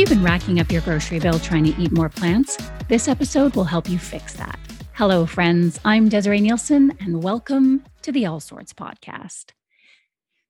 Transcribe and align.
you 0.00 0.06
been 0.06 0.24
racking 0.24 0.58
up 0.58 0.72
your 0.72 0.80
grocery 0.80 1.18
bill 1.18 1.38
trying 1.38 1.62
to 1.62 1.78
eat 1.78 1.92
more 1.92 2.08
plants? 2.08 2.56
This 2.88 3.06
episode 3.06 3.54
will 3.54 3.64
help 3.64 3.86
you 3.86 3.98
fix 3.98 4.32
that. 4.32 4.58
Hello, 4.94 5.26
friends. 5.26 5.78
I'm 5.84 6.08
Desiree 6.08 6.40
Nielsen, 6.40 6.96
and 7.00 7.22
welcome 7.22 7.84
to 8.00 8.10
the 8.10 8.24
All 8.24 8.40
Sorts 8.40 8.72
podcast. 8.72 9.50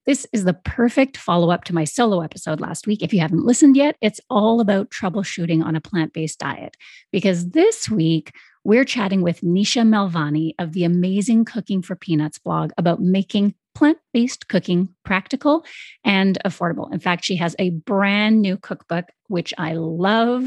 This 0.07 0.25
is 0.33 0.45
the 0.45 0.55
perfect 0.55 1.17
follow 1.17 1.51
up 1.51 1.65
to 1.65 1.75
my 1.75 1.83
solo 1.83 2.21
episode 2.21 2.61
last 2.61 2.87
week. 2.87 3.03
If 3.03 3.13
you 3.13 3.19
haven't 3.19 3.45
listened 3.45 3.77
yet, 3.77 3.97
it's 4.01 4.21
all 4.31 4.61
about 4.61 4.91
troubleshooting 4.91 5.65
on 5.65 5.75
a 5.75 5.81
plant 5.81 6.13
based 6.13 6.39
diet. 6.39 6.77
Because 7.11 7.51
this 7.51 7.91
week, 7.91 8.33
we're 8.63 8.85
chatting 8.85 9.21
with 9.21 9.41
Nisha 9.41 9.83
Melvani 9.83 10.53
of 10.61 10.75
the 10.75 10.85
amazing 10.85 11.45
Cooking 11.45 11.83
for 11.83 11.97
Peanuts 11.97 12.39
blog 12.39 12.71
about 12.79 13.03
making 13.03 13.55
plant 13.75 13.99
based 14.13 14.49
cooking 14.49 14.89
practical 15.05 15.65
and 16.05 16.39
affordable. 16.45 16.93
In 16.93 17.01
fact, 17.01 17.25
she 17.25 17.37
has 17.37 17.57
a 17.59 17.71
brand 17.71 18.43
new 18.43 18.57
cookbook, 18.57 19.07
which 19.29 19.55
I 19.59 19.75
love, 19.75 20.47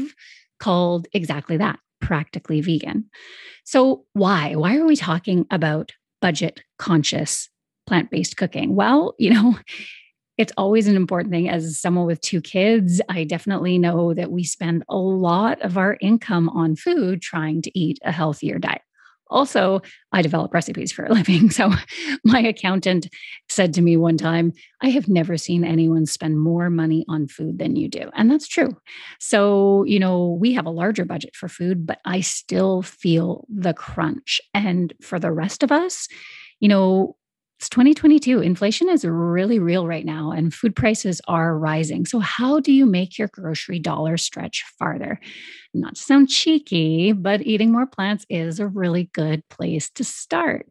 called 0.60 1.08
exactly 1.12 1.56
that 1.56 1.78
practically 2.00 2.60
vegan. 2.60 3.06
So, 3.64 4.04
why? 4.12 4.54
Why 4.54 4.76
are 4.76 4.86
we 4.86 4.96
talking 4.96 5.46
about 5.50 5.92
budget 6.20 6.62
conscious 6.78 7.48
plant 7.86 8.10
based 8.10 8.36
cooking? 8.36 8.74
Well, 8.74 9.14
you 9.18 9.32
know, 9.32 9.58
it's 10.36 10.52
always 10.56 10.88
an 10.88 10.96
important 10.96 11.32
thing 11.32 11.48
as 11.48 11.80
someone 11.80 12.06
with 12.06 12.20
two 12.20 12.40
kids. 12.40 13.00
I 13.08 13.24
definitely 13.24 13.78
know 13.78 14.14
that 14.14 14.30
we 14.30 14.44
spend 14.44 14.84
a 14.88 14.96
lot 14.96 15.62
of 15.62 15.78
our 15.78 15.96
income 16.00 16.48
on 16.50 16.76
food 16.76 17.22
trying 17.22 17.62
to 17.62 17.78
eat 17.78 17.98
a 18.04 18.12
healthier 18.12 18.58
diet. 18.58 18.82
Also, 19.34 19.82
I 20.12 20.22
develop 20.22 20.54
recipes 20.54 20.92
for 20.92 21.04
a 21.04 21.12
living. 21.12 21.50
So, 21.50 21.70
my 22.24 22.40
accountant 22.40 23.08
said 23.48 23.74
to 23.74 23.82
me 23.82 23.96
one 23.96 24.16
time, 24.16 24.52
I 24.80 24.88
have 24.90 25.08
never 25.08 25.36
seen 25.36 25.64
anyone 25.64 26.06
spend 26.06 26.40
more 26.40 26.70
money 26.70 27.04
on 27.08 27.26
food 27.26 27.58
than 27.58 27.76
you 27.76 27.88
do. 27.88 28.10
And 28.14 28.30
that's 28.30 28.48
true. 28.48 28.76
So, 29.18 29.84
you 29.84 29.98
know, 29.98 30.38
we 30.40 30.54
have 30.54 30.66
a 30.66 30.70
larger 30.70 31.04
budget 31.04 31.34
for 31.34 31.48
food, 31.48 31.84
but 31.86 31.98
I 32.04 32.20
still 32.20 32.82
feel 32.82 33.44
the 33.48 33.74
crunch. 33.74 34.40
And 34.54 34.94
for 35.02 35.18
the 35.18 35.32
rest 35.32 35.62
of 35.62 35.72
us, 35.72 36.06
you 36.60 36.68
know, 36.68 37.16
it's 37.64 37.70
2022. 37.70 38.40
Inflation 38.40 38.90
is 38.90 39.06
really 39.06 39.58
real 39.58 39.86
right 39.86 40.04
now, 40.04 40.30
and 40.32 40.52
food 40.52 40.76
prices 40.76 41.22
are 41.28 41.58
rising. 41.58 42.04
So, 42.04 42.18
how 42.18 42.60
do 42.60 42.70
you 42.70 42.84
make 42.84 43.18
your 43.18 43.28
grocery 43.28 43.78
dollar 43.78 44.18
stretch 44.18 44.66
farther? 44.78 45.18
Not 45.72 45.94
to 45.94 46.02
sound 46.02 46.28
cheeky, 46.28 47.12
but 47.12 47.40
eating 47.40 47.72
more 47.72 47.86
plants 47.86 48.26
is 48.28 48.60
a 48.60 48.66
really 48.66 49.04
good 49.14 49.48
place 49.48 49.88
to 49.92 50.04
start. 50.04 50.66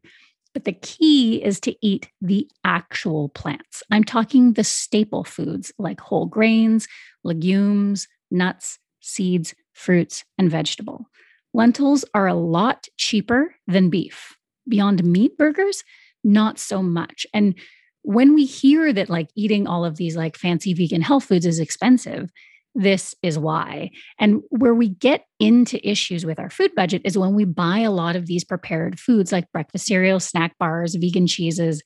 But 0.54 0.66
the 0.66 0.74
key 0.74 1.44
is 1.44 1.60
to 1.62 1.76
eat 1.82 2.12
the 2.22 2.48
actual 2.64 3.30
plants. 3.30 3.82
I'm 3.90 4.04
talking 4.04 4.54
the 4.54 4.64
staple 4.64 5.24
foods 5.24 5.74
like 5.80 6.00
whole 6.00 6.28
grains, 6.28 6.88
legumes, 7.24 8.08
nuts, 8.30 8.78
seeds, 9.00 9.56
fruits, 9.74 10.26
and 10.38 10.52
vegetable. 10.52 11.08
Lentils 11.56 12.06
are 12.14 12.28
a 12.28 12.36
lot 12.36 12.88
cheaper 12.98 13.56
than 13.66 13.90
beef. 13.90 14.38
Beyond 14.70 15.04
meat 15.04 15.40
burgers, 15.40 15.84
not 16.24 16.60
so 16.60 16.82
much. 16.82 17.26
And 17.34 17.56
when 18.04 18.34
we 18.34 18.46
hear 18.46 18.92
that 18.94 19.10
like 19.10 19.30
eating 19.36 19.68
all 19.68 19.86
of 19.86 19.96
these 19.96 20.16
like 20.16 20.38
fancy 20.38 20.74
vegan 20.74 21.02
health 21.02 21.26
foods 21.26 21.46
is 21.46 21.60
expensive, 21.60 22.30
this 22.76 23.16
is 23.22 23.38
why. 23.38 23.92
And 24.20 24.42
where 24.50 24.74
we 24.74 24.90
get 24.90 25.26
into 25.40 25.86
issues 25.88 26.26
with 26.26 26.40
our 26.40 26.50
food 26.50 26.74
budget 26.76 27.04
is 27.06 27.18
when 27.18 27.36
we 27.36 27.46
buy 27.46 27.80
a 27.80 27.92
lot 27.92 28.16
of 28.16 28.26
these 28.26 28.44
prepared 28.44 29.00
foods 29.00 29.32
like 29.32 29.52
breakfast 29.52 29.86
cereal, 29.86 30.20
snack 30.20 30.58
bars, 30.58 30.96
vegan 30.96 31.28
cheeses, 31.28 31.82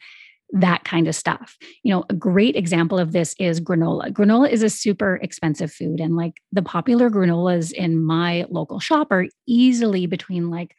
that 0.51 0.85
kind 0.85 1.07
of 1.07 1.15
stuff. 1.15 1.57
You 1.83 1.93
know, 1.93 2.05
a 2.09 2.13
great 2.13 2.55
example 2.55 2.99
of 2.99 3.11
this 3.11 3.35
is 3.37 3.59
granola. 3.59 4.11
Granola 4.11 4.49
is 4.49 4.63
a 4.63 4.69
super 4.69 5.17
expensive 5.17 5.73
food 5.73 5.99
and 5.99 6.15
like 6.15 6.35
the 6.53 6.61
popular 6.61 7.09
granolas 7.09 7.73
in 7.73 8.01
my 8.01 8.45
local 8.49 8.79
shop 8.79 9.11
are 9.11 9.25
easily 9.45 10.05
between 10.05 10.49
like 10.49 10.75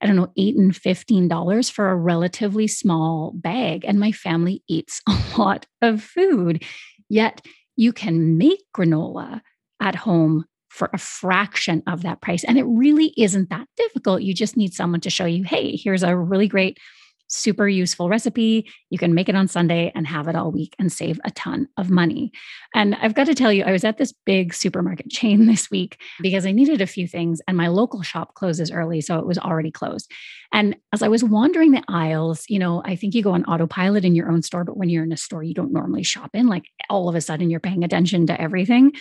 I 0.00 0.06
don't 0.06 0.16
know, 0.16 0.32
eight 0.36 0.56
and 0.56 0.72
$15 0.72 1.70
for 1.70 1.90
a 1.90 1.96
relatively 1.96 2.66
small 2.66 3.32
bag. 3.34 3.84
And 3.84 3.98
my 3.98 4.12
family 4.12 4.62
eats 4.68 5.02
a 5.08 5.18
lot 5.36 5.66
of 5.82 6.02
food. 6.02 6.64
Yet 7.08 7.44
you 7.76 7.92
can 7.92 8.36
make 8.38 8.60
granola 8.76 9.40
at 9.80 9.94
home 9.94 10.44
for 10.68 10.90
a 10.92 10.98
fraction 10.98 11.82
of 11.86 12.02
that 12.02 12.20
price. 12.20 12.44
And 12.44 12.58
it 12.58 12.64
really 12.64 13.14
isn't 13.16 13.50
that 13.50 13.66
difficult. 13.76 14.22
You 14.22 14.34
just 14.34 14.56
need 14.56 14.74
someone 14.74 15.00
to 15.00 15.10
show 15.10 15.24
you, 15.24 15.44
hey, 15.44 15.76
here's 15.76 16.02
a 16.02 16.16
really 16.16 16.46
great 16.46 16.78
super 17.28 17.68
useful 17.68 18.08
recipe. 18.08 18.68
You 18.90 18.98
can 18.98 19.14
make 19.14 19.28
it 19.28 19.34
on 19.34 19.48
Sunday 19.48 19.92
and 19.94 20.06
have 20.06 20.28
it 20.28 20.34
all 20.34 20.50
week 20.50 20.74
and 20.78 20.90
save 20.90 21.20
a 21.24 21.30
ton 21.30 21.68
of 21.76 21.90
money. 21.90 22.32
And 22.74 22.94
I've 22.96 23.14
got 23.14 23.26
to 23.26 23.34
tell 23.34 23.52
you, 23.52 23.64
I 23.64 23.72
was 23.72 23.84
at 23.84 23.98
this 23.98 24.12
big 24.12 24.54
supermarket 24.54 25.08
chain 25.10 25.46
this 25.46 25.70
week 25.70 26.00
because 26.20 26.46
I 26.46 26.52
needed 26.52 26.80
a 26.80 26.86
few 26.86 27.06
things, 27.06 27.40
and 27.46 27.56
my 27.56 27.68
local 27.68 28.02
shop 28.02 28.34
closes 28.34 28.70
early. 28.70 29.00
So 29.00 29.18
it 29.18 29.26
was 29.26 29.38
already 29.38 29.70
closed. 29.70 30.10
And 30.52 30.76
as 30.92 31.02
I 31.02 31.08
was 31.08 31.22
wandering 31.22 31.72
the 31.72 31.84
aisles, 31.88 32.44
you 32.48 32.58
know, 32.58 32.82
I 32.84 32.96
think 32.96 33.14
you 33.14 33.22
go 33.22 33.32
on 33.32 33.44
autopilot 33.44 34.04
in 34.04 34.14
your 34.14 34.30
own 34.30 34.42
store, 34.42 34.64
but 34.64 34.78
when 34.78 34.88
you're 34.88 35.04
in 35.04 35.12
a 35.12 35.16
store 35.16 35.42
you 35.42 35.54
don't 35.54 35.72
normally 35.72 36.02
shop 36.02 36.30
in, 36.34 36.48
like 36.48 36.64
all 36.88 37.08
of 37.08 37.14
a 37.14 37.20
sudden 37.20 37.50
you're 37.50 37.60
paying 37.60 37.84
attention 37.84 38.26
to 38.26 38.40
everything. 38.40 38.92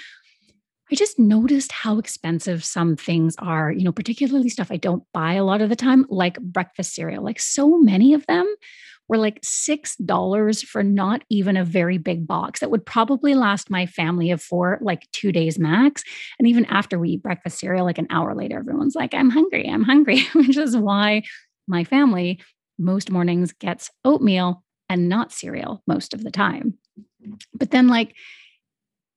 I 0.92 0.96
just 0.96 1.20
noticed 1.20 1.72
how 1.72 1.98
expensive 2.00 2.64
some 2.64 2.96
things 2.96 3.36
are, 3.40 3.72
you 3.72 3.84
know, 3.84 3.92
particularly 3.92 4.50
stuff 4.50 4.72
I 4.72 4.78
don't 4.78 5.04
buy 5.14 5.34
a 5.34 5.44
lot 5.44 5.62
of 5.62 5.70
the 5.70 5.76
time, 5.76 6.06
like 6.10 6.40
breakfast 6.40 6.96
cereal. 6.96 7.24
Like 7.24 7.40
so 7.40 7.78
many 7.78 8.14
of 8.14 8.26
them 8.28 8.46
were 9.10 9.18
like 9.18 9.42
$6 9.42 10.66
for 10.66 10.84
not 10.84 11.24
even 11.30 11.58
a 11.58 11.66
very 11.66 11.98
big 11.98 12.28
box 12.28 12.60
that 12.60 12.72
would 12.72 12.86
probably 12.86 13.36
last 13.36 13.70
my 13.70 13.86
family 13.86 14.32
of 14.32 14.42
four, 14.42 14.80
like 14.82 15.10
two 15.12 15.32
days 15.32 15.58
max. 15.60 16.04
And 16.40 16.48
even 16.48 16.66
after 16.66 17.00
we 17.00 17.12
eat 17.12 17.24
breakfast 17.24 17.60
cereal, 17.60 17.86
like 17.86 17.98
an 17.98 18.08
hour 18.10 18.36
later, 18.36 18.60
everyone's 18.60 18.96
like, 18.96 19.14
I'm 19.14 19.30
hungry, 19.30 19.68
I'm 19.68 19.84
hungry, 19.84 20.24
which 20.36 20.58
is 20.58 20.76
why 20.76 21.24
my 21.68 21.84
family 21.84 22.42
most 22.80 23.12
mornings 23.12 23.54
gets 23.54 23.90
oatmeal 24.06 24.64
and 24.90 25.10
not 25.10 25.32
cereal 25.32 25.82
most 25.88 26.14
of 26.14 26.24
the 26.24 26.32
time. 26.32 26.78
But 27.54 27.72
then, 27.72 27.88
like, 27.88 28.16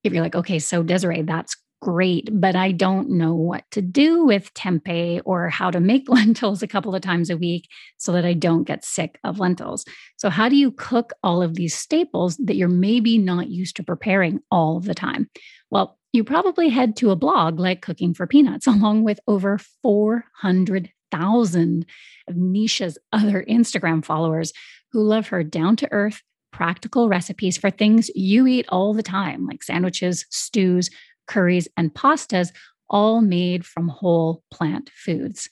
if 0.04 0.12
you're 0.12 0.22
like, 0.22 0.36
okay, 0.36 0.58
so 0.58 0.82
Desiree, 0.82 1.22
that's 1.22 1.56
great, 1.80 2.28
but 2.32 2.54
I 2.54 2.72
don't 2.72 3.10
know 3.10 3.34
what 3.34 3.64
to 3.70 3.80
do 3.80 4.24
with 4.24 4.52
tempeh 4.54 5.22
or 5.24 5.48
how 5.48 5.70
to 5.70 5.80
make 5.80 6.08
lentils 6.08 6.62
a 6.62 6.68
couple 6.68 6.94
of 6.94 7.02
times 7.02 7.30
a 7.30 7.36
week 7.36 7.68
so 7.96 8.12
that 8.12 8.24
I 8.24 8.34
don't 8.34 8.64
get 8.64 8.84
sick 8.84 9.18
of 9.24 9.38
lentils. 9.38 9.84
So, 10.16 10.30
how 10.30 10.48
do 10.48 10.56
you 10.56 10.72
cook 10.72 11.12
all 11.22 11.42
of 11.42 11.54
these 11.54 11.74
staples 11.74 12.36
that 12.36 12.56
you're 12.56 12.68
maybe 12.68 13.18
not 13.18 13.48
used 13.48 13.76
to 13.76 13.82
preparing 13.82 14.40
all 14.50 14.76
of 14.76 14.84
the 14.84 14.94
time? 14.94 15.30
Well, 15.70 15.98
you 16.12 16.24
probably 16.24 16.68
head 16.68 16.96
to 16.96 17.10
a 17.10 17.16
blog 17.16 17.60
like 17.60 17.82
Cooking 17.82 18.14
for 18.14 18.26
Peanuts, 18.26 18.66
along 18.66 19.04
with 19.04 19.20
over 19.26 19.58
400,000 19.82 21.86
of 22.28 22.34
Nisha's 22.34 22.98
other 23.12 23.44
Instagram 23.48 24.04
followers 24.04 24.52
who 24.92 25.02
love 25.02 25.28
her 25.28 25.44
down 25.44 25.76
to 25.76 25.88
earth, 25.92 26.22
practical 26.52 27.08
recipes 27.08 27.56
for 27.56 27.70
things 27.70 28.10
you 28.14 28.46
eat 28.46 28.66
all 28.68 28.94
the 28.94 29.02
time, 29.02 29.46
like 29.46 29.62
sandwiches, 29.62 30.26
stews, 30.30 30.90
curries, 31.26 31.68
and 31.76 31.94
pastas, 31.94 32.50
all 32.88 33.20
made 33.20 33.64
from 33.64 33.88
whole 33.88 34.42
plant 34.50 34.90
foods. 34.94 35.48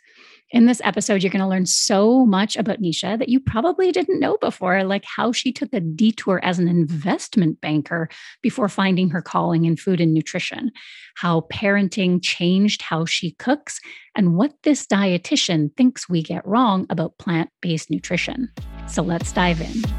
In 0.50 0.64
this 0.64 0.80
episode, 0.82 1.22
you're 1.22 1.30
going 1.30 1.42
to 1.42 1.48
learn 1.48 1.66
so 1.66 2.24
much 2.24 2.56
about 2.56 2.80
Nisha 2.80 3.18
that 3.18 3.28
you 3.28 3.38
probably 3.38 3.92
didn't 3.92 4.18
know 4.18 4.38
before, 4.40 4.82
like 4.82 5.04
how 5.04 5.30
she 5.30 5.52
took 5.52 5.72
a 5.74 5.80
detour 5.80 6.40
as 6.42 6.58
an 6.58 6.68
investment 6.68 7.60
banker 7.60 8.08
before 8.42 8.70
finding 8.70 9.10
her 9.10 9.20
calling 9.20 9.66
in 9.66 9.76
food 9.76 10.00
and 10.00 10.14
nutrition, 10.14 10.70
how 11.16 11.42
parenting 11.52 12.22
changed 12.22 12.80
how 12.80 13.04
she 13.04 13.32
cooks, 13.32 13.78
and 14.14 14.34
what 14.34 14.54
this 14.62 14.86
dietitian 14.86 15.76
thinks 15.76 16.08
we 16.08 16.22
get 16.22 16.46
wrong 16.46 16.86
about 16.88 17.18
plant 17.18 17.50
based 17.60 17.90
nutrition. 17.90 18.50
So 18.86 19.02
let's 19.02 19.32
dive 19.32 19.60
in. 19.60 19.97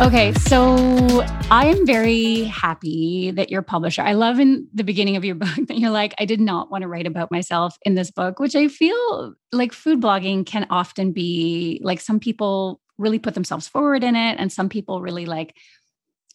Okay, 0.00 0.32
so 0.32 1.22
I 1.50 1.66
am 1.66 1.86
very 1.86 2.44
happy 2.44 3.30
that 3.30 3.50
you're 3.50 3.62
publisher. 3.62 4.02
I 4.02 4.14
love 4.14 4.40
in 4.40 4.66
the 4.74 4.82
beginning 4.82 5.16
of 5.16 5.24
your 5.24 5.34
book 5.36 5.66
that 5.68 5.78
you're 5.78 5.90
like, 5.90 6.14
I 6.18 6.24
did 6.24 6.40
not 6.40 6.70
want 6.70 6.82
to 6.82 6.88
write 6.88 7.06
about 7.06 7.30
myself 7.30 7.76
in 7.82 7.94
this 7.94 8.10
book, 8.10 8.40
which 8.40 8.56
I 8.56 8.68
feel 8.68 9.34
like 9.52 9.72
food 9.72 10.00
blogging 10.00 10.44
can 10.44 10.66
often 10.70 11.12
be 11.12 11.80
like 11.84 12.00
some 12.00 12.18
people 12.18 12.80
really 12.98 13.18
put 13.18 13.34
themselves 13.34 13.68
forward 13.68 14.02
in 14.02 14.16
it, 14.16 14.36
and 14.38 14.50
some 14.50 14.68
people 14.68 15.02
really 15.02 15.26
like 15.26 15.56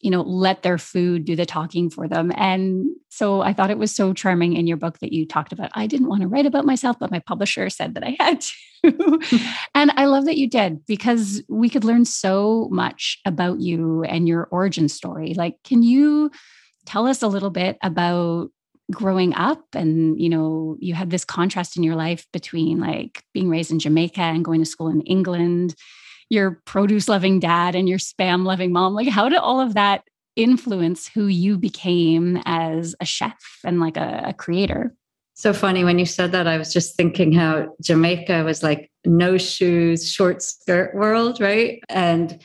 you 0.02 0.12
know, 0.12 0.22
let 0.22 0.64
their 0.64 0.78
food 0.78 1.26
do 1.26 1.36
the 1.36 1.46
talking 1.46 1.90
for 1.90 2.08
them. 2.08 2.32
And 2.36 2.88
so 3.10 3.42
I 3.42 3.54
thought 3.54 3.72
it 3.72 3.78
was 3.78 3.94
so 3.94 4.14
charming 4.14 4.54
in 4.54 4.68
your 4.68 4.78
book 4.78 5.00
that 5.00 5.12
you 5.12 5.26
talked 5.26 5.52
about. 5.52 5.72
I 5.74 5.88
didn't 5.88 6.08
want 6.08 6.22
to 6.22 6.28
write 6.28 6.46
about 6.46 6.66
myself, 6.66 6.98
but 7.00 7.12
my 7.12 7.20
publisher 7.20 7.70
said 7.70 7.96
that 7.96 8.04
I 8.04 8.16
had 8.20 8.42
to. 8.42 9.20
and 9.76 9.92
I 9.96 10.06
love 10.06 10.26
that 10.26 10.38
you 10.38 10.50
did 10.50 10.86
because 10.86 11.42
we 11.50 11.70
could 11.70 11.84
learn 11.84 12.06
so 12.06 12.68
much 12.72 13.20
about 13.26 13.60
you 13.60 14.04
and 14.04 14.28
your 14.28 14.48
origin 14.52 14.88
story. 14.88 15.34
Like, 15.34 15.58
can 15.64 15.82
you 15.82 16.32
tell 16.86 17.08
us 17.08 17.22
a 17.22 17.28
little 17.28 17.50
bit 17.50 17.78
about 17.82 18.50
growing 18.92 19.34
up 19.36 19.66
and 19.74 20.20
you 20.20 20.30
know 20.30 20.78
you 20.80 20.94
had 20.94 21.10
this 21.10 21.26
contrast 21.26 21.76
in 21.76 21.84
your 21.84 21.96
life 21.96 22.26
between 22.32 22.80
like 22.80 23.22
being 23.34 23.50
raised 23.50 23.70
in 23.70 23.80
Jamaica 23.80 24.22
and 24.22 24.46
going 24.46 24.62
to 24.62 24.66
school 24.66 24.88
in 24.88 25.02
England 25.02 25.76
your 26.30 26.62
produce 26.66 27.08
loving 27.08 27.40
dad 27.40 27.76
and 27.76 27.88
your 27.88 28.00
spam 28.00 28.46
loving 28.46 28.72
mom. 28.72 28.94
Like, 28.94 29.10
how 29.10 29.30
did 29.30 29.40
all 29.40 29.60
of 29.60 29.74
that 29.76 30.04
influence 30.36 31.08
who 31.08 31.28
you 31.28 31.58
became 31.58 32.42
as 32.46 32.96
a 33.00 33.06
chef 33.06 33.60
and 33.64 33.80
like 33.80 33.98
a, 33.98 34.26
a 34.28 34.34
creator? 34.34 34.94
So 35.34 35.54
funny 35.54 35.84
when 35.84 36.00
you 36.00 36.06
said 36.06 36.32
that, 36.32 36.48
I 36.48 36.58
was 36.58 36.74
just 36.74 36.96
thinking 36.96 37.32
how 37.32 37.76
Jamaica 37.82 38.44
was 38.44 38.64
like 38.64 38.90
no 39.06 39.38
shoes, 39.38 40.10
short 40.10 40.42
skirt 40.42 40.96
world, 40.96 41.40
right? 41.40 41.80
And 41.90 42.42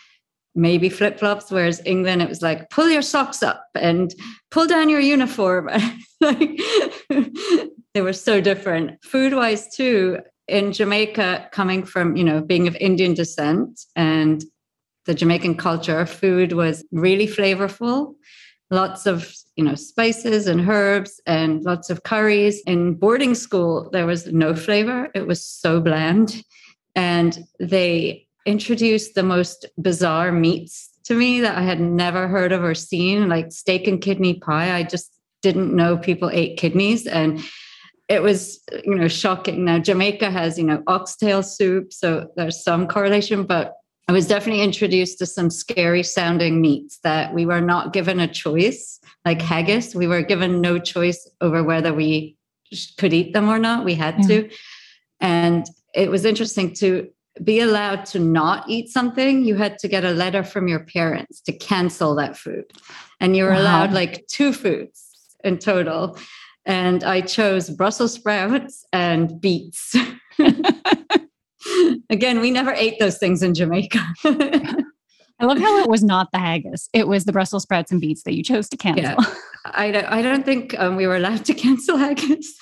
maybe 0.55 0.90
flip 0.90 1.19
flops, 1.19 1.50
whereas 1.50 1.81
England, 1.87 2.20
it 2.20 2.29
was 2.29 2.43
like 2.43 2.69
pull 2.69 2.90
your 2.90 3.00
socks 3.00 3.43
up 3.43 3.64
and 3.75 4.14
pull 4.50 4.67
down 4.67 4.90
your 4.90 5.00
uniform. 5.00 5.70
like 6.20 6.61
they 7.94 8.02
were 8.02 8.12
so 8.12 8.40
different. 8.40 9.02
Food 9.02 9.32
wise, 9.32 9.75
too, 9.75 10.19
in 10.52 10.72
Jamaica, 10.72 11.49
coming 11.50 11.82
from, 11.82 12.14
you 12.14 12.22
know, 12.22 12.43
being 12.43 12.69
of 12.69 12.76
Indian 12.76 13.14
descent 13.14 13.81
and 13.96 14.44
the 15.06 15.14
Jamaican 15.14 15.56
culture, 15.56 16.04
food 16.06 16.52
was 16.52 16.84
really 16.93 17.26
flavorful. 17.26 18.14
Lots 18.70 19.06
of 19.06 19.34
you 19.56 19.64
know 19.64 19.75
spices 19.75 20.46
and 20.46 20.66
herbs 20.69 21.20
and 21.26 21.62
lots 21.62 21.90
of 21.90 22.04
curries. 22.04 22.62
In 22.66 22.94
boarding 22.94 23.34
school 23.34 23.90
there 23.93 24.06
was 24.06 24.26
no 24.28 24.54
flavor. 24.54 25.10
It 25.14 25.26
was 25.26 25.44
so 25.44 25.81
bland. 25.81 26.43
And 26.94 27.44
they 27.58 28.26
introduced 28.46 29.14
the 29.14 29.22
most 29.22 29.66
bizarre 29.81 30.32
meats 30.32 30.90
to 31.05 31.14
me 31.14 31.40
that 31.40 31.56
i 31.56 31.62
had 31.62 31.81
never 31.81 32.26
heard 32.26 32.52
of 32.52 32.62
or 32.62 32.75
seen 32.75 33.28
like 33.28 33.52
steak 33.52 33.87
and 33.87 34.00
kidney 34.00 34.34
pie. 34.34 34.75
I 34.75 34.82
just 34.82 35.12
didn't 35.43 35.75
know 35.75 35.98
people 35.98 36.31
ate 36.32 36.56
kidneys. 36.56 37.06
And 37.06 37.40
it 38.08 38.22
was 38.22 38.60
you 38.84 38.94
know 38.94 39.08
shocking 39.08 39.64
now 39.64 39.78
jamaica 39.78 40.31
has 40.31 40.58
you 40.58 40.64
know 40.64 40.82
oxtail 40.87 41.43
soup 41.43 41.93
so 41.93 42.28
there's 42.37 42.62
some 42.62 42.87
correlation 42.87 43.44
but 43.44 43.75
I 44.08 44.12
was 44.12 44.26
definitely 44.26 44.62
introduced 44.62 45.19
to 45.19 45.26
some 45.26 45.49
scary 45.49 46.02
sounding 46.02 46.60
meats 46.60 46.99
that 47.04 47.32
we 47.32 47.46
were 47.46 47.60
not 47.60 47.93
given 47.93 48.19
a 48.19 48.26
choice, 48.26 49.00
like 49.25 49.40
haggis. 49.40 49.94
We 49.94 50.06
were 50.06 50.22
given 50.22 50.60
no 50.60 50.78
choice 50.78 51.28
over 51.40 51.62
whether 51.62 51.94
we 51.94 52.37
could 52.99 53.12
eat 53.12 53.32
them 53.32 53.49
or 53.49 53.58
not. 53.58 53.84
We 53.84 53.94
had 53.94 54.16
yeah. 54.20 54.26
to. 54.26 54.43
Mm. 54.43 54.55
And 55.20 55.66
it 55.94 56.10
was 56.10 56.25
interesting 56.25 56.75
to 56.75 57.08
be 57.43 57.60
allowed 57.60 58.05
to 58.06 58.19
not 58.19 58.69
eat 58.69 58.88
something. 58.88 59.44
You 59.44 59.55
had 59.55 59.78
to 59.78 59.88
get 59.88 60.05
a 60.05 60.10
letter 60.10 60.43
from 60.43 60.69
your 60.69 60.81
parents 60.81 61.40
to 61.43 61.52
cancel 61.52 62.14
that 62.16 62.37
food. 62.37 62.64
And 63.20 63.37
you 63.37 63.44
were 63.44 63.50
wow. 63.50 63.62
allowed 63.62 63.93
like 63.93 64.26
two 64.26 64.52
foods 64.52 65.08
in 65.44 65.58
total. 65.58 66.19
And 66.64 67.02
I 67.02 67.20
chose 67.20 67.70
Brussels 67.70 68.14
sprouts 68.14 68.84
and 68.92 69.40
beets. 69.40 69.94
Again, 72.10 72.40
we 72.40 72.50
never 72.50 72.72
ate 72.72 72.98
those 72.98 73.18
things 73.18 73.42
in 73.42 73.54
Jamaica. 73.54 74.00
I 74.24 75.44
love 75.44 75.58
how 75.58 75.78
it 75.78 75.88
was 75.88 76.04
not 76.04 76.30
the 76.32 76.38
haggis; 76.38 76.88
it 76.92 77.08
was 77.08 77.24
the 77.24 77.32
Brussels 77.32 77.64
sprouts 77.64 77.90
and 77.90 78.00
beets 78.00 78.22
that 78.22 78.34
you 78.34 78.44
chose 78.44 78.68
to 78.68 78.76
cancel. 78.76 79.04
Yeah. 79.04 79.16
I 79.64 79.90
don't. 79.90 80.04
I 80.06 80.22
don't 80.22 80.44
think 80.44 80.78
um, 80.78 80.96
we 80.96 81.06
were 81.06 81.16
allowed 81.16 81.44
to 81.46 81.54
cancel 81.54 81.96
haggis. 81.96 82.54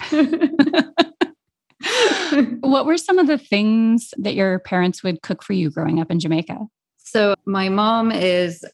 what 2.61 2.87
were 2.87 2.97
some 2.97 3.19
of 3.19 3.27
the 3.27 3.39
things 3.39 4.15
that 4.19 4.35
your 4.35 4.61
parents 4.61 5.03
would 5.03 5.21
cook 5.23 5.43
for 5.43 5.53
you 5.53 5.71
growing 5.71 6.01
up 6.01 6.11
in 6.11 6.21
Jamaica? 6.21 6.59
So 6.99 7.35
my 7.45 7.69
mom 7.69 8.13
is 8.13 8.65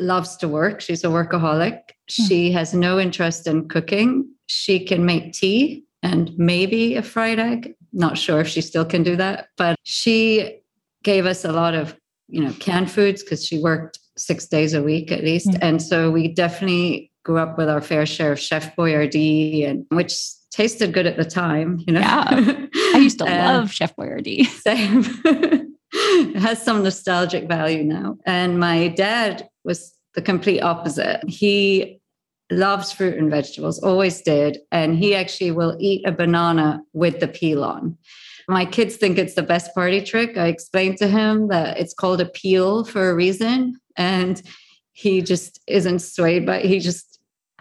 loves 0.00 0.36
to 0.38 0.48
work. 0.48 0.80
She's 0.80 1.04
a 1.04 1.08
workaholic. 1.08 1.78
Hmm. 1.78 2.24
She 2.26 2.52
has 2.52 2.74
no 2.74 2.98
interest 2.98 3.46
in 3.46 3.68
cooking. 3.68 4.28
She 4.46 4.84
can 4.84 5.04
make 5.04 5.32
tea 5.32 5.84
and 6.02 6.36
maybe 6.38 6.96
a 6.96 7.02
fried 7.02 7.38
egg. 7.38 7.74
Not 7.92 8.18
sure 8.18 8.40
if 8.40 8.48
she 8.48 8.60
still 8.60 8.84
can 8.84 9.02
do 9.02 9.16
that, 9.16 9.48
but 9.56 9.76
she 9.82 10.60
gave 11.02 11.26
us 11.26 11.44
a 11.44 11.52
lot 11.52 11.74
of, 11.74 11.96
you 12.28 12.42
know, 12.42 12.52
canned 12.60 12.90
foods 12.90 13.22
because 13.22 13.44
she 13.44 13.58
worked 13.58 13.98
six 14.16 14.46
days 14.46 14.74
a 14.74 14.82
week 14.82 15.10
at 15.12 15.24
least. 15.24 15.48
Mm-hmm. 15.48 15.62
And 15.62 15.82
so 15.82 16.10
we 16.10 16.28
definitely 16.28 17.10
grew 17.24 17.38
up 17.38 17.58
with 17.58 17.68
our 17.68 17.80
fair 17.80 18.06
share 18.06 18.32
of 18.32 18.40
Chef 18.40 18.74
Boyardee 18.76 19.68
and 19.68 19.84
which 19.90 20.14
tasted 20.50 20.92
good 20.92 21.06
at 21.06 21.16
the 21.16 21.24
time, 21.24 21.82
you 21.86 21.92
know. 21.92 22.00
Yeah. 22.00 22.66
I 22.94 22.98
used 22.98 23.18
to 23.18 23.24
love 23.26 23.72
Chef 23.72 23.94
Boyardee. 23.96 24.46
Same. 24.62 25.04
it 25.92 26.40
has 26.40 26.62
some 26.62 26.82
nostalgic 26.82 27.48
value 27.48 27.84
now. 27.84 28.16
And 28.24 28.58
my 28.58 28.88
dad 28.88 29.48
was 29.64 29.94
the 30.14 30.22
complete 30.22 30.60
opposite. 30.60 31.20
He 31.28 32.00
loves 32.50 32.92
fruit 32.92 33.18
and 33.18 33.30
vegetables, 33.30 33.82
always 33.82 34.22
did. 34.22 34.58
And 34.70 34.96
he 34.96 35.14
actually 35.14 35.50
will 35.50 35.76
eat 35.78 36.06
a 36.06 36.12
banana 36.12 36.80
with 36.92 37.20
the 37.20 37.28
peel 37.28 37.64
on. 37.64 37.96
My 38.48 38.64
kids 38.64 38.96
think 38.96 39.18
it's 39.18 39.34
the 39.34 39.42
best 39.42 39.74
party 39.74 40.00
trick. 40.00 40.36
I 40.36 40.46
explained 40.46 40.98
to 40.98 41.08
him 41.08 41.48
that 41.48 41.78
it's 41.78 41.94
called 41.94 42.20
a 42.20 42.26
peel 42.26 42.84
for 42.84 43.10
a 43.10 43.14
reason. 43.14 43.78
And 43.96 44.40
he 44.92 45.20
just 45.20 45.60
isn't 45.66 45.98
swayed 45.98 46.46
by 46.46 46.60
he 46.60 46.78
just, 46.78 47.18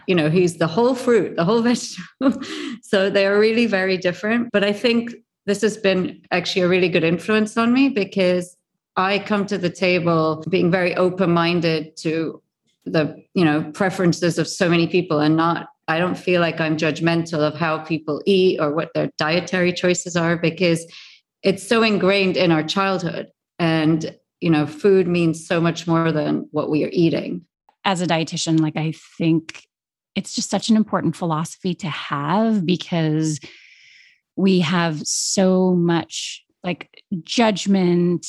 you 0.07 0.15
know, 0.15 0.29
he's 0.29 0.57
the 0.57 0.67
whole 0.67 0.93
fruit, 0.93 1.35
the 1.35 1.43
whole 1.43 1.61
vegetable. 1.63 2.41
so 2.81 3.09
they're 3.09 3.39
really 3.39 3.65
very 3.65 3.97
different. 3.97 4.49
But 4.53 4.63
I 4.63 4.73
think 4.73 5.13
this 5.45 5.61
has 5.61 5.77
been 5.77 6.21
actually 6.31 6.63
a 6.63 6.67
really 6.67 6.89
good 6.89 7.03
influence 7.03 7.57
on 7.57 7.73
me 7.73 7.89
because 7.89 8.55
I 8.95 9.19
come 9.19 9.45
to 9.47 9.57
the 9.57 9.69
table 9.69 10.43
being 10.49 10.71
very 10.71 10.95
open 10.95 11.31
minded 11.31 11.97
to 11.97 12.41
the 12.85 13.23
you 13.33 13.43
know 13.43 13.63
preferences 13.73 14.37
of 14.37 14.47
so 14.47 14.69
many 14.69 14.87
people 14.87 15.19
and 15.19 15.35
not 15.35 15.67
i 15.87 15.97
don't 15.97 16.17
feel 16.17 16.39
like 16.39 16.61
i'm 16.61 16.77
judgmental 16.77 17.39
of 17.39 17.55
how 17.55 17.79
people 17.79 18.21
eat 18.25 18.59
or 18.59 18.73
what 18.73 18.91
their 18.93 19.09
dietary 19.17 19.73
choices 19.73 20.15
are 20.15 20.37
because 20.37 20.85
it's 21.45 21.65
so 21.65 21.83
ingrained 21.83 22.35
in 22.35 22.51
our 22.51 22.63
childhood. 22.63 23.27
And 23.59 24.17
you 24.41 24.49
know 24.49 24.67
food 24.67 25.07
means 25.07 25.47
so 25.47 25.61
much 25.61 25.87
more 25.87 26.11
than 26.11 26.49
what 26.51 26.69
we 26.69 26.83
are 26.83 26.89
eating. 26.91 27.45
As 27.85 28.01
a 28.01 28.07
dietitian 28.07 28.59
like 28.59 28.75
i 28.75 28.91
think 29.17 29.63
it's 30.15 30.33
just 30.33 30.49
such 30.49 30.69
an 30.69 30.75
important 30.75 31.15
philosophy 31.15 31.75
to 31.75 31.87
have 31.87 32.65
because 32.65 33.39
we 34.35 34.59
have 34.59 35.05
so 35.05 35.73
much 35.73 36.43
like 36.65 37.03
judgment 37.23 38.27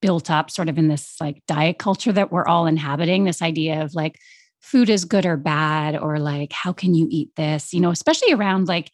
built 0.00 0.30
up 0.30 0.50
sort 0.50 0.68
of 0.68 0.78
in 0.78 0.88
this 0.88 1.16
like 1.20 1.42
diet 1.46 1.78
culture 1.78 2.12
that 2.12 2.30
we're 2.30 2.46
all 2.46 2.66
inhabiting 2.66 3.24
this 3.24 3.42
idea 3.42 3.82
of 3.82 3.94
like 3.94 4.18
food 4.60 4.88
is 4.88 5.04
good 5.04 5.26
or 5.26 5.36
bad 5.36 5.96
or 5.96 6.18
like 6.18 6.52
how 6.52 6.72
can 6.72 6.94
you 6.94 7.08
eat 7.10 7.30
this? 7.36 7.74
You 7.74 7.80
know 7.80 7.90
especially 7.90 8.32
around 8.32 8.68
like 8.68 8.92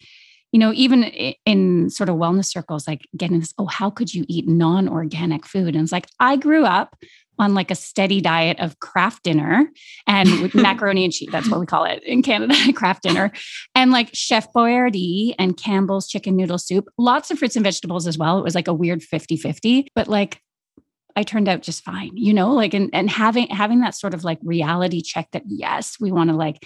you 0.51 0.59
know 0.59 0.73
even 0.73 1.05
in 1.05 1.91
sort 1.91 2.09
of 2.09 2.17
wellness 2.17 2.47
circles 2.47 2.89
like 2.89 3.07
getting 3.17 3.39
this 3.39 3.53
oh 3.59 3.67
how 3.67 3.91
could 3.91 4.13
you 4.15 4.25
eat 4.29 4.49
non-organic 4.49 5.45
food? 5.45 5.75
And 5.75 5.85
it's 5.85 5.93
like 5.93 6.09
i 6.19 6.37
grew 6.37 6.65
up 6.65 6.97
on 7.39 7.55
like 7.55 7.71
a 7.71 7.75
steady 7.75 8.21
diet 8.21 8.59
of 8.61 8.79
Kraft 8.81 9.23
Dinner 9.23 9.71
and 10.07 10.53
macaroni 10.55 11.05
and 11.05 11.13
cheese. 11.13 11.29
That's 11.31 11.49
what 11.49 11.61
we 11.61 11.67
call 11.67 11.85
it 11.85 12.03
in 12.05 12.23
Canada, 12.23 12.55
Kraft 12.75 13.03
Dinner. 13.03 13.33
And 13.75 13.91
like 13.91 14.11
Chef 14.13 14.53
Boyardee 14.53 15.35
and 15.39 15.57
Campbell's 15.57 16.09
chicken 16.09 16.37
noodle 16.37 16.59
soup, 16.59 16.89
lots 16.99 17.31
of 17.31 17.39
fruits 17.39 17.57
and 17.57 17.65
vegetables 17.65 18.07
as 18.07 18.19
well. 18.19 18.39
It 18.39 18.45
was 18.45 18.55
like 18.55 18.69
a 18.69 18.75
weird 18.75 19.03
50 19.03 19.37
50, 19.37 19.89
but 19.95 20.09
like 20.09 20.41
I 21.17 21.23
turned 21.23 21.49
out 21.49 21.63
just 21.63 21.85
fine, 21.85 22.13
you 22.15 22.33
know, 22.33 22.53
like, 22.53 22.75
and, 22.75 22.91
and 22.93 23.11
having, 23.11 23.49
having 23.49 23.81
that 23.81 23.97
sort 23.97 24.15
of 24.15 24.25
like 24.25 24.39
reality 24.43 25.03
check 25.03 25.29
that 25.33 25.43
yes, 25.47 25.97
we 26.01 26.13
want 26.13 26.31
to 26.31 26.37
like 26.37 26.63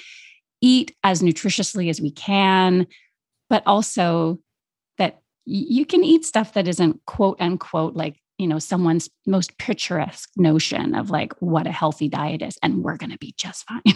eat 0.60 0.94
as 1.02 1.22
nutritiously 1.22 1.88
as 1.88 2.00
we 2.00 2.10
can, 2.10 2.86
but 3.48 3.62
also 3.66 4.38
that 4.98 5.20
you 5.44 5.84
can 5.84 6.04
eat 6.04 6.24
stuff 6.24 6.52
that 6.52 6.68
isn't 6.68 7.00
quote 7.06 7.38
unquote 7.40 7.94
like 7.94 8.21
you 8.42 8.48
know 8.48 8.58
someone's 8.58 9.08
most 9.24 9.56
picturesque 9.58 10.28
notion 10.36 10.96
of 10.96 11.10
like 11.10 11.32
what 11.38 11.64
a 11.68 11.70
healthy 11.70 12.08
diet 12.08 12.42
is 12.42 12.58
and 12.60 12.82
we're 12.82 12.96
going 12.96 13.12
to 13.12 13.18
be 13.18 13.32
just 13.38 13.64
fine. 13.66 13.82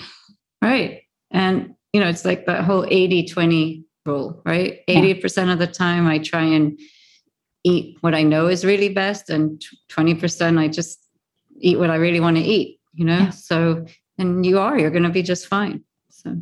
Right. 0.62 1.02
And 1.30 1.74
you 1.92 2.00
know 2.00 2.08
it's 2.08 2.24
like 2.24 2.46
that 2.46 2.64
whole 2.64 2.86
80 2.88 3.26
20 3.26 3.84
rule 4.06 4.40
right? 4.44 4.80
80% 4.88 5.52
of 5.52 5.58
the 5.58 5.66
time 5.66 6.06
i 6.06 6.18
try 6.18 6.42
and 6.42 6.78
eat 7.64 7.98
what 8.00 8.14
i 8.14 8.22
know 8.22 8.46
is 8.46 8.64
really 8.64 8.88
best 8.88 9.28
and 9.28 9.62
20% 9.90 10.58
i 10.58 10.68
just 10.68 10.98
eat 11.60 11.78
what 11.78 11.90
i 11.90 11.96
really 11.96 12.20
want 12.20 12.36
to 12.36 12.42
eat 12.42 12.80
you 12.94 13.04
know? 13.04 13.18
Yeah. 13.18 13.30
so 13.30 13.86
and 14.18 14.46
you 14.46 14.58
are 14.58 14.78
you're 14.78 14.90
going 14.90 15.02
to 15.02 15.10
be 15.10 15.22
just 15.22 15.46
fine 15.46 15.84
so. 16.10 16.36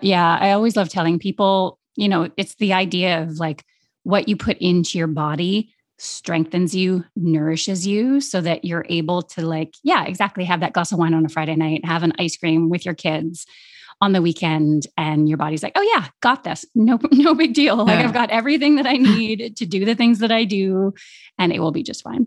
Yeah 0.00 0.36
i 0.40 0.50
always 0.52 0.76
love 0.76 0.88
telling 0.88 1.18
people 1.18 1.78
you 1.96 2.08
know 2.08 2.30
it's 2.36 2.56
the 2.56 2.72
idea 2.72 3.22
of 3.22 3.38
like 3.38 3.64
what 4.02 4.28
you 4.28 4.36
put 4.36 4.58
into 4.58 4.98
your 4.98 5.06
body 5.06 5.72
strengthens 6.00 6.74
you, 6.74 7.04
nourishes 7.14 7.86
you 7.86 8.20
so 8.20 8.40
that 8.40 8.64
you're 8.64 8.86
able 8.88 9.22
to, 9.22 9.46
like, 9.46 9.74
yeah, 9.82 10.04
exactly, 10.04 10.44
have 10.44 10.60
that 10.60 10.72
glass 10.72 10.92
of 10.92 10.98
wine 10.98 11.14
on 11.14 11.26
a 11.26 11.28
Friday 11.28 11.56
night, 11.56 11.84
have 11.84 12.02
an 12.02 12.12
ice 12.18 12.36
cream 12.36 12.70
with 12.70 12.84
your 12.84 12.94
kids 12.94 13.46
on 14.00 14.12
the 14.12 14.22
weekend 14.22 14.86
and 14.96 15.28
your 15.28 15.36
body's 15.36 15.62
like, 15.62 15.72
"Oh 15.76 15.82
yeah, 15.82 16.08
got 16.20 16.42
this. 16.42 16.64
No 16.74 16.98
no 17.12 17.34
big 17.34 17.52
deal. 17.52 17.76
Like 17.76 17.98
I've 18.02 18.14
got 18.14 18.30
everything 18.30 18.76
that 18.76 18.86
I 18.86 18.94
need 18.94 19.56
to 19.56 19.66
do 19.66 19.84
the 19.84 19.94
things 19.94 20.20
that 20.20 20.32
I 20.32 20.44
do 20.44 20.94
and 21.38 21.52
it 21.52 21.60
will 21.60 21.72
be 21.72 21.82
just 21.82 22.02
fine." 22.02 22.26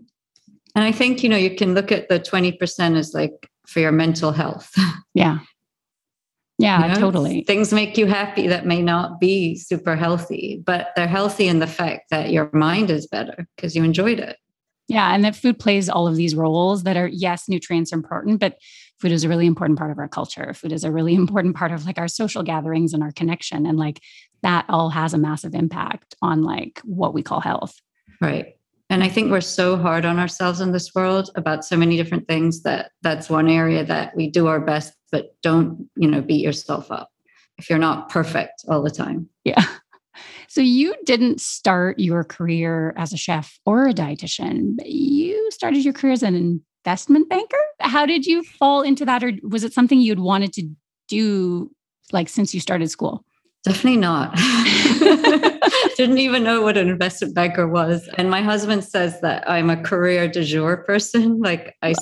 And 0.76 0.84
I 0.84 0.92
think, 0.92 1.22
you 1.22 1.28
know, 1.28 1.36
you 1.36 1.54
can 1.54 1.74
look 1.74 1.92
at 1.92 2.08
the 2.08 2.18
20% 2.18 2.96
as 2.96 3.14
like 3.14 3.48
for 3.66 3.80
your 3.80 3.92
mental 3.92 4.32
health. 4.32 4.72
Yeah. 5.14 5.38
Yeah, 6.58 6.82
you 6.82 6.94
know, 6.94 7.00
totally. 7.00 7.42
Things 7.42 7.72
make 7.72 7.98
you 7.98 8.06
happy 8.06 8.46
that 8.46 8.64
may 8.64 8.80
not 8.80 9.18
be 9.20 9.56
super 9.56 9.96
healthy, 9.96 10.62
but 10.64 10.90
they're 10.94 11.08
healthy 11.08 11.48
in 11.48 11.58
the 11.58 11.66
fact 11.66 12.10
that 12.10 12.30
your 12.30 12.48
mind 12.52 12.90
is 12.90 13.06
better 13.06 13.46
because 13.56 13.74
you 13.74 13.82
enjoyed 13.82 14.20
it. 14.20 14.36
Yeah. 14.86 15.14
And 15.14 15.24
that 15.24 15.34
food 15.34 15.58
plays 15.58 15.88
all 15.88 16.06
of 16.06 16.16
these 16.16 16.34
roles 16.34 16.82
that 16.82 16.96
are, 16.96 17.08
yes, 17.08 17.48
nutrients 17.48 17.92
are 17.92 17.96
important, 17.96 18.38
but 18.38 18.58
food 19.00 19.12
is 19.12 19.24
a 19.24 19.28
really 19.28 19.46
important 19.46 19.78
part 19.78 19.90
of 19.90 19.98
our 19.98 20.08
culture. 20.08 20.52
Food 20.54 20.72
is 20.72 20.84
a 20.84 20.92
really 20.92 21.14
important 21.24 21.56
part 21.56 21.72
of 21.72 21.86
like 21.86 21.98
our 21.98 22.08
social 22.08 22.42
gatherings 22.42 22.92
and 22.92 23.02
our 23.02 23.12
connection. 23.12 23.66
And 23.66 23.78
like 23.78 24.00
that 24.42 24.66
all 24.68 24.90
has 24.90 25.14
a 25.14 25.18
massive 25.18 25.54
impact 25.54 26.14
on 26.22 26.42
like 26.42 26.80
what 26.84 27.14
we 27.14 27.22
call 27.22 27.40
health. 27.40 27.80
Right. 28.20 28.53
And 28.90 29.02
I 29.02 29.08
think 29.08 29.30
we're 29.30 29.40
so 29.40 29.76
hard 29.76 30.04
on 30.04 30.18
ourselves 30.18 30.60
in 30.60 30.72
this 30.72 30.94
world 30.94 31.30
about 31.36 31.64
so 31.64 31.76
many 31.76 31.96
different 31.96 32.28
things 32.28 32.62
that 32.62 32.90
that's 33.02 33.30
one 33.30 33.48
area 33.48 33.84
that 33.84 34.14
we 34.14 34.28
do 34.28 34.46
our 34.46 34.60
best, 34.60 34.92
but 35.10 35.34
don't, 35.42 35.88
you 35.96 36.08
know, 36.08 36.20
beat 36.20 36.44
yourself 36.44 36.90
up 36.90 37.08
if 37.58 37.70
you're 37.70 37.78
not 37.78 38.10
perfect 38.10 38.64
all 38.68 38.82
the 38.82 38.90
time. 38.90 39.28
Yeah. 39.44 39.64
So 40.46 40.60
you 40.60 40.94
didn't 41.04 41.40
start 41.40 41.98
your 41.98 42.22
career 42.22 42.94
as 42.96 43.12
a 43.12 43.16
chef 43.16 43.58
or 43.66 43.88
a 43.88 43.92
dietitian. 43.92 44.76
You 44.84 45.50
started 45.50 45.84
your 45.84 45.92
career 45.92 46.12
as 46.12 46.22
an 46.22 46.62
investment 46.86 47.28
banker. 47.28 47.58
How 47.80 48.06
did 48.06 48.24
you 48.24 48.44
fall 48.44 48.82
into 48.82 49.04
that 49.04 49.24
or 49.24 49.32
was 49.42 49.64
it 49.64 49.72
something 49.72 50.00
you'd 50.00 50.20
wanted 50.20 50.52
to 50.52 50.68
do 51.08 51.72
like 52.12 52.28
since 52.28 52.54
you 52.54 52.60
started 52.60 52.88
school? 52.88 53.24
Definitely 53.64 53.96
not. 53.96 54.32
Didn't 55.96 56.18
even 56.18 56.42
know 56.42 56.62
what 56.62 56.76
an 56.76 56.88
investment 56.88 57.34
banker 57.34 57.66
was. 57.66 58.08
And 58.16 58.30
my 58.30 58.42
husband 58.42 58.84
says 58.84 59.20
that 59.20 59.48
I'm 59.48 59.70
a 59.70 59.82
career 59.82 60.28
de 60.28 60.42
jour 60.44 60.78
person. 60.78 61.40
Like 61.44 61.76
I, 61.82 61.94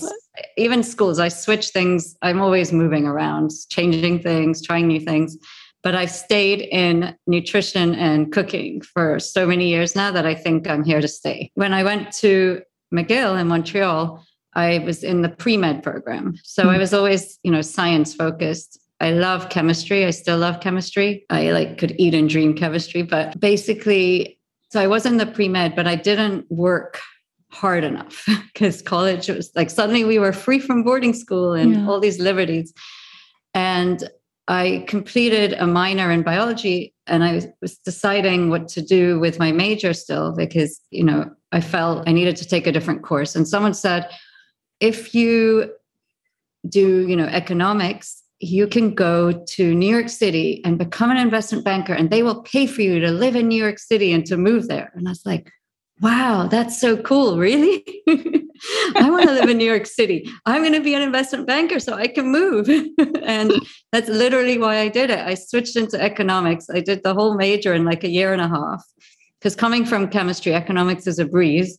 even 0.57 0.83
schools, 0.83 1.19
I 1.19 1.29
switch 1.29 1.69
things. 1.71 2.17
I'm 2.23 2.41
always 2.41 2.73
moving 2.73 3.07
around, 3.07 3.51
changing 3.71 4.23
things, 4.23 4.63
trying 4.63 4.87
new 4.87 5.01
things. 5.01 5.37
But 5.83 5.97
I've 5.97 6.13
stayed 6.13 6.61
in 6.61 7.17
nutrition 7.27 7.95
and 7.97 8.31
cooking 8.31 8.83
for 8.83 9.19
so 9.19 9.47
many 9.47 9.69
years 9.69 9.97
now 9.97 10.13
that 10.13 10.25
I 10.25 10.35
think 10.35 10.69
I'm 10.69 10.85
here 10.85 11.01
to 11.01 11.09
stay. 11.09 11.51
When 11.55 11.75
I 11.75 11.83
went 11.83 12.13
to 12.19 12.63
McGill 12.95 13.41
in 13.41 13.49
Montreal, 13.49 14.25
I 14.55 14.79
was 14.81 15.03
in 15.03 15.23
the 15.23 15.29
pre 15.29 15.57
med 15.57 15.83
program. 15.83 16.35
So. 16.45 16.69
I 16.69 16.75
hmm. 16.75 16.81
was 16.81 16.95
always, 16.95 17.39
you 17.43 17.51
know, 17.51 17.63
science 17.63 18.15
focused. 18.15 18.79
I 19.03 19.11
love 19.11 19.49
chemistry. 19.51 20.05
I 20.07 20.11
still 20.11 20.39
love 20.39 20.61
chemistry. 20.61 21.27
I 21.29 21.51
like 21.51 21.77
could 21.77 21.95
eat 21.99 22.15
and 22.15 22.29
dream 22.29 22.55
chemistry, 22.55 23.03
but 23.03 23.39
basically, 23.39 24.39
so 24.71 24.81
I 24.81 24.87
was 24.87 25.05
in 25.05 25.17
the 25.17 25.27
pre 25.27 25.49
med, 25.49 25.75
but 25.75 25.89
I 25.89 25.97
didn't 25.97 26.51
work 26.51 27.01
hard 27.51 27.85
enough 27.85 28.25
because 28.55 28.81
college 28.81 29.29
was 29.29 29.51
like 29.55 29.71
suddenly 29.71 30.05
we 30.05 30.19
were 30.19 30.33
free 30.33 30.61
from 30.61 30.85
boarding 30.85 31.15
school 31.15 31.53
and 31.53 31.75
yeah. 31.75 31.87
all 31.87 32.01
these 32.01 32.21
liberties. 32.21 32.73
And 33.55 34.09
I 34.49 34.85
completed 34.89 35.55
a 35.55 35.67
minor 35.67 36.11
in 36.11 36.23
biology 36.23 36.95
and 37.07 37.25
I 37.25 37.53
was 37.61 37.79
deciding 37.79 38.51
what 38.51 38.69
to 38.69 38.83
do 38.83 39.19
with 39.19 39.39
my 39.39 39.53
major 39.53 39.93
still 39.95 40.35
because, 40.35 40.81
you 40.91 41.05
know, 41.05 41.31
I 41.51 41.61
felt 41.61 42.09
I 42.09 42.13
needed 42.13 42.37
to 42.37 42.49
take 42.49 42.67
a 42.67 42.73
different 42.73 43.03
course. 43.03 43.35
And 43.35 43.47
someone 43.47 43.75
said, 43.75 44.09
if 44.81 45.15
you 45.15 45.73
do, 46.69 47.07
you 47.07 47.17
know, 47.17 47.27
economics, 47.27 48.22
you 48.43 48.67
can 48.67 48.95
go 48.95 49.33
to 49.33 49.75
New 49.75 49.89
York 49.89 50.09
City 50.09 50.61
and 50.65 50.77
become 50.77 51.11
an 51.11 51.17
investment 51.17 51.65
banker, 51.65 51.93
and 51.93 52.11
they 52.11 52.23
will 52.23 52.43
pay 52.43 52.67
for 52.67 52.83
you 52.83 52.99
to 52.99 53.11
live 53.11 53.37
in 53.37 53.47
New 53.47 53.63
York 53.63 53.79
City 53.79 54.13
and 54.13 54.27
to 54.27 54.37
move 54.37 54.69
there. 54.69 54.91
And 54.95 55.07
I 55.07 55.13
was 55.13 55.25
like, 55.25 55.53
wow, 56.01 56.49
that's 56.49 56.81
so 56.81 56.97
cool. 56.97 57.39
Really? 57.39 57.85
I 58.97 59.09
want 59.11 59.27
to 59.27 59.33
live 59.33 59.49
in 59.49 59.59
New 59.59 59.65
York 59.65 59.87
City. 59.87 60.29
I'm 60.45 60.63
going 60.63 60.73
to 60.73 60.81
be 60.81 60.95
an 60.95 61.03
investment 61.03 61.47
banker 61.47 61.79
so 61.79 61.95
I 61.95 62.09
can 62.09 62.27
move. 62.33 62.69
and 63.23 63.53
that's 63.93 64.09
literally 64.09 64.59
why 64.59 64.79
I 64.79 64.89
did 64.89 65.11
it. 65.11 65.21
I 65.21 65.35
switched 65.35 65.77
into 65.77 66.01
economics. 66.01 66.67
I 66.69 66.81
did 66.81 67.05
the 67.05 67.15
whole 67.15 67.37
major 67.37 67.73
in 67.75 67.85
like 67.85 68.03
a 68.03 68.11
year 68.11 68.33
and 68.33 68.43
a 68.43 68.49
half. 68.49 68.85
Because 69.39 69.57
coming 69.57 69.85
from 69.85 70.09
chemistry, 70.09 70.55
economics 70.55 71.07
is 71.07 71.19
a 71.19 71.25
breeze. 71.25 71.79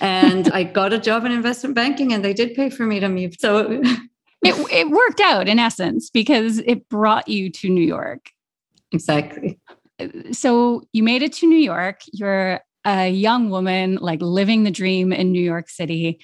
And 0.00 0.50
I 0.52 0.64
got 0.64 0.92
a 0.92 0.98
job 0.98 1.24
in 1.24 1.32
investment 1.32 1.74
banking 1.74 2.12
and 2.12 2.24
they 2.24 2.32
did 2.32 2.54
pay 2.54 2.70
for 2.70 2.86
me 2.86 3.00
to 3.00 3.08
move. 3.08 3.34
So 3.38 3.82
it, 4.42 4.54
it 4.72 4.90
worked 4.90 5.20
out 5.20 5.48
in 5.48 5.58
essence 5.58 6.10
because 6.10 6.58
it 6.58 6.88
brought 6.88 7.28
you 7.28 7.50
to 7.50 7.68
New 7.68 7.84
York. 7.84 8.30
Exactly. 8.90 9.58
So 10.32 10.82
you 10.92 11.02
made 11.02 11.22
it 11.22 11.32
to 11.34 11.46
New 11.46 11.58
York. 11.58 12.00
You're 12.12 12.60
a 12.84 13.08
young 13.08 13.50
woman, 13.50 13.98
like 14.00 14.20
living 14.20 14.64
the 14.64 14.70
dream 14.70 15.12
in 15.12 15.30
New 15.30 15.42
York 15.42 15.68
City. 15.68 16.20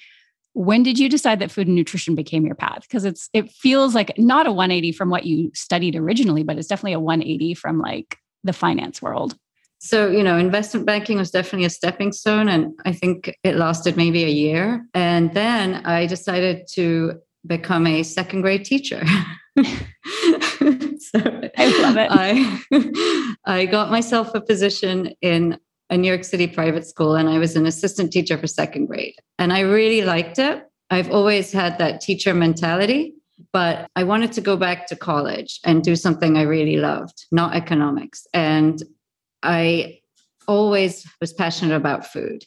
When 0.53 0.83
did 0.83 0.99
you 0.99 1.07
decide 1.07 1.39
that 1.39 1.51
food 1.51 1.67
and 1.67 1.75
nutrition 1.75 2.15
became 2.15 2.45
your 2.45 2.55
path? 2.55 2.81
Because 2.81 3.05
it's 3.05 3.29
it 3.33 3.49
feels 3.51 3.95
like 3.95 4.17
not 4.17 4.47
a 4.47 4.51
180 4.51 4.91
from 4.91 5.09
what 5.09 5.25
you 5.25 5.51
studied 5.53 5.95
originally, 5.95 6.43
but 6.43 6.57
it's 6.57 6.67
definitely 6.67 6.93
a 6.93 6.99
180 6.99 7.53
from 7.53 7.79
like 7.79 8.17
the 8.43 8.53
finance 8.53 9.01
world. 9.01 9.35
So, 9.81 10.09
you 10.09 10.23
know, 10.23 10.37
investment 10.37 10.85
banking 10.85 11.17
was 11.17 11.31
definitely 11.31 11.65
a 11.65 11.69
stepping 11.69 12.11
stone. 12.11 12.49
And 12.49 12.77
I 12.83 12.91
think 12.91 13.33
it 13.43 13.55
lasted 13.55 13.95
maybe 13.95 14.25
a 14.25 14.29
year. 14.29 14.85
And 14.93 15.33
then 15.33 15.85
I 15.85 16.05
decided 16.05 16.67
to 16.73 17.21
become 17.45 17.87
a 17.87 18.03
second 18.03 18.41
grade 18.41 18.65
teacher. 18.65 19.03
so 19.57 21.19
I 21.57 21.81
love 21.81 21.97
it. 21.97 22.09
I, 22.11 23.35
I 23.45 23.65
got 23.65 23.91
myself 23.91 24.33
a 24.33 24.41
position 24.41 25.13
in 25.21 25.59
a 25.89 25.97
New 25.97 26.07
York 26.07 26.23
City 26.23 26.47
private 26.47 26.85
school 26.85 27.15
and 27.15 27.29
I 27.29 27.39
was 27.39 27.55
an 27.55 27.65
assistant 27.65 28.11
teacher 28.11 28.37
for 28.37 28.47
second 28.47 28.85
grade. 28.85 29.15
And 29.37 29.51
I 29.51 29.61
really 29.61 30.03
liked 30.03 30.37
it. 30.37 30.63
I've 30.89 31.11
always 31.11 31.51
had 31.51 31.77
that 31.79 32.01
teacher 32.01 32.33
mentality, 32.33 33.15
but 33.53 33.89
I 33.95 34.03
wanted 34.03 34.31
to 34.33 34.41
go 34.41 34.57
back 34.57 34.87
to 34.87 34.95
college 34.95 35.59
and 35.65 35.83
do 35.83 35.95
something 35.95 36.37
I 36.37 36.43
really 36.43 36.77
loved, 36.77 37.25
not 37.31 37.55
economics. 37.55 38.27
And 38.33 38.81
I 39.43 39.99
always 40.47 41.07
was 41.21 41.33
passionate 41.33 41.75
about 41.75 42.07
food 42.07 42.43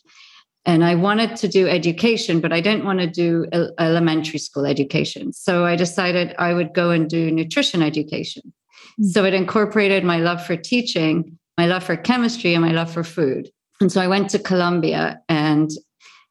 and 0.64 0.85
I 0.85 0.95
wanted 0.95 1.35
to 1.37 1.49
do 1.49 1.66
education, 1.66 2.40
but 2.40 2.52
I 2.52 2.61
didn't 2.61 2.85
want 2.85 3.00
to 3.00 3.09
do 3.09 3.47
elementary 3.78 4.38
school 4.38 4.64
education. 4.64 5.33
So 5.33 5.64
I 5.64 5.75
decided 5.75 6.35
I 6.38 6.54
would 6.54 6.73
go 6.73 6.90
and 6.90 7.11
do 7.11 7.33
nutrition 7.33 7.83
education. 7.83 8.42
Mm-hmm. 8.47 9.09
So 9.09 9.25
it 9.25 9.35
incorporated 9.35 10.04
my 10.04 10.19
love 10.19 10.45
for 10.45 10.57
teaching, 10.57 11.38
my 11.59 11.66
love 11.66 11.83
for 11.83 11.97
chemistry, 11.97 12.54
and 12.54 12.64
my 12.64 12.71
love 12.71 12.92
for 12.92 13.02
food. 13.02 13.50
And 13.81 13.90
so 13.90 14.00
I 14.00 14.07
went 14.07 14.31
to 14.31 14.38
Columbia 14.38 15.21
and 15.28 15.69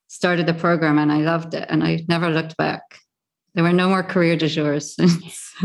started 0.07 0.45
the 0.45 0.53
program, 0.53 0.97
and 0.97 1.11
I 1.11 1.17
loved 1.17 1.53
it. 1.53 1.65
And 1.69 1.83
I 1.83 2.05
never 2.07 2.29
looked 2.29 2.55
back. 2.55 2.81
There 3.53 3.65
were 3.65 3.73
no 3.73 3.89
more 3.89 4.03
career 4.03 4.38
de 4.38 4.47
jours 4.47 4.95
since. 4.95 5.53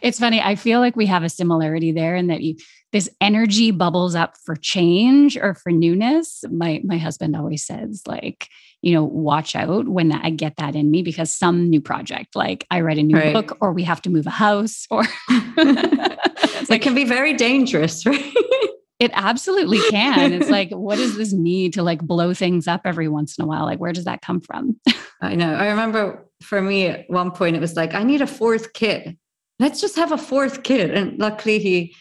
it's 0.00 0.20
funny. 0.20 0.40
I 0.40 0.54
feel 0.54 0.78
like 0.78 0.94
we 0.94 1.06
have 1.06 1.24
a 1.24 1.28
similarity 1.28 1.90
there 1.90 2.14
in 2.14 2.28
that 2.28 2.40
you 2.40 2.54
this 2.92 3.08
energy 3.20 3.70
bubbles 3.70 4.14
up 4.14 4.36
for 4.44 4.56
change 4.56 5.36
or 5.36 5.54
for 5.54 5.70
newness. 5.70 6.42
My 6.50 6.80
my 6.84 6.98
husband 6.98 7.36
always 7.36 7.64
says 7.64 8.02
like, 8.06 8.48
you 8.82 8.94
know, 8.94 9.04
watch 9.04 9.54
out 9.54 9.88
when 9.88 10.12
I 10.12 10.30
get 10.30 10.56
that 10.56 10.74
in 10.74 10.90
me 10.90 11.02
because 11.02 11.30
some 11.30 11.68
new 11.68 11.80
project, 11.80 12.34
like 12.34 12.66
I 12.70 12.80
read 12.80 12.98
a 12.98 13.02
new 13.02 13.16
right. 13.16 13.32
book 13.32 13.56
or 13.60 13.72
we 13.72 13.84
have 13.84 14.02
to 14.02 14.10
move 14.10 14.26
a 14.26 14.30
house 14.30 14.86
or 14.90 15.04
it 15.28 16.70
like, 16.70 16.82
can 16.82 16.94
be 16.94 17.04
very 17.04 17.34
dangerous, 17.34 18.04
right? 18.06 18.34
It 18.98 19.12
absolutely 19.14 19.80
can. 19.88 20.34
It's 20.34 20.50
like, 20.50 20.70
what 20.72 20.98
is 20.98 21.16
this 21.16 21.32
need 21.32 21.72
to 21.74 21.82
like 21.82 22.02
blow 22.02 22.34
things 22.34 22.68
up 22.68 22.82
every 22.84 23.08
once 23.08 23.38
in 23.38 23.44
a 23.44 23.46
while? 23.46 23.64
Like, 23.64 23.80
where 23.80 23.92
does 23.92 24.04
that 24.04 24.20
come 24.20 24.40
from? 24.40 24.78
I 25.22 25.36
know. 25.36 25.54
I 25.54 25.68
remember 25.68 26.28
for 26.42 26.60
me 26.60 26.86
at 26.86 27.08
one 27.08 27.30
point, 27.30 27.56
it 27.56 27.60
was 27.60 27.76
like, 27.76 27.94
I 27.94 28.02
need 28.02 28.20
a 28.20 28.26
fourth 28.26 28.74
kid. 28.74 29.16
Let's 29.58 29.80
just 29.80 29.96
have 29.96 30.12
a 30.12 30.18
fourth 30.18 30.62
kid. 30.64 30.90
And 30.90 31.18
luckily, 31.18 31.58
he 31.58 31.94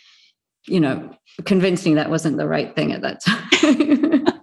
you 0.69 0.79
know, 0.79 1.15
convincing 1.45 1.95
that 1.95 2.09
wasn't 2.09 2.37
the 2.37 2.47
right 2.47 2.75
thing 2.75 2.91
at 2.91 3.01
that 3.01 3.21
time. 3.23 4.25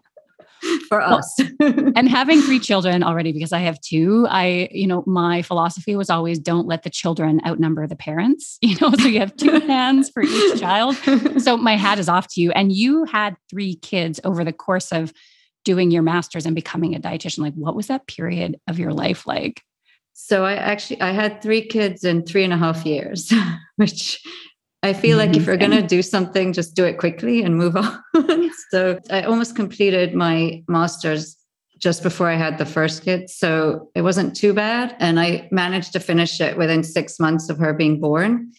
for 0.89 1.01
us. 1.01 1.39
and 1.61 2.09
having 2.09 2.41
three 2.41 2.59
children 2.59 3.03
already, 3.03 3.33
because 3.33 3.53
I 3.53 3.61
have 3.61 3.81
two, 3.81 4.27
I, 4.29 4.69
you 4.71 4.87
know, 4.87 5.03
my 5.07 5.43
philosophy 5.43 5.97
was 5.97 6.11
always 6.11 6.39
don't 6.39 6.67
let 6.67 6.83
the 6.83 6.91
children 6.91 7.41
outnumber 7.47 7.87
the 7.87 7.97
parents, 7.97 8.59
you 8.63 8.77
know, 8.81 8.91
so 8.93 9.09
you 9.09 9.21
have 9.21 9.37
two 9.37 9.61
hands 9.61 10.11
for 10.11 10.23
each 10.23 10.61
child. 10.61 10.97
So 11.39 11.57
my 11.57 11.77
hat 11.77 11.99
is 11.99 12.09
off 12.09 12.29
to 12.35 12.41
you. 12.41 12.53
And 12.53 12.73
you 12.73 13.05
had 13.05 13.37
three 13.51 13.77
kids 13.77 14.21
over 14.25 14.45
the 14.45 14.53
course 14.53 14.93
of 14.93 15.13
doing 15.65 15.91
your 15.91 16.03
master's 16.03 16.47
and 16.47 16.55
becoming 16.55 16.95
a 16.95 17.01
dietitian. 17.01 17.39
Like, 17.39 17.55
what 17.55 17.75
was 17.75 17.89
that 17.89 18.07
period 18.07 18.59
of 18.69 18.79
your 18.79 18.93
life 18.93 19.27
like? 19.27 19.63
So 20.19 20.45
I 20.45 20.55
actually 20.55 21.01
I 21.03 21.11
had 21.11 21.43
three 21.43 21.67
kids 21.67 22.03
in 22.03 22.25
three 22.25 22.43
and 22.43 22.53
a 22.53 22.57
half 22.57 22.87
years, 22.87 23.31
which 23.77 24.25
I 24.87 24.93
feel 24.93 25.19
like 25.19 25.37
if 25.37 25.47
you're 25.47 25.57
going 25.57 25.73
to 25.73 25.83
do 25.83 26.01
something, 26.01 26.53
just 26.53 26.75
do 26.77 26.85
it 26.85 26.97
quickly 26.99 27.43
and 27.43 27.57
move 27.57 27.77
on. 28.15 28.51
so 28.71 28.99
I 29.11 29.23
almost 29.23 29.57
completed 29.57 30.15
my 30.15 30.63
master's 30.69 31.37
just 31.79 32.03
before 32.03 32.31
I 32.31 32.37
had 32.37 32.57
the 32.57 32.65
first 32.65 33.03
kid. 33.03 33.29
So 33.29 33.91
it 33.95 34.03
wasn't 34.03 34.37
too 34.37 34.55
bad. 34.55 34.97
And 34.99 35.19
I 35.21 35.49
managed 35.51 35.93
to 35.93 36.01
finish 36.01 36.41
it 36.41 36.57
within 36.57 36.83
six 36.83 37.19
months 37.19 37.51
of 37.51 37.59
her 37.59 37.75
being 37.75 38.01
born. 38.01 38.53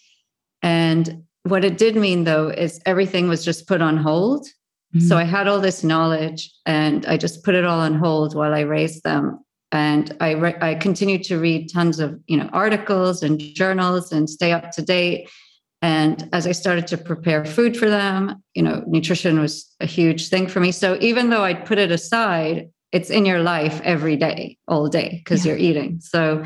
And 0.62 1.24
what 1.44 1.64
it 1.64 1.78
did 1.78 1.96
mean, 1.96 2.26
though, 2.26 2.50
is 2.50 2.82
everything 2.86 3.30
was 3.30 3.46
just 3.46 3.68
put 3.68 3.82
on 3.82 3.98
hold. 3.98 4.46
Mm-hmm. 4.96 5.08
So 5.08 5.18
I 5.18 5.24
had 5.24 5.48
all 5.48 5.62
this 5.62 5.84
knowledge 5.84 6.52
and 6.66 7.06
I 7.06 7.18
just 7.18 7.44
put 7.44 7.56
it 7.56 7.66
all 7.66 7.80
on 7.80 7.96
hold 7.96 8.36
while 8.36 8.54
I 8.54 8.62
raised 8.62 9.04
them. 9.04 9.40
And 9.72 10.16
I, 10.20 10.32
re- 10.32 10.58
I 10.62 10.76
continued 10.76 11.24
to 11.24 11.40
read 11.40 11.72
tons 11.74 12.00
of 12.00 12.20
you 12.28 12.38
know 12.38 12.50
articles 12.54 13.22
and 13.24 13.40
journals 13.40 14.14
and 14.14 14.30
stay 14.30 14.54
up 14.54 14.72
to 14.72 14.82
date 14.82 15.30
And 15.82 16.28
as 16.34 16.48
I 16.48 16.54
started 16.54 16.88
to 16.88 16.98
prepare 16.98 17.46
food 17.46 17.78
for 17.78 17.90
them, 17.90 18.44
you 18.56 18.64
know, 18.64 18.84
nutrition 18.88 19.40
was 19.40 19.72
a 19.80 19.86
huge 19.86 20.30
thing 20.30 20.48
for 20.48 20.60
me. 20.60 20.72
So 20.72 20.98
even 21.02 21.30
though 21.30 21.44
I'd 21.44 21.66
put 21.66 21.78
it 21.78 21.92
aside, 21.92 22.70
it's 22.92 23.10
in 23.10 23.26
your 23.26 23.42
life 23.42 23.80
every 23.84 24.16
day, 24.16 24.58
all 24.68 24.88
day, 24.88 25.22
because 25.24 25.46
yeah. 25.46 25.52
you're 25.52 25.60
eating. 25.60 26.00
So 26.02 26.44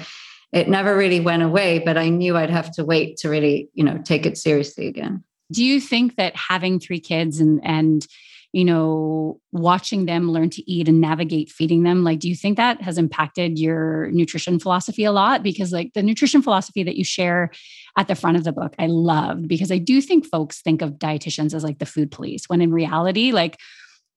it 0.51 0.67
never 0.67 0.97
really 0.97 1.21
went 1.21 1.43
away, 1.43 1.79
but 1.79 1.97
I 1.97 2.09
knew 2.09 2.35
I'd 2.35 2.49
have 2.49 2.73
to 2.73 2.83
wait 2.83 3.17
to 3.17 3.29
really, 3.29 3.69
you 3.73 3.83
know, 3.83 3.99
take 4.03 4.25
it 4.25 4.37
seriously 4.37 4.87
again. 4.87 5.23
Do 5.51 5.63
you 5.63 5.79
think 5.79 6.15
that 6.17 6.35
having 6.35 6.79
three 6.79 6.99
kids 6.99 7.39
and 7.39 7.61
and 7.63 8.05
you 8.53 8.65
know, 8.65 9.39
watching 9.51 10.05
them 10.05 10.31
learn 10.31 10.49
to 10.49 10.71
eat 10.71 10.87
and 10.87 10.99
navigate 10.99 11.49
feeding 11.49 11.83
them. 11.83 12.03
Like, 12.03 12.19
do 12.19 12.27
you 12.27 12.35
think 12.35 12.57
that 12.57 12.81
has 12.81 12.97
impacted 12.97 13.57
your 13.57 14.11
nutrition 14.11 14.59
philosophy 14.59 15.03
a 15.03 15.11
lot? 15.11 15.41
Because, 15.41 15.71
like, 15.71 15.93
the 15.93 16.03
nutrition 16.03 16.41
philosophy 16.41 16.83
that 16.83 16.97
you 16.97 17.03
share 17.03 17.51
at 17.97 18.07
the 18.07 18.15
front 18.15 18.37
of 18.37 18.43
the 18.43 18.51
book, 18.51 18.75
I 18.77 18.87
loved 18.87 19.47
because 19.47 19.71
I 19.71 19.77
do 19.77 20.01
think 20.01 20.25
folks 20.25 20.61
think 20.61 20.81
of 20.81 20.99
dietitians 20.99 21.53
as 21.53 21.63
like 21.63 21.79
the 21.79 21.85
food 21.85 22.11
police, 22.11 22.45
when 22.47 22.61
in 22.61 22.71
reality, 22.73 23.31
like, 23.31 23.57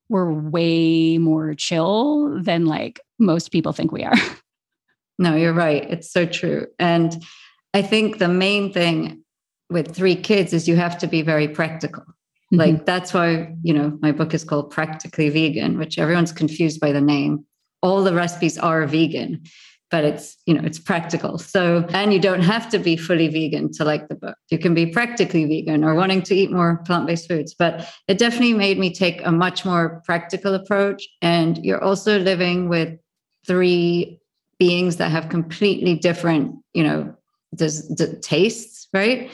we're 0.09 0.31
way 0.31 1.17
more 1.17 1.53
chill 1.55 2.41
than 2.41 2.65
like 2.65 2.99
most 3.17 3.51
people 3.51 3.73
think 3.73 3.91
we 3.91 4.03
are. 4.03 4.13
No, 5.17 5.35
you're 5.35 5.53
right. 5.53 5.89
It's 5.89 6.11
so 6.11 6.25
true. 6.25 6.67
And 6.77 7.23
I 7.73 7.81
think 7.81 8.17
the 8.17 8.27
main 8.27 8.73
thing 8.73 9.23
with 9.69 9.95
three 9.95 10.15
kids 10.15 10.53
is 10.53 10.67
you 10.67 10.75
have 10.75 10.97
to 10.99 11.07
be 11.07 11.21
very 11.21 11.47
practical. 11.47 12.03
Mm-hmm. 12.57 12.75
Like 12.75 12.85
that's 12.85 13.13
why, 13.13 13.53
you 13.63 13.73
know, 13.73 13.97
my 14.01 14.11
book 14.11 14.33
is 14.33 14.43
called 14.43 14.71
Practically 14.71 15.29
Vegan, 15.29 15.77
which 15.77 15.97
everyone's 15.99 16.31
confused 16.31 16.79
by 16.79 16.91
the 16.91 17.01
name. 17.01 17.45
All 17.81 18.03
the 18.03 18.13
recipes 18.13 18.57
are 18.57 18.85
vegan, 18.87 19.43
but 19.91 20.03
it's, 20.03 20.37
you 20.45 20.53
know, 20.53 20.63
it's 20.63 20.79
practical. 20.79 21.37
So, 21.37 21.85
and 21.89 22.13
you 22.13 22.19
don't 22.19 22.41
have 22.41 22.69
to 22.69 22.79
be 22.79 22.97
fully 22.97 23.27
vegan 23.27 23.71
to 23.73 23.85
like 23.85 24.07
the 24.07 24.15
book. 24.15 24.35
You 24.49 24.57
can 24.57 24.73
be 24.73 24.87
practically 24.87 25.45
vegan 25.45 25.83
or 25.83 25.93
wanting 25.93 26.23
to 26.23 26.35
eat 26.35 26.51
more 26.51 26.81
plant-based 26.85 27.27
foods, 27.27 27.53
but 27.53 27.87
it 28.07 28.17
definitely 28.17 28.53
made 28.53 28.79
me 28.79 28.93
take 28.93 29.25
a 29.25 29.31
much 29.31 29.65
more 29.65 30.01
practical 30.05 30.55
approach 30.55 31.07
and 31.21 31.63
you're 31.63 31.83
also 31.83 32.17
living 32.19 32.69
with 32.69 32.97
three 33.45 34.19
beings 34.57 34.95
that 34.97 35.11
have 35.11 35.29
completely 35.29 35.95
different, 35.95 36.55
you 36.73 36.83
know, 36.83 37.13
the 37.51 38.19
tastes, 38.21 38.87
right? 38.93 39.29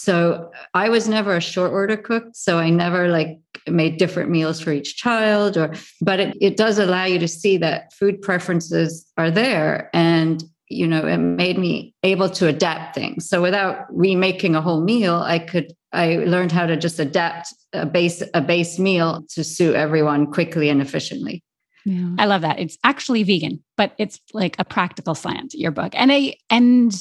So 0.00 0.50
I 0.72 0.88
was 0.88 1.08
never 1.08 1.36
a 1.36 1.42
short 1.42 1.72
order 1.72 1.96
cook. 1.96 2.24
So 2.32 2.58
I 2.58 2.70
never 2.70 3.08
like 3.08 3.38
made 3.68 3.98
different 3.98 4.30
meals 4.30 4.58
for 4.58 4.72
each 4.72 4.96
child 4.96 5.58
or 5.58 5.74
but 6.00 6.18
it, 6.18 6.36
it 6.40 6.56
does 6.56 6.78
allow 6.78 7.04
you 7.04 7.18
to 7.18 7.28
see 7.28 7.58
that 7.58 7.92
food 7.92 8.22
preferences 8.22 9.06
are 9.18 9.30
there. 9.30 9.90
And 9.92 10.42
you 10.68 10.86
know, 10.86 11.06
it 11.06 11.18
made 11.18 11.58
me 11.58 11.94
able 12.02 12.30
to 12.30 12.46
adapt 12.46 12.94
things. 12.94 13.28
So 13.28 13.42
without 13.42 13.84
remaking 13.90 14.54
a 14.54 14.62
whole 14.62 14.80
meal, 14.80 15.16
I 15.16 15.38
could 15.38 15.74
I 15.92 16.16
learned 16.16 16.52
how 16.52 16.64
to 16.64 16.78
just 16.78 16.98
adapt 16.98 17.52
a 17.74 17.84
base 17.84 18.22
a 18.32 18.40
base 18.40 18.78
meal 18.78 19.26
to 19.34 19.44
suit 19.44 19.74
everyone 19.74 20.32
quickly 20.32 20.70
and 20.70 20.80
efficiently. 20.80 21.44
Yeah. 21.84 22.14
I 22.18 22.24
love 22.24 22.40
that. 22.40 22.58
It's 22.58 22.78
actually 22.84 23.22
vegan, 23.22 23.62
but 23.76 23.92
it's 23.98 24.18
like 24.32 24.56
a 24.58 24.64
practical 24.64 25.14
slant, 25.14 25.52
your 25.52 25.72
book. 25.72 25.92
And 25.94 26.10
I 26.10 26.36
and 26.48 26.94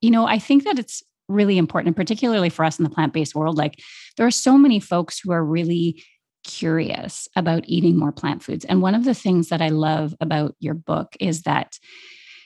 you 0.00 0.10
know, 0.10 0.26
I 0.26 0.38
think 0.40 0.64
that 0.64 0.78
it's 0.78 1.02
really 1.30 1.58
important, 1.58 1.88
and 1.88 1.96
particularly 1.96 2.50
for 2.50 2.64
us 2.64 2.78
in 2.78 2.84
the 2.84 2.90
plant 2.90 3.12
based 3.12 3.34
world. 3.34 3.56
Like 3.56 3.80
there 4.16 4.26
are 4.26 4.30
so 4.30 4.58
many 4.58 4.80
folks 4.80 5.18
who 5.18 5.32
are 5.32 5.44
really 5.44 6.02
curious 6.44 7.28
about 7.36 7.64
eating 7.66 7.98
more 7.98 8.12
plant 8.12 8.42
foods. 8.42 8.64
And 8.64 8.82
one 8.82 8.94
of 8.94 9.04
the 9.04 9.14
things 9.14 9.48
that 9.48 9.60
I 9.60 9.68
love 9.68 10.14
about 10.20 10.54
your 10.58 10.74
book 10.74 11.16
is 11.20 11.42
that 11.42 11.78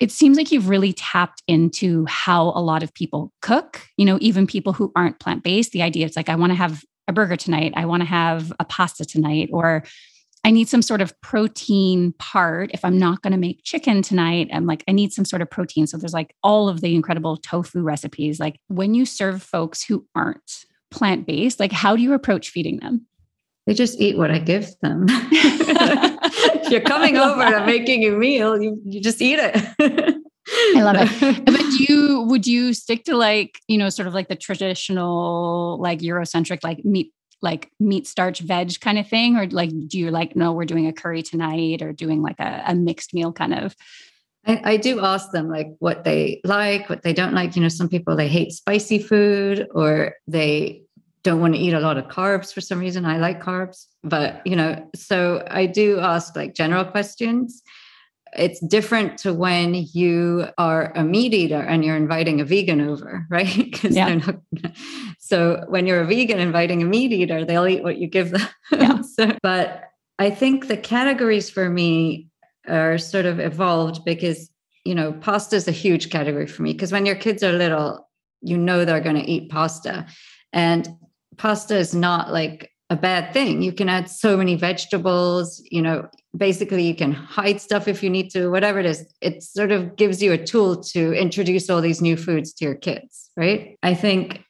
it 0.01 0.11
seems 0.11 0.37
like 0.37 0.51
you've 0.51 0.69
really 0.69 0.93
tapped 0.93 1.43
into 1.47 2.05
how 2.07 2.49
a 2.49 2.61
lot 2.61 2.83
of 2.83 2.93
people 2.93 3.33
cook, 3.41 3.87
you 3.97 4.05
know, 4.05 4.19
even 4.21 4.47
people 4.47 4.73
who 4.73 4.93
aren't 4.97 5.21
plant 5.21 5.45
based. 5.45 5.73
The 5.73 5.83
idea 5.83 6.05
is 6.07 6.17
like, 6.17 6.29
I 6.29 6.35
want 6.35 6.51
to 6.51 6.57
have 6.57 6.85
a 7.07 7.13
burger 7.13 7.37
tonight, 7.37 7.73
I 7.77 7.87
want 7.87 8.01
to 8.01 8.09
have 8.09 8.53
a 8.59 8.65
pasta 8.65 9.05
tonight, 9.05 9.51
or 9.53 9.85
I 10.45 10.51
need 10.51 10.69
some 10.69 10.83
sort 10.83 11.01
of 11.01 11.19
protein 11.23 12.13
part. 12.19 12.71
If 12.75 12.85
I'm 12.85 12.99
not 12.99 13.23
going 13.23 13.33
to 13.33 13.39
make 13.39 13.65
chicken 13.65 14.03
tonight, 14.03 14.51
I'm 14.53 14.67
like, 14.67 14.85
I 14.87 14.93
need 14.93 15.13
some 15.13 15.25
sort 15.25 15.41
of 15.41 15.51
protein. 15.51 15.87
So 15.87 15.97
there's 15.97 16.13
like 16.13 16.37
all 16.43 16.69
of 16.69 16.83
the 16.83 16.95
incredible 16.95 17.39
tofu 17.39 17.81
recipes. 17.81 18.39
Like 18.39 18.61
when 18.69 18.93
you 18.95 19.07
serve 19.07 19.43
folks 19.43 19.83
who 19.83 20.07
aren't 20.15 20.67
plant 20.91 21.27
based, 21.27 21.59
like 21.61 21.73
how 21.73 21.97
do 21.97 22.03
you 22.03 22.13
approach 22.13 22.51
feeding 22.51 22.79
them? 22.81 23.07
They 23.67 23.73
just 23.73 23.99
eat 23.99 24.19
what 24.19 24.31
I 24.31 24.39
give 24.39 24.69
them. 24.83 25.07
if 25.09 26.71
you're 26.71 26.83
coming 26.83 27.17
over 27.17 27.41
and 27.41 27.55
I'm 27.55 27.67
making 27.67 28.05
a 28.05 28.11
meal, 28.11 28.61
you, 28.61 28.79
you 28.85 29.01
just 29.01 29.23
eat 29.23 29.39
it. 29.41 30.21
I 30.77 30.83
love 30.83 30.97
it. 30.99 31.45
But 31.47 31.57
do 31.57 31.85
you 31.89 32.21
would 32.29 32.47
you 32.47 32.75
stick 32.75 33.05
to 33.05 33.17
like, 33.17 33.61
you 33.67 33.79
know, 33.79 33.89
sort 33.89 34.07
of 34.07 34.13
like 34.13 34.29
the 34.29 34.37
traditional, 34.37 35.79
like 35.81 36.01
Eurocentric, 36.01 36.63
like 36.63 36.85
meat 36.85 37.13
like 37.45 37.71
meat 37.79 38.09
starch 38.09 38.41
veg 38.41 38.81
kind 38.81 38.99
of 38.99 39.07
thing 39.07 39.37
or 39.37 39.47
like 39.47 39.71
do 39.87 39.99
you 39.99 40.11
like 40.11 40.35
no 40.35 40.53
we're 40.53 40.65
doing 40.65 40.89
a 40.89 40.93
curry 40.93 41.23
tonight 41.23 41.83
or 41.83 41.93
doing 41.93 42.23
like 42.23 42.41
a, 42.41 42.65
a 42.67 42.75
mixed 42.75 43.15
meal 43.15 43.33
kind 43.33 43.55
of? 43.55 43.77
I, 44.47 44.73
I, 44.73 44.77
do 44.77 45.01
ask 45.01 45.31
them 45.31 45.49
like 45.49 45.69
what 45.79 46.05
they 46.05 46.41
like 46.45 46.89
what 46.91 47.03
they 47.03 47.13
don't 47.13 47.33
like 47.33 47.57
you 47.57 47.63
know 47.63 47.69
some 47.69 47.89
people 47.89 48.17
they 48.17 48.29
hate 48.29 48.53
spicy 48.53 48.99
food 48.99 49.69
or 49.75 50.15
they 50.27 50.83
don't 51.23 51.41
want 51.41 51.55
to 51.55 51.61
eat 51.61 51.73
a 51.73 51.81
lot 51.81 51.97
of 51.97 52.09
carbs 52.09 52.53
for 52.53 52.61
some 52.61 52.79
reason 52.79 53.07
i 53.07 53.17
like 53.17 53.43
carbs 53.43 53.87
but 54.03 54.47
you 54.47 54.55
know 54.55 54.87
so 54.95 55.43
i 55.51 55.65
do 55.65 55.99
ask 55.99 56.37
like 56.37 56.55
general 56.55 56.85
questions 56.85 57.63
it's 58.37 58.61
different 58.67 59.19
to 59.19 59.33
when 59.33 59.75
you 59.75 60.47
are 60.59 60.93
a 60.95 61.05
meat 61.05 61.35
eater 61.35 61.61
and 61.61 61.85
you're 61.85 61.97
inviting 61.97 62.41
a 62.41 62.45
vegan 62.45 62.81
over, 62.81 63.27
right? 63.31 63.55
Because 63.57 63.95
yeah. 63.95 64.07
they're 64.07 64.17
not. 64.17 64.73
So 65.19 65.65
when 65.69 65.87
you're 65.87 66.03
a 66.03 66.07
vegan 66.07 66.39
inviting 66.39 66.83
a 66.83 66.85
meat 66.85 67.11
eater, 67.11 67.47
they'll 67.47 67.67
eat 67.67 67.83
what 67.83 67.97
you 67.97 68.07
give 68.07 68.31
them. 68.31 68.47
Yeah. 68.71 69.01
so, 69.17 69.37
but 69.43 69.85
I 70.19 70.29
think 70.29 70.69
the 70.69 70.77
categories 70.77 71.49
for 71.49 71.71
me 71.71 72.29
are 72.69 72.99
sort 72.99 73.25
of 73.25 73.41
evolved 73.41 74.05
because 74.05 74.51
you 74.85 74.95
know 74.95 75.13
pasta 75.13 75.57
is 75.57 75.67
a 75.67 75.73
huge 75.73 76.11
category 76.11 76.47
for 76.47 76.63
me 76.63 76.73
because 76.73 76.93
when 76.93 77.07
your 77.07 77.15
kids 77.15 77.43
are 77.43 77.53
little, 77.53 78.07
you 78.43 78.59
know 78.59 78.85
they're 78.85 79.01
going 79.01 79.17
to 79.17 79.31
eat 79.31 79.51
pasta, 79.51 80.07
and 80.53 80.89
pasta 81.39 81.77
is 81.77 81.95
not 81.95 82.31
like 82.31 82.71
a 82.91 82.97
bad 82.97 83.33
thing. 83.33 83.63
You 83.63 83.73
can 83.73 83.89
add 83.89 84.11
so 84.11 84.37
many 84.37 84.57
vegetables, 84.57 85.63
you 85.71 85.81
know, 85.81 86.09
basically 86.37 86.83
you 86.83 86.95
can 86.95 87.13
hide 87.13 87.61
stuff 87.61 87.89
if 87.89 88.03
you 88.03 88.11
need 88.11 88.31
to, 88.31 88.51
whatever 88.51 88.81
it 88.81 88.87
is. 88.87 89.07
It 89.21 89.43
sort 89.43 89.73
of 89.73 89.97
gives 89.97 90.23
you 90.23 90.33
a 90.33 90.45
tool 90.45 90.83
to 90.83 91.13
introduce 91.13 91.71
all 91.71 91.81
these 91.81 92.01
new 92.01 92.17
foods 92.17 92.53
to 92.55 92.65
your 92.65 92.75
kids, 92.75 93.31
right? 93.37 93.79
I 93.83 93.95
think 93.95 94.45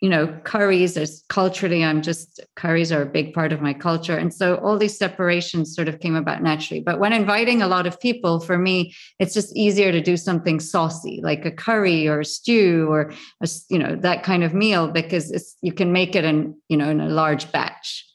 you 0.00 0.08
know 0.08 0.26
curries 0.44 0.96
is 0.96 1.22
culturally 1.28 1.84
i'm 1.84 2.00
just 2.00 2.40
curries 2.56 2.90
are 2.90 3.02
a 3.02 3.06
big 3.06 3.34
part 3.34 3.52
of 3.52 3.60
my 3.60 3.74
culture 3.74 4.16
and 4.16 4.32
so 4.32 4.56
all 4.56 4.78
these 4.78 4.96
separations 4.96 5.74
sort 5.74 5.88
of 5.88 6.00
came 6.00 6.16
about 6.16 6.42
naturally 6.42 6.80
but 6.80 6.98
when 6.98 7.12
inviting 7.12 7.60
a 7.60 7.68
lot 7.68 7.86
of 7.86 8.00
people 8.00 8.40
for 8.40 8.56
me 8.56 8.94
it's 9.18 9.34
just 9.34 9.54
easier 9.54 9.92
to 9.92 10.00
do 10.00 10.16
something 10.16 10.58
saucy 10.58 11.20
like 11.22 11.44
a 11.44 11.50
curry 11.50 12.08
or 12.08 12.20
a 12.20 12.24
stew 12.24 12.88
or 12.90 13.12
a, 13.42 13.48
you 13.68 13.78
know 13.78 13.94
that 13.94 14.22
kind 14.22 14.42
of 14.42 14.54
meal 14.54 14.88
because 14.88 15.54
you 15.60 15.72
can 15.72 15.92
make 15.92 16.16
it 16.16 16.24
in 16.24 16.56
you 16.68 16.76
know 16.76 16.88
in 16.88 17.00
a 17.00 17.08
large 17.08 17.52
batch 17.52 18.09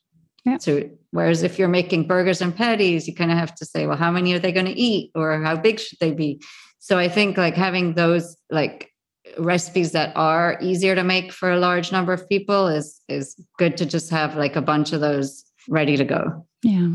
yeah. 0.45 0.57
So 0.59 0.89
whereas 1.11 1.43
if 1.43 1.57
you're 1.57 1.67
making 1.67 2.07
burgers 2.07 2.41
and 2.41 2.55
patties, 2.55 3.07
you 3.07 3.15
kind 3.15 3.31
of 3.31 3.37
have 3.37 3.55
to 3.55 3.65
say, 3.65 3.87
well, 3.87 3.97
how 3.97 4.11
many 4.11 4.33
are 4.33 4.39
they 4.39 4.51
going 4.51 4.67
to 4.67 4.79
eat, 4.79 5.11
or 5.15 5.41
how 5.41 5.55
big 5.55 5.79
should 5.79 5.99
they 5.99 6.11
be? 6.11 6.41
So 6.79 6.97
I 6.97 7.09
think 7.09 7.37
like 7.37 7.55
having 7.55 7.95
those 7.95 8.37
like 8.51 8.91
recipes 9.39 9.91
that 9.93 10.15
are 10.15 10.57
easier 10.61 10.93
to 10.93 11.03
make 11.03 11.31
for 11.31 11.51
a 11.51 11.59
large 11.59 11.91
number 11.91 12.13
of 12.13 12.29
people 12.29 12.67
is 12.67 13.01
is 13.09 13.35
good 13.57 13.75
to 13.77 13.85
just 13.85 14.11
have 14.11 14.35
like 14.35 14.55
a 14.55 14.61
bunch 14.61 14.93
of 14.93 15.01
those 15.01 15.43
ready 15.67 15.97
to 15.97 16.05
go. 16.05 16.45
Yeah. 16.61 16.89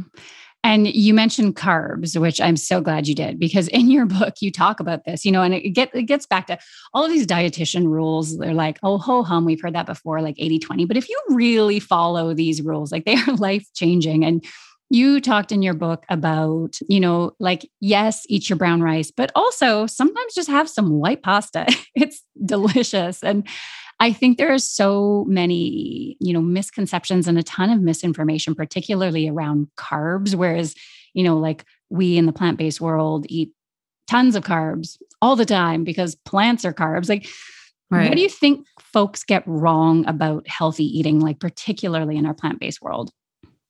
And 0.62 0.86
you 0.86 1.14
mentioned 1.14 1.56
carbs, 1.56 2.20
which 2.20 2.40
I'm 2.40 2.56
so 2.56 2.80
glad 2.80 3.08
you 3.08 3.14
did 3.14 3.38
because 3.38 3.68
in 3.68 3.90
your 3.90 4.06
book 4.06 4.34
you 4.40 4.52
talk 4.52 4.78
about 4.78 5.04
this, 5.04 5.24
you 5.24 5.32
know, 5.32 5.42
and 5.42 5.54
it, 5.54 5.70
get, 5.70 5.94
it 5.94 6.02
gets 6.02 6.26
back 6.26 6.46
to 6.48 6.58
all 6.92 7.04
of 7.04 7.10
these 7.10 7.26
dietitian 7.26 7.86
rules. 7.86 8.36
They're 8.36 8.52
like, 8.54 8.78
oh, 8.82 8.98
ho 8.98 9.22
hum, 9.22 9.44
we've 9.44 9.60
heard 9.60 9.74
that 9.74 9.86
before, 9.86 10.20
like 10.20 10.36
80 10.38 10.58
20. 10.58 10.84
But 10.84 10.96
if 10.96 11.08
you 11.08 11.18
really 11.30 11.80
follow 11.80 12.34
these 12.34 12.62
rules, 12.62 12.92
like 12.92 13.04
they 13.04 13.16
are 13.16 13.34
life 13.38 13.66
changing. 13.74 14.24
And 14.24 14.44
you 14.90 15.20
talked 15.20 15.52
in 15.52 15.62
your 15.62 15.74
book 15.74 16.04
about, 16.08 16.76
you 16.88 17.00
know, 17.00 17.32
like, 17.38 17.68
yes, 17.80 18.26
eat 18.28 18.50
your 18.50 18.56
brown 18.56 18.82
rice, 18.82 19.10
but 19.10 19.30
also 19.36 19.86
sometimes 19.86 20.34
just 20.34 20.50
have 20.50 20.68
some 20.68 20.90
white 20.90 21.22
pasta. 21.22 21.66
it's 21.94 22.22
delicious. 22.44 23.22
And 23.22 23.46
I 24.00 24.14
think 24.14 24.38
there 24.38 24.52
are 24.52 24.58
so 24.58 25.26
many, 25.28 26.16
you 26.20 26.32
know, 26.32 26.40
misconceptions 26.40 27.28
and 27.28 27.38
a 27.38 27.42
ton 27.42 27.70
of 27.70 27.82
misinformation, 27.82 28.54
particularly 28.54 29.28
around 29.28 29.68
carbs. 29.76 30.34
Whereas, 30.34 30.74
you 31.12 31.22
know, 31.22 31.36
like 31.36 31.64
we 31.90 32.16
in 32.16 32.24
the 32.24 32.32
plant 32.32 32.56
based 32.56 32.80
world 32.80 33.26
eat 33.28 33.52
tons 34.08 34.34
of 34.34 34.42
carbs 34.42 34.96
all 35.20 35.36
the 35.36 35.44
time 35.44 35.84
because 35.84 36.14
plants 36.14 36.64
are 36.64 36.72
carbs. 36.72 37.10
Like, 37.10 37.28
right. 37.90 38.08
what 38.08 38.16
do 38.16 38.22
you 38.22 38.28
think 38.28 38.66
folks 38.80 39.22
get 39.22 39.46
wrong 39.46 40.06
about 40.06 40.48
healthy 40.48 40.84
eating, 40.84 41.20
like, 41.20 41.38
particularly 41.38 42.16
in 42.16 42.24
our 42.24 42.34
plant 42.34 42.58
based 42.58 42.80
world? 42.80 43.10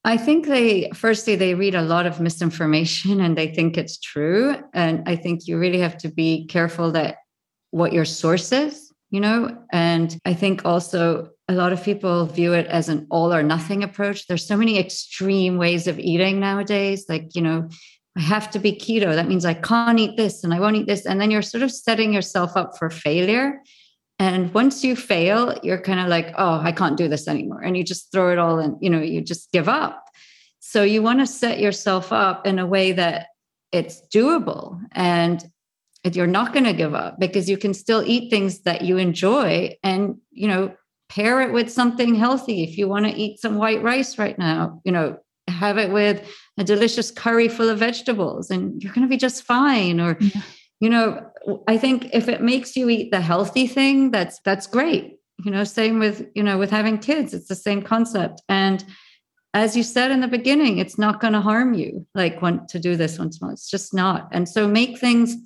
I 0.04 0.16
think 0.16 0.46
they, 0.46 0.90
firstly, 0.94 1.36
they 1.36 1.54
read 1.54 1.74
a 1.74 1.82
lot 1.82 2.06
of 2.06 2.20
misinformation 2.20 3.20
and 3.20 3.36
they 3.36 3.48
think 3.48 3.76
it's 3.76 3.98
true. 3.98 4.56
And 4.72 5.02
I 5.06 5.16
think 5.16 5.46
you 5.46 5.58
really 5.58 5.80
have 5.80 5.98
to 5.98 6.08
be 6.08 6.46
careful 6.46 6.92
that 6.92 7.16
what 7.70 7.92
your 7.92 8.06
source 8.06 8.52
is. 8.52 8.89
You 9.10 9.20
know? 9.20 9.56
And 9.72 10.18
I 10.24 10.34
think 10.34 10.64
also 10.64 11.30
a 11.48 11.54
lot 11.54 11.72
of 11.72 11.82
people 11.82 12.26
view 12.26 12.52
it 12.52 12.66
as 12.66 12.88
an 12.88 13.06
all 13.10 13.32
or 13.32 13.42
nothing 13.42 13.82
approach. 13.82 14.26
There's 14.26 14.46
so 14.46 14.56
many 14.56 14.78
extreme 14.78 15.56
ways 15.56 15.86
of 15.86 15.98
eating 15.98 16.40
nowadays. 16.40 17.06
Like, 17.08 17.34
you 17.34 17.42
know, 17.42 17.68
I 18.16 18.20
have 18.20 18.50
to 18.52 18.58
be 18.58 18.72
keto. 18.72 19.14
That 19.14 19.28
means 19.28 19.44
I 19.44 19.54
can't 19.54 19.98
eat 19.98 20.16
this 20.16 20.44
and 20.44 20.54
I 20.54 20.60
won't 20.60 20.76
eat 20.76 20.86
this. 20.86 21.06
And 21.06 21.20
then 21.20 21.30
you're 21.30 21.42
sort 21.42 21.62
of 21.62 21.70
setting 21.70 22.12
yourself 22.12 22.56
up 22.56 22.78
for 22.78 22.90
failure. 22.90 23.60
And 24.18 24.52
once 24.52 24.84
you 24.84 24.94
fail, 24.96 25.58
you're 25.62 25.80
kind 25.80 25.98
of 25.98 26.08
like, 26.08 26.34
oh, 26.36 26.60
I 26.60 26.72
can't 26.72 26.96
do 26.96 27.08
this 27.08 27.26
anymore. 27.26 27.62
And 27.62 27.76
you 27.76 27.82
just 27.82 28.12
throw 28.12 28.30
it 28.30 28.38
all 28.38 28.58
in, 28.58 28.76
you 28.80 28.90
know, 28.90 29.00
you 29.00 29.20
just 29.22 29.50
give 29.50 29.68
up. 29.68 30.04
So 30.60 30.82
you 30.82 31.02
want 31.02 31.20
to 31.20 31.26
set 31.26 31.58
yourself 31.58 32.12
up 32.12 32.46
in 32.46 32.58
a 32.58 32.66
way 32.66 32.92
that 32.92 33.28
it's 33.72 34.02
doable 34.14 34.80
and 34.92 35.42
you're 36.04 36.26
not 36.26 36.52
going 36.52 36.64
to 36.64 36.72
give 36.72 36.94
up 36.94 37.18
because 37.18 37.48
you 37.48 37.56
can 37.56 37.74
still 37.74 38.02
eat 38.06 38.30
things 38.30 38.60
that 38.60 38.82
you 38.82 38.96
enjoy 38.96 39.76
and, 39.82 40.16
you 40.30 40.48
know, 40.48 40.74
pair 41.08 41.40
it 41.42 41.52
with 41.52 41.70
something 41.70 42.14
healthy. 42.14 42.62
If 42.62 42.78
you 42.78 42.88
want 42.88 43.06
to 43.06 43.12
eat 43.12 43.40
some 43.40 43.56
white 43.56 43.82
rice 43.82 44.18
right 44.18 44.38
now, 44.38 44.80
you 44.84 44.92
know, 44.92 45.18
have 45.48 45.78
it 45.78 45.90
with 45.90 46.26
a 46.56 46.64
delicious 46.64 47.10
curry 47.10 47.48
full 47.48 47.68
of 47.68 47.78
vegetables 47.78 48.50
and 48.50 48.82
you're 48.82 48.92
going 48.92 49.06
to 49.06 49.10
be 49.10 49.16
just 49.16 49.42
fine. 49.42 50.00
Or, 50.00 50.16
yeah 50.20 50.42
you 50.80 50.88
know 50.88 51.30
i 51.68 51.76
think 51.76 52.08
if 52.12 52.28
it 52.28 52.42
makes 52.42 52.74
you 52.74 52.88
eat 52.88 53.10
the 53.10 53.20
healthy 53.20 53.66
thing 53.66 54.10
that's 54.10 54.40
that's 54.40 54.66
great 54.66 55.18
you 55.44 55.50
know 55.50 55.62
same 55.62 55.98
with 55.98 56.26
you 56.34 56.42
know 56.42 56.58
with 56.58 56.70
having 56.70 56.98
kids 56.98 57.32
it's 57.32 57.48
the 57.48 57.54
same 57.54 57.82
concept 57.82 58.42
and 58.48 58.84
as 59.52 59.76
you 59.76 59.82
said 59.82 60.10
in 60.10 60.20
the 60.20 60.28
beginning 60.28 60.78
it's 60.78 60.98
not 60.98 61.20
going 61.20 61.32
to 61.32 61.40
harm 61.40 61.74
you 61.74 62.06
like 62.14 62.42
want 62.42 62.68
to 62.68 62.78
do 62.78 62.96
this 62.96 63.18
once 63.18 63.40
more 63.40 63.52
it's 63.52 63.70
just 63.70 63.94
not 63.94 64.28
and 64.32 64.48
so 64.48 64.66
make 64.66 64.98
things 64.98 65.36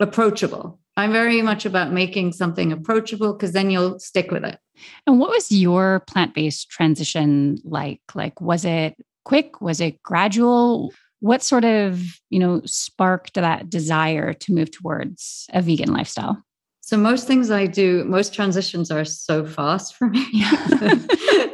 approachable. 0.00 0.78
I'm 0.96 1.12
very 1.12 1.42
much 1.42 1.66
about 1.66 1.92
making 1.92 2.32
something 2.32 2.72
approachable 2.72 3.32
because 3.32 3.52
then 3.52 3.70
you'll 3.70 3.98
stick 3.98 4.30
with 4.30 4.44
it. 4.44 4.58
And 5.06 5.18
what 5.18 5.30
was 5.30 5.52
your 5.52 6.00
plant-based 6.06 6.70
transition 6.70 7.58
like? 7.64 8.00
Like 8.14 8.40
was 8.40 8.64
it 8.64 8.96
quick? 9.24 9.60
Was 9.60 9.80
it 9.80 10.02
gradual? 10.02 10.92
What 11.20 11.42
sort 11.42 11.64
of 11.64 12.02
you 12.30 12.38
know 12.38 12.62
sparked 12.64 13.34
that 13.34 13.68
desire 13.68 14.32
to 14.32 14.52
move 14.52 14.70
towards 14.70 15.46
a 15.52 15.60
vegan 15.60 15.92
lifestyle? 15.92 16.42
So 16.80 16.96
most 16.96 17.26
things 17.26 17.50
i 17.50 17.66
do 17.66 18.04
most 18.04 18.32
transitions 18.32 18.90
are 18.90 19.04
so 19.04 19.44
fast 19.44 19.96
for 19.96 20.08
me. 20.08 20.24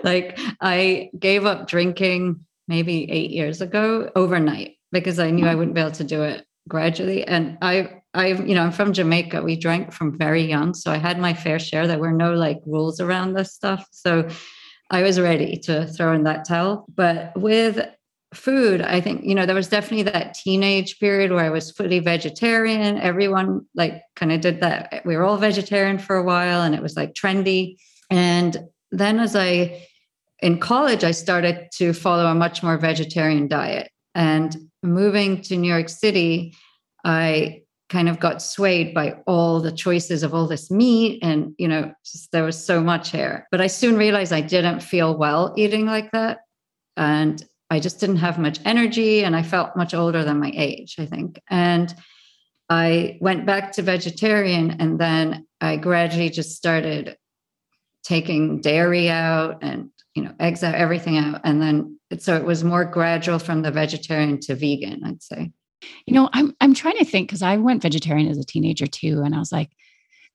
Like 0.04 0.38
i 0.60 1.10
gave 1.16 1.46
up 1.46 1.68
drinking 1.68 2.44
maybe 2.66 3.10
eight 3.10 3.30
years 3.30 3.60
ago 3.60 4.10
overnight 4.16 4.76
because 4.90 5.20
i 5.20 5.30
knew 5.30 5.46
i 5.46 5.54
wouldn't 5.54 5.76
be 5.76 5.80
able 5.80 5.92
to 5.92 6.04
do 6.04 6.22
it 6.22 6.44
gradually. 6.68 7.24
And 7.26 7.58
i 7.62 8.00
i 8.14 8.28
you 8.28 8.54
know 8.54 8.62
i'm 8.62 8.72
from 8.72 8.92
jamaica. 8.92 9.42
We 9.42 9.56
drank 9.56 9.92
from 9.92 10.16
very 10.16 10.42
young. 10.42 10.74
So 10.74 10.90
i 10.90 10.98
had 10.98 11.18
my 11.18 11.34
fair 11.34 11.58
share. 11.58 11.86
There 11.86 11.98
were 11.98 12.12
no 12.12 12.34
like 12.34 12.58
rules 12.66 13.00
around 13.00 13.34
this 13.34 13.52
stuff. 13.52 13.86
So 13.90 14.28
i 14.90 15.02
was 15.02 15.18
ready 15.18 15.56
to 15.64 15.86
throw 15.86 16.12
in 16.14 16.24
that 16.24 16.46
towel. 16.46 16.86
But 16.94 17.32
with 17.36 17.86
food 18.34 18.80
i 18.80 18.98
think 18.98 19.22
you 19.24 19.34
know 19.34 19.44
there 19.44 19.54
was 19.54 19.68
definitely 19.68 20.04
that 20.04 20.32
teenage 20.32 20.98
period 20.98 21.30
where 21.30 21.44
i 21.44 21.50
was 21.50 21.70
fully 21.70 21.98
vegetarian. 21.98 22.98
Everyone 22.98 23.66
like 23.74 24.02
kind 24.16 24.32
of 24.32 24.40
did 24.40 24.60
that. 24.60 25.02
We 25.04 25.16
were 25.16 25.24
all 25.24 25.36
vegetarian 25.36 25.98
for 25.98 26.16
a 26.16 26.24
while 26.24 26.62
and 26.62 26.74
it 26.74 26.82
was 26.82 26.96
like 26.96 27.12
trendy. 27.12 27.76
And 28.10 28.68
then 28.90 29.20
as 29.20 29.34
i 29.36 29.86
in 30.40 30.58
college 30.58 31.04
i 31.04 31.10
started 31.10 31.68
to 31.72 31.92
follow 31.92 32.26
a 32.26 32.34
much 32.34 32.62
more 32.62 32.78
vegetarian 32.78 33.48
diet 33.48 33.91
and 34.14 34.56
moving 34.82 35.40
to 35.40 35.56
new 35.56 35.68
york 35.68 35.88
city 35.88 36.54
i 37.04 37.62
kind 37.92 38.08
of 38.08 38.18
got 38.18 38.40
swayed 38.40 38.94
by 38.94 39.14
all 39.26 39.60
the 39.60 39.70
choices 39.70 40.22
of 40.22 40.32
all 40.32 40.48
this 40.48 40.70
meat 40.70 41.18
and 41.22 41.54
you 41.58 41.68
know 41.68 41.92
just, 42.06 42.32
there 42.32 42.42
was 42.42 42.64
so 42.64 42.80
much 42.80 43.10
here. 43.10 43.46
But 43.50 43.60
i 43.60 43.66
soon 43.66 43.96
realized 43.96 44.32
i 44.32 44.40
didn't 44.40 44.80
feel 44.80 45.16
well 45.16 45.52
eating 45.56 45.84
like 45.84 46.10
that. 46.12 46.38
And 46.96 47.44
I 47.70 47.80
just 47.80 48.00
didn't 48.00 48.16
have 48.16 48.38
much 48.38 48.60
energy 48.66 49.24
and 49.24 49.34
I 49.34 49.42
felt 49.42 49.76
much 49.76 49.94
older 49.94 50.24
than 50.24 50.40
my 50.40 50.52
age, 50.54 50.96
I 50.98 51.06
think. 51.06 51.40
And 51.48 51.94
I 52.68 53.18
went 53.22 53.46
back 53.46 53.72
to 53.72 53.82
vegetarian 53.82 54.76
and 54.78 54.98
then 54.98 55.46
I 55.60 55.76
gradually 55.76 56.28
just 56.28 56.56
started 56.56 57.16
taking 58.04 58.60
dairy 58.60 59.08
out 59.08 59.58
and 59.62 59.90
you 60.14 60.22
know 60.22 60.34
eggs 60.40 60.62
out 60.62 60.74
everything 60.74 61.18
out. 61.18 61.42
And 61.44 61.60
then 61.60 61.98
so 62.20 62.36
it 62.36 62.44
was 62.44 62.64
more 62.64 62.84
gradual 62.84 63.38
from 63.38 63.62
the 63.62 63.70
vegetarian 63.70 64.38
to 64.38 64.54
vegan 64.54 65.02
i'd 65.04 65.22
say 65.22 65.50
you 66.06 66.14
know 66.14 66.28
i'm 66.32 66.54
i'm 66.60 66.74
trying 66.74 66.96
to 66.98 67.04
think 67.04 67.30
cuz 67.30 67.42
i 67.42 67.56
went 67.56 67.82
vegetarian 67.82 68.28
as 68.28 68.38
a 68.38 68.44
teenager 68.44 68.86
too 68.86 69.22
and 69.24 69.34
i 69.34 69.38
was 69.38 69.52
like 69.52 69.70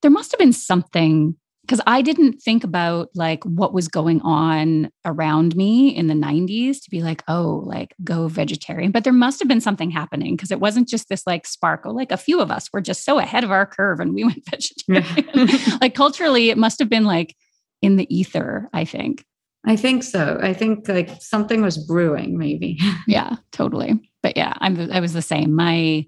there 0.02 0.12
must 0.12 0.32
have 0.32 0.40
been 0.40 0.54
something 0.54 1.36
because 1.68 1.82
I 1.86 2.02
didn't 2.02 2.42
think 2.42 2.64
about 2.64 3.10
like 3.14 3.44
what 3.44 3.74
was 3.74 3.90
going 3.90 4.22
on 4.22 4.90
around 5.04 5.54
me 5.58 5.90
in 5.90 6.08
the 6.08 6.14
90s 6.14 6.82
to 6.82 6.90
be 6.90 7.02
like, 7.02 7.24
oh, 7.28 7.62
like 7.66 7.94
go 8.06 8.30
vegetarian. 8.30 8.92
But 8.92 9.04
there 9.04 9.12
must 9.12 9.40
have 9.40 9.50
been 9.50 9.60
something 9.60 9.92
happening 9.92 10.38
because 10.38 10.50
it 10.50 10.62
wasn't 10.62 10.88
just 10.88 11.10
this 11.10 11.28
like 11.28 11.46
sparkle. 11.46 11.94
Like 11.94 12.14
a 12.14 12.18
few 12.18 12.40
of 12.40 12.52
us 12.52 12.70
were 12.72 12.80
just 12.80 13.04
so 13.04 13.20
ahead 13.20 13.44
of 13.44 13.52
our 13.52 13.66
curve 13.66 14.00
and 14.00 14.14
we 14.14 14.24
went 14.24 14.44
vegetarian. 14.50 15.50
like 15.82 15.94
culturally, 15.94 16.50
it 16.50 16.58
must 16.58 16.80
have 16.80 16.90
been 16.90 17.04
like 17.04 17.36
in 17.82 17.98
the 17.98 18.16
ether, 18.16 18.70
I 18.72 18.86
think. 18.86 19.26
I 19.66 19.76
think 19.76 20.04
so. 20.04 20.40
I 20.42 20.54
think 20.54 20.88
like 20.88 21.22
something 21.22 21.62
was 21.62 21.78
brewing, 21.78 22.38
maybe. 22.38 22.80
yeah, 23.08 23.36
totally. 23.52 24.12
But 24.24 24.38
yeah, 24.38 24.54
I'm 24.60 24.92
I 24.92 25.00
was 25.00 25.14
the 25.14 25.22
same. 25.22 25.56
My 25.56 26.06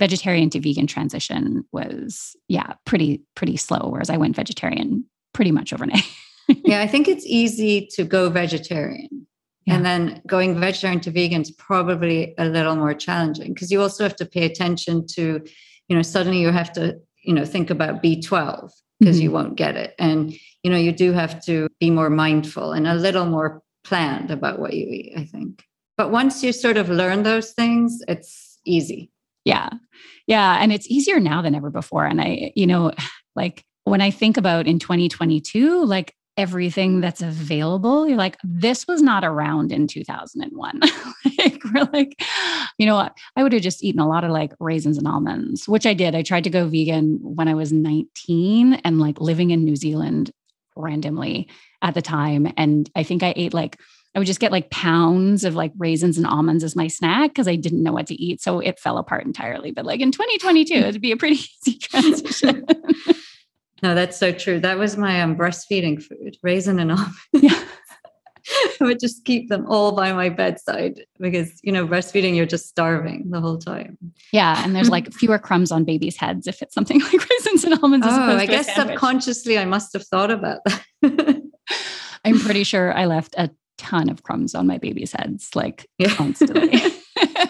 vegetarian 0.00 0.48
to 0.48 0.58
vegan 0.58 0.86
transition 0.86 1.62
was 1.72 2.34
yeah 2.48 2.72
pretty 2.86 3.22
pretty 3.34 3.56
slow 3.58 3.90
whereas 3.90 4.08
i 4.08 4.16
went 4.16 4.34
vegetarian 4.34 5.04
pretty 5.34 5.52
much 5.52 5.74
overnight 5.74 6.08
yeah 6.64 6.80
i 6.80 6.86
think 6.86 7.06
it's 7.06 7.26
easy 7.26 7.86
to 7.86 8.02
go 8.02 8.30
vegetarian 8.30 9.26
yeah. 9.66 9.74
and 9.74 9.84
then 9.84 10.22
going 10.26 10.58
vegetarian 10.58 11.00
to 11.00 11.10
vegan 11.10 11.42
is 11.42 11.50
probably 11.50 12.34
a 12.38 12.46
little 12.46 12.74
more 12.76 12.94
challenging 12.94 13.52
because 13.52 13.70
you 13.70 13.80
also 13.80 14.02
have 14.02 14.16
to 14.16 14.24
pay 14.24 14.46
attention 14.46 15.06
to 15.06 15.44
you 15.88 15.94
know 15.94 16.02
suddenly 16.02 16.40
you 16.40 16.50
have 16.50 16.72
to 16.72 16.98
you 17.22 17.34
know 17.34 17.44
think 17.44 17.68
about 17.68 18.02
b12 18.02 18.70
because 18.98 19.16
mm-hmm. 19.16 19.22
you 19.22 19.30
won't 19.30 19.56
get 19.56 19.76
it 19.76 19.94
and 19.98 20.32
you 20.62 20.70
know 20.70 20.76
you 20.76 20.92
do 20.92 21.12
have 21.12 21.44
to 21.44 21.68
be 21.78 21.90
more 21.90 22.10
mindful 22.10 22.72
and 22.72 22.86
a 22.86 22.94
little 22.94 23.26
more 23.26 23.62
planned 23.84 24.30
about 24.30 24.58
what 24.58 24.74
you 24.74 24.86
eat 24.86 25.12
i 25.16 25.24
think 25.24 25.64
but 25.96 26.10
once 26.10 26.42
you 26.42 26.52
sort 26.52 26.76
of 26.76 26.88
learn 26.88 27.22
those 27.22 27.52
things 27.52 28.02
it's 28.08 28.58
easy 28.64 29.10
yeah. 29.44 29.70
Yeah. 30.26 30.58
And 30.60 30.72
it's 30.72 30.88
easier 30.88 31.20
now 31.20 31.42
than 31.42 31.54
ever 31.54 31.70
before. 31.70 32.06
And 32.06 32.20
I, 32.20 32.52
you 32.54 32.66
know, 32.66 32.92
like 33.36 33.64
when 33.84 34.00
I 34.00 34.10
think 34.10 34.36
about 34.36 34.66
in 34.66 34.78
2022, 34.78 35.84
like 35.84 36.14
everything 36.36 37.00
that's 37.00 37.22
available, 37.22 38.06
you're 38.06 38.16
like, 38.16 38.38
this 38.44 38.86
was 38.86 39.02
not 39.02 39.24
around 39.24 39.72
in 39.72 39.86
2001. 39.86 40.80
like, 41.38 41.64
we're 41.64 41.88
like, 41.92 42.22
you 42.78 42.86
know 42.86 42.94
what? 42.94 43.16
I 43.36 43.42
would 43.42 43.52
have 43.52 43.62
just 43.62 43.82
eaten 43.82 44.00
a 44.00 44.08
lot 44.08 44.24
of 44.24 44.30
like 44.30 44.52
raisins 44.60 44.98
and 44.98 45.08
almonds, 45.08 45.68
which 45.68 45.86
I 45.86 45.94
did. 45.94 46.14
I 46.14 46.22
tried 46.22 46.44
to 46.44 46.50
go 46.50 46.66
vegan 46.66 47.18
when 47.22 47.48
I 47.48 47.54
was 47.54 47.72
19 47.72 48.74
and 48.74 49.00
like 49.00 49.20
living 49.20 49.50
in 49.50 49.64
New 49.64 49.76
Zealand 49.76 50.30
randomly 50.76 51.48
at 51.82 51.94
the 51.94 52.02
time. 52.02 52.52
And 52.56 52.90
I 52.94 53.02
think 53.02 53.22
I 53.22 53.32
ate 53.36 53.54
like 53.54 53.78
I 54.14 54.18
would 54.18 54.26
just 54.26 54.40
get 54.40 54.50
like 54.50 54.70
pounds 54.70 55.44
of 55.44 55.54
like 55.54 55.72
raisins 55.78 56.18
and 56.18 56.26
almonds 56.26 56.64
as 56.64 56.74
my 56.74 56.88
snack 56.88 57.30
because 57.30 57.46
I 57.46 57.54
didn't 57.54 57.82
know 57.82 57.92
what 57.92 58.08
to 58.08 58.14
eat. 58.14 58.40
So 58.40 58.58
it 58.58 58.80
fell 58.80 58.98
apart 58.98 59.24
entirely. 59.24 59.70
But 59.70 59.86
like 59.86 60.00
in 60.00 60.10
2022, 60.10 60.74
it'd 60.74 61.00
be 61.00 61.12
a 61.12 61.16
pretty 61.16 61.36
easy 61.66 61.78
transition. 61.78 62.66
no, 63.82 63.94
that's 63.94 64.18
so 64.18 64.32
true. 64.32 64.58
That 64.58 64.78
was 64.78 64.96
my 64.96 65.22
um, 65.22 65.36
breastfeeding 65.36 66.02
food, 66.02 66.36
raisin 66.42 66.80
and 66.80 66.90
almond. 66.90 67.14
Yeah. 67.32 67.62
I 68.80 68.84
would 68.84 69.00
just 69.00 69.24
keep 69.24 69.48
them 69.48 69.66
all 69.66 69.92
by 69.92 70.12
my 70.12 70.28
bedside 70.28 71.04
because, 71.18 71.60
you 71.62 71.72
know, 71.72 71.86
breastfeeding, 71.86 72.36
you're 72.36 72.46
just 72.46 72.68
starving 72.68 73.30
the 73.30 73.40
whole 73.40 73.58
time. 73.58 73.98
Yeah. 74.32 74.62
And 74.64 74.74
there's 74.74 74.88
like 74.88 75.12
fewer 75.12 75.38
crumbs 75.38 75.70
on 75.70 75.84
babies' 75.84 76.16
heads 76.16 76.46
if 76.46 76.62
it's 76.62 76.74
something 76.74 77.00
like 77.12 77.28
raisins 77.30 77.64
and 77.64 77.78
almonds. 77.82 78.06
Oh, 78.08 78.36
I 78.36 78.46
guess 78.46 78.74
subconsciously 78.74 79.58
I 79.58 79.64
must 79.64 79.92
have 79.92 80.06
thought 80.06 80.30
about 80.30 80.60
that. 80.64 81.42
I'm 82.24 82.38
pretty 82.38 82.64
sure 82.64 82.92
I 82.96 83.06
left 83.06 83.34
a 83.38 83.50
ton 83.78 84.10
of 84.10 84.22
crumbs 84.22 84.54
on 84.54 84.66
my 84.66 84.78
baby's 84.78 85.12
heads, 85.12 85.50
like 85.54 85.88
yeah. 85.98 86.14
constantly. 86.14 86.80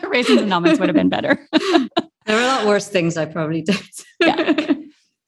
Raisins 0.07 0.43
and 0.43 0.53
almonds 0.53 0.79
would 0.79 0.89
have 0.89 0.97
been 0.97 1.09
better. 1.09 1.39
there 1.53 1.89
were 2.37 2.43
a 2.43 2.47
lot 2.47 2.67
worse 2.67 2.89
things 2.89 3.17
I 3.17 3.25
probably 3.27 3.63
did. 3.63 3.81
yeah. 4.21 4.75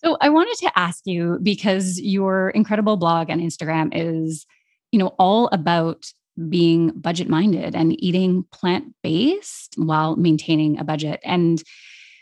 So 0.04 0.16
I 0.20 0.30
wanted 0.30 0.56
to 0.58 0.78
ask 0.78 1.06
you 1.06 1.38
because 1.42 2.00
your 2.00 2.50
incredible 2.50 2.96
blog 2.96 3.30
and 3.30 3.40
Instagram 3.40 3.90
is, 3.92 4.46
you 4.92 4.98
know, 4.98 5.14
all 5.18 5.48
about 5.52 6.06
being 6.48 6.90
budget 6.90 7.28
minded 7.28 7.74
and 7.74 8.02
eating 8.02 8.44
plant 8.52 8.94
based 9.02 9.74
while 9.76 10.16
maintaining 10.16 10.78
a 10.78 10.84
budget. 10.84 11.20
And 11.24 11.62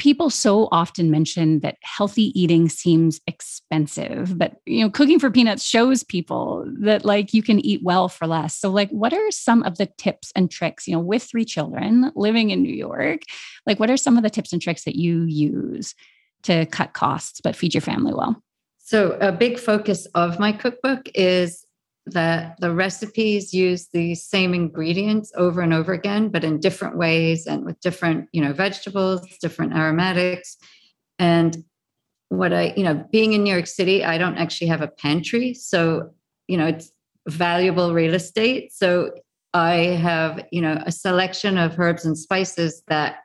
people 0.00 0.30
so 0.30 0.66
often 0.72 1.11
mention 1.11 1.61
that 1.61 1.76
healthy 1.83 2.33
eating 2.40 2.70
seems 2.70 3.20
expensive 3.26 4.37
but 4.38 4.54
you 4.64 4.83
know 4.83 4.88
cooking 4.88 5.18
for 5.18 5.30
peanuts 5.30 5.62
shows 5.62 6.02
people 6.02 6.64
that 6.80 7.04
like 7.04 7.35
you 7.35 7.42
can 7.42 7.61
eat 7.61 7.83
well 7.85 8.09
for 8.09 8.26
less 8.26 8.56
so 8.56 8.70
like 8.70 8.88
what 8.90 9.12
are 9.12 9.30
some 9.30 9.62
of 9.62 9.76
the 9.76 9.87
tips 9.98 10.33
and 10.35 10.50
tricks 10.50 10.88
you 10.88 10.94
know 10.94 11.00
with 11.00 11.22
three 11.22 11.44
children 11.44 12.11
living 12.16 12.48
in 12.48 12.62
new 12.62 12.72
york 12.74 13.20
like 13.66 13.78
what 13.78 13.90
are 13.90 13.96
some 13.96 14.16
of 14.16 14.22
the 14.22 14.30
tips 14.30 14.54
and 14.54 14.62
tricks 14.62 14.85
that 14.85 14.96
you 14.96 15.24
use 15.24 15.94
to 16.42 16.64
cut 16.66 16.94
costs 16.94 17.42
but 17.42 17.54
feed 17.54 17.74
your 17.74 17.83
family 17.83 18.14
well 18.14 18.42
So, 18.78 19.18
a 19.20 19.30
big 19.30 19.59
focus 19.59 20.06
of 20.14 20.40
my 20.40 20.50
cookbook 20.50 21.11
is 21.14 21.64
that 22.10 22.60
the 22.60 22.72
recipes 22.72 23.52
use 23.52 23.88
the 23.92 24.14
same 24.14 24.54
ingredients 24.54 25.32
over 25.36 25.60
and 25.60 25.72
over 25.74 25.92
again, 25.92 26.28
but 26.28 26.44
in 26.44 26.60
different 26.60 26.96
ways 26.96 27.46
and 27.46 27.64
with 27.64 27.80
different, 27.80 28.28
you 28.32 28.42
know, 28.42 28.52
vegetables, 28.52 29.20
different 29.40 29.74
aromatics. 29.74 30.56
And 31.18 31.64
what 32.28 32.52
I, 32.52 32.72
you 32.76 32.84
know, 32.84 33.04
being 33.10 33.32
in 33.32 33.42
New 33.42 33.52
York 33.52 33.66
City, 33.66 34.04
I 34.04 34.18
don't 34.18 34.38
actually 34.38 34.68
have 34.68 34.82
a 34.82 34.88
pantry. 34.88 35.54
So, 35.54 36.10
you 36.46 36.56
know, 36.56 36.66
it's 36.66 36.92
valuable 37.28 37.92
real 37.92 38.14
estate. 38.14 38.72
So 38.72 39.12
I 39.52 39.74
have, 39.74 40.44
you 40.52 40.62
know, 40.62 40.82
a 40.86 40.92
selection 40.92 41.58
of 41.58 41.78
herbs 41.78 42.04
and 42.04 42.16
spices 42.16 42.82
that 42.88 43.16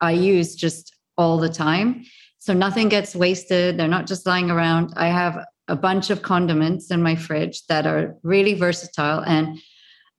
I 0.00 0.12
use 0.12 0.54
just 0.54 0.94
all 1.18 1.38
the 1.38 1.48
time. 1.48 2.04
So 2.38 2.54
nothing 2.54 2.88
gets 2.88 3.14
wasted. 3.14 3.76
They're 3.76 3.88
not 3.88 4.06
just 4.06 4.26
lying 4.26 4.50
around. 4.50 4.94
I 4.96 5.08
have 5.08 5.44
a 5.70 5.76
bunch 5.76 6.10
of 6.10 6.22
condiments 6.22 6.90
in 6.90 7.02
my 7.02 7.16
fridge 7.16 7.66
that 7.66 7.86
are 7.86 8.16
really 8.22 8.54
versatile. 8.54 9.20
And 9.20 9.58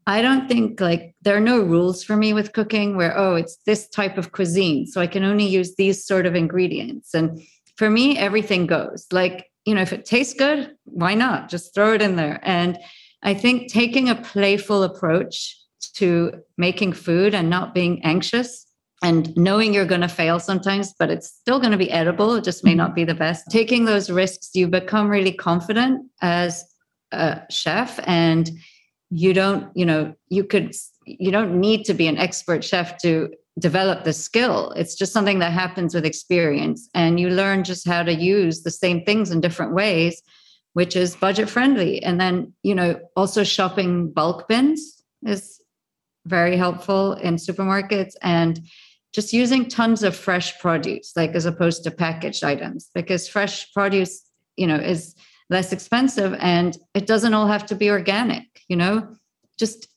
I 0.08 0.22
don't 0.22 0.48
think 0.48 0.80
like 0.82 1.16
there 1.22 1.36
are 1.36 1.42
no 1.42 1.60
rules 1.60 2.04
for 2.04 2.16
me 2.16 2.34
with 2.34 2.54
cooking 2.54 2.98
where, 2.98 3.16
oh, 3.18 3.36
it's 3.36 3.58
this 3.66 3.88
type 3.90 4.18
of 4.18 4.32
cuisine. 4.32 4.88
So 4.88 5.02
I 5.02 5.08
can 5.08 5.24
only 5.24 5.46
use 5.46 5.76
these 5.76 6.06
sort 6.06 6.26
of 6.26 6.36
ingredients. 6.36 7.14
And 7.14 7.42
for 7.76 7.90
me, 7.90 8.18
everything 8.18 8.66
goes. 8.66 9.06
Like, 9.12 9.52
you 9.66 9.76
know, 9.76 9.82
if 9.82 9.94
it 9.94 10.06
tastes 10.06 10.34
good, 10.34 10.72
why 10.86 11.14
not? 11.14 11.50
Just 11.50 11.76
throw 11.76 11.94
it 11.94 12.02
in 12.02 12.16
there. 12.16 12.40
And 12.42 12.80
I 13.22 13.34
think 13.34 13.72
taking 13.72 14.10
a 14.10 14.16
playful 14.16 14.84
approach 14.84 15.58
to 15.96 16.42
making 16.58 16.94
food 16.94 17.36
and 17.36 17.50
not 17.50 17.76
being 17.76 18.04
anxious 18.04 18.66
and 19.02 19.36
knowing 19.36 19.74
you're 19.74 19.86
going 19.86 20.02
to 20.02 20.08
fail 20.08 20.40
sometimes, 20.40 20.94
but 20.98 21.10
it's 21.10 21.28
still 21.28 21.60
going 21.60 21.72
to 21.72 21.78
be 21.78 21.92
edible. 21.92 22.36
It 22.36 22.44
just 22.44 22.64
may 22.64 22.76
not 22.76 22.90
mm-hmm. 22.90 22.96
be 22.96 23.04
the 23.06 23.16
best. 23.16 23.50
Taking 23.50 23.86
those 23.86 24.10
risks, 24.10 24.52
you 24.54 24.68
become 24.68 25.10
really 25.10 25.32
confident 25.32 26.06
as 26.22 26.64
a 27.12 27.42
chef 27.50 28.00
and 28.04 28.52
you 29.10 29.34
don't, 29.34 29.76
you 29.76 29.86
know, 29.86 30.14
you 30.30 30.44
could, 30.44 30.74
you 31.06 31.32
don't 31.32 31.60
need 31.60 31.84
to 31.86 31.94
be 31.94 32.08
an 32.08 32.18
expert 32.18 32.64
chef 32.64 32.98
to 33.00 33.34
develop 33.60 34.04
the 34.04 34.14
skill. 34.14 34.72
It's 34.72 34.96
just 34.96 35.12
something 35.12 35.40
that 35.40 35.52
happens 35.52 35.94
with 35.94 36.06
experience. 36.06 36.88
And 36.94 37.20
you 37.20 37.30
learn 37.30 37.64
just 37.64 37.88
how 37.88 38.04
to 38.04 38.14
use 38.14 38.62
the 38.62 38.72
same 38.72 39.04
things 39.04 39.32
in 39.32 39.42
different 39.42 39.74
ways, 39.74 40.22
which 40.74 40.96
is 40.96 41.16
budget 41.16 41.50
friendly. 41.50 42.02
And 42.02 42.22
then, 42.22 42.54
you 42.64 42.76
know, 42.76 43.00
also 43.18 43.44
shopping 43.44 44.12
bulk 44.12 44.48
bins 44.48 45.04
is 45.26 45.60
very 46.26 46.56
helpful 46.56 47.14
in 47.14 47.36
supermarkets. 47.36 48.14
And 48.22 48.62
just 49.14 49.34
using 49.34 49.68
tons 49.68 50.04
of 50.04 50.16
fresh 50.16 50.58
produce, 50.60 51.14
like 51.16 51.32
as 51.36 51.46
opposed 51.46 51.84
to 51.84 51.92
packaged 51.92 52.44
items, 52.44 52.90
because 52.94 53.28
fresh 53.28 53.72
produce, 53.74 54.24
you 54.56 54.68
know, 54.68 54.78
is 54.78 55.16
less 55.50 55.74
expensive 55.74 56.34
and 56.40 56.78
it 56.94 57.06
doesn't 57.06 57.34
all 57.34 57.48
have 57.48 57.66
to 57.66 57.76
be 57.76 57.90
organic, 57.90 58.46
you 58.70 58.76
know, 58.76 59.08
just 59.60 59.88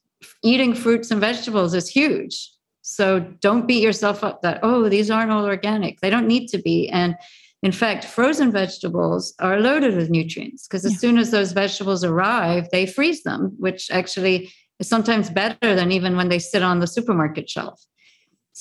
eating 0.42 0.74
fruits 0.74 1.10
and 1.10 1.20
vegetables 1.20 1.74
is 1.74 1.88
huge. 1.88 2.50
So 2.82 3.20
don't 3.40 3.66
beat 3.66 3.82
yourself 3.82 4.24
up 4.24 4.42
that, 4.42 4.60
oh, 4.62 4.88
these 4.88 5.10
aren't 5.10 5.30
all 5.30 5.46
organic. 5.46 6.00
They 6.00 6.10
don't 6.10 6.26
need 6.26 6.48
to 6.48 6.58
be. 6.58 6.88
And 6.90 7.14
in 7.62 7.72
fact, 7.72 8.04
frozen 8.04 8.50
vegetables 8.52 9.32
are 9.38 9.58
loaded 9.58 9.96
with 9.96 10.10
nutrients 10.10 10.66
because 10.66 10.84
as 10.84 10.92
yeah. 10.92 10.98
soon 10.98 11.18
as 11.18 11.30
those 11.30 11.52
vegetables 11.52 12.04
arrive, 12.04 12.68
they 12.70 12.84
freeze 12.84 13.22
them, 13.22 13.54
which 13.58 13.90
actually 13.90 14.52
is 14.80 14.88
sometimes 14.88 15.30
better 15.30 15.74
than 15.74 15.92
even 15.92 16.16
when 16.16 16.28
they 16.28 16.38
sit 16.38 16.62
on 16.62 16.80
the 16.80 16.86
supermarket 16.86 17.48
shelf. 17.48 17.82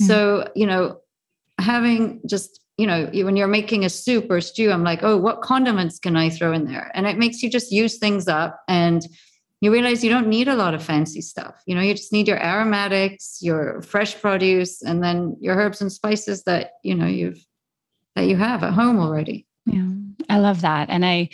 Mm-hmm. 0.01 0.05
So, 0.05 0.51
you 0.55 0.65
know, 0.65 0.99
having 1.59 2.21
just, 2.27 2.61
you 2.77 2.87
know, 2.87 3.05
when 3.13 3.37
you're 3.37 3.47
making 3.47 3.85
a 3.85 3.89
soup 3.89 4.27
or 4.29 4.41
stew, 4.41 4.71
I'm 4.71 4.83
like, 4.83 5.03
oh, 5.03 5.17
what 5.17 5.41
condiments 5.41 5.99
can 5.99 6.15
I 6.15 6.29
throw 6.29 6.53
in 6.53 6.65
there? 6.65 6.91
And 6.93 7.05
it 7.05 7.17
makes 7.17 7.43
you 7.43 7.49
just 7.49 7.71
use 7.71 7.97
things 7.97 8.27
up 8.27 8.61
and 8.67 9.05
you 9.61 9.71
realize 9.71 10.03
you 10.03 10.09
don't 10.09 10.27
need 10.27 10.47
a 10.49 10.55
lot 10.55 10.73
of 10.73 10.83
fancy 10.83 11.21
stuff. 11.21 11.61
You 11.65 11.75
know, 11.75 11.81
you 11.81 11.93
just 11.93 12.11
need 12.11 12.27
your 12.27 12.43
aromatics, 12.43 13.37
your 13.41 13.81
fresh 13.81 14.19
produce, 14.19 14.81
and 14.81 15.01
then 15.01 15.37
your 15.39 15.55
herbs 15.55 15.79
and 15.79 15.91
spices 15.91 16.43
that, 16.43 16.71
you 16.83 16.95
know, 16.95 17.05
you've 17.05 17.39
that 18.15 18.27
you 18.27 18.35
have 18.35 18.63
at 18.63 18.73
home 18.73 18.99
already. 18.99 19.47
Yeah. 19.65 19.87
I 20.29 20.39
love 20.39 20.61
that. 20.61 20.89
And 20.89 21.05
I, 21.05 21.29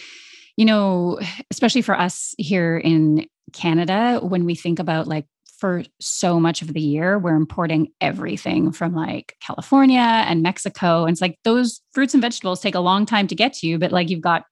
you 0.58 0.66
know, 0.66 1.20
especially 1.50 1.82
for 1.82 2.00
us 2.00 2.36
here 2.38 2.78
in 2.78 3.28
Canada, 3.52 4.20
when 4.22 4.46
we 4.46 4.56
think 4.56 4.80
about 4.80 5.08
like 5.08 5.26
for 5.60 5.84
so 6.00 6.40
much 6.40 6.62
of 6.62 6.74
the 6.74 6.82
year, 6.82 7.20
we're 7.20 7.36
importing 7.36 7.90
everything 8.00 8.72
from 8.72 8.94
like 8.94 9.36
California 9.42 10.00
and 10.00 10.42
Mexico. 10.42 11.04
And 11.04 11.12
it's 11.12 11.22
like 11.22 11.38
those 11.44 11.82
fruits 11.92 12.14
and 12.14 12.22
vegetables 12.22 12.62
take 12.62 12.76
a 12.76 12.80
long 12.80 13.06
time 13.06 13.28
to 13.28 13.36
get 13.36 13.54
to 13.54 13.68
you, 13.68 13.78
but 13.78 13.92
like 13.92 14.10
you've 14.10 14.22
got 14.22 14.46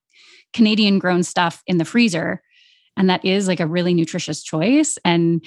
Canadian 0.54 1.00
grown 1.00 1.24
stuff 1.24 1.62
in 1.67 1.78
the 1.78 1.86
freezer. 1.86 2.41
And 2.98 3.10
that 3.10 3.24
is 3.24 3.48
like 3.48 3.60
a 3.60 3.67
really 3.67 3.93
nutritious 3.93 4.43
choice. 4.43 4.98
And, 5.06 5.46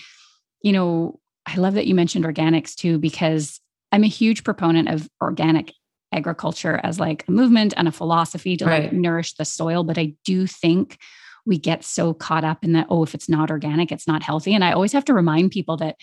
you 0.62 0.73
know, 0.73 1.18
I 1.46 1.57
love 1.57 1.75
that 1.75 1.87
you 1.87 1.94
mentioned 1.94 2.25
organics 2.25 2.75
too, 2.75 2.99
because 2.99 3.61
I'm 3.92 4.05
a 4.05 4.09
huge 4.09 4.44
proponent 4.44 4.88
of 4.88 5.09
organic 5.20 5.73
agriculture 6.12 6.81
as 6.83 7.01
like 7.01 7.25
a 7.29 7.33
movement 7.33 7.75
and 7.77 7.88
a 7.88 7.92
philosophy 7.92 8.57
to 8.57 8.64
right. 8.64 8.85
like 8.85 8.92
nourish 8.92 9.35
the 9.35 9.44
soil. 9.44 9.85
But 9.85 9.99
I 9.99 10.14
do 10.25 10.46
think 10.46 10.99
we 11.46 11.59
get 11.59 11.85
so 11.85 12.14
caught 12.14 12.44
up 12.44 12.64
in 12.64 12.72
that, 12.72 12.87
oh, 12.90 13.03
if 13.03 13.14
it's 13.14 13.29
not 13.29 13.50
organic, 13.50 13.92
it's 13.92 14.07
not 14.07 14.22
healthy. 14.22 14.55
And 14.55 14.64
I 14.64 14.72
always 14.72 14.92
have 14.92 15.05
to 15.07 15.14
remind 15.14 15.50
people 15.50 15.76
that, 15.79 15.96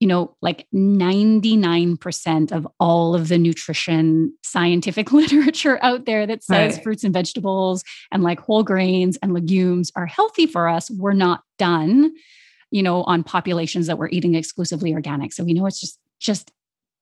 you 0.00 0.08
know, 0.08 0.36
like 0.40 0.66
99% 0.74 2.52
of 2.52 2.66
all 2.78 3.14
of 3.14 3.28
the 3.28 3.38
nutrition 3.38 4.34
scientific 4.42 5.12
literature 5.12 5.78
out 5.82 6.06
there 6.06 6.26
that 6.26 6.42
says 6.42 6.74
right. 6.74 6.82
fruits 6.82 7.04
and 7.04 7.12
vegetables 7.12 7.84
and 8.10 8.22
like 8.22 8.40
whole 8.40 8.62
grains 8.62 9.18
and 9.22 9.34
legumes 9.34 9.92
are 9.96 10.06
healthy 10.06 10.46
for 10.46 10.68
us, 10.68 10.90
we're 10.90 11.12
not 11.12 11.42
done, 11.58 12.12
you 12.70 12.82
know, 12.82 13.02
on 13.04 13.22
populations 13.22 13.86
that 13.86 13.98
we're 13.98 14.08
eating 14.08 14.34
exclusively 14.34 14.94
organic. 14.94 15.32
So 15.32 15.44
we 15.44 15.52
know 15.52 15.66
it's 15.66 15.80
just, 15.80 15.98
just 16.18 16.52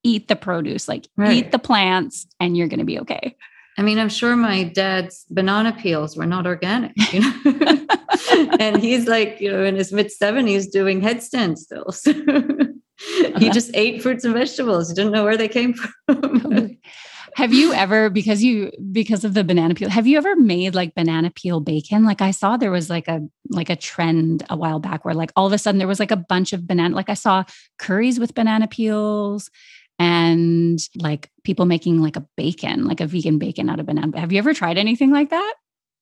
eat 0.02 0.28
the 0.28 0.36
produce, 0.36 0.88
like 0.88 1.08
right. 1.16 1.32
eat 1.32 1.52
the 1.52 1.58
plants, 1.58 2.26
and 2.40 2.56
you're 2.56 2.68
going 2.68 2.78
to 2.78 2.84
be 2.84 2.98
okay. 3.00 3.36
I 3.78 3.82
mean, 3.82 4.00
I'm 4.00 4.08
sure 4.08 4.34
my 4.34 4.64
dad's 4.64 5.24
banana 5.30 5.72
peels 5.72 6.16
were 6.16 6.26
not 6.26 6.46
organic, 6.46 6.92
you 7.12 7.20
know. 7.20 7.86
and 8.58 8.82
he's 8.82 9.06
like, 9.06 9.40
you 9.40 9.52
know, 9.52 9.64
in 9.64 9.76
his 9.76 9.92
mid 9.92 10.08
70s 10.08 10.70
doing 10.72 11.00
headstands 11.00 11.62
still. 11.62 11.92
So 11.92 12.12
he 12.12 12.20
uh-huh. 12.20 13.52
just 13.52 13.70
ate 13.74 14.02
fruits 14.02 14.24
and 14.24 14.34
vegetables. 14.34 14.88
He 14.88 14.96
didn't 14.96 15.12
know 15.12 15.22
where 15.22 15.36
they 15.36 15.48
came 15.48 15.74
from. 15.74 16.76
have 17.36 17.54
you 17.54 17.72
ever 17.72 18.10
because 18.10 18.42
you 18.42 18.72
because 18.90 19.22
of 19.22 19.34
the 19.34 19.44
banana 19.44 19.74
peel 19.74 19.88
have 19.88 20.08
you 20.08 20.18
ever 20.18 20.34
made 20.34 20.74
like 20.74 20.94
banana 20.94 21.30
peel 21.30 21.60
bacon 21.60 22.04
like 22.04 22.20
i 22.20 22.32
saw 22.32 22.56
there 22.56 22.70
was 22.70 22.90
like 22.90 23.06
a 23.06 23.20
like 23.50 23.70
a 23.70 23.76
trend 23.76 24.44
a 24.50 24.56
while 24.56 24.80
back 24.80 25.04
where 25.04 25.14
like 25.14 25.30
all 25.36 25.46
of 25.46 25.52
a 25.52 25.58
sudden 25.58 25.78
there 25.78 25.86
was 25.86 26.00
like 26.00 26.10
a 26.10 26.16
bunch 26.16 26.52
of 26.52 26.66
banana 26.66 26.96
like 26.96 27.10
i 27.10 27.14
saw 27.14 27.44
curries 27.78 28.18
with 28.18 28.34
banana 28.34 28.66
peels 28.66 29.50
and 29.98 30.78
like 30.96 31.30
people 31.44 31.66
making 31.66 32.00
like 32.00 32.16
a 32.16 32.26
bacon, 32.36 32.84
like 32.84 33.00
a 33.00 33.06
vegan 33.06 33.38
bacon 33.38 33.68
out 33.68 33.80
of 33.80 33.86
banana. 33.86 34.18
Have 34.18 34.32
you 34.32 34.38
ever 34.38 34.54
tried 34.54 34.78
anything 34.78 35.10
like 35.10 35.30
that? 35.30 35.54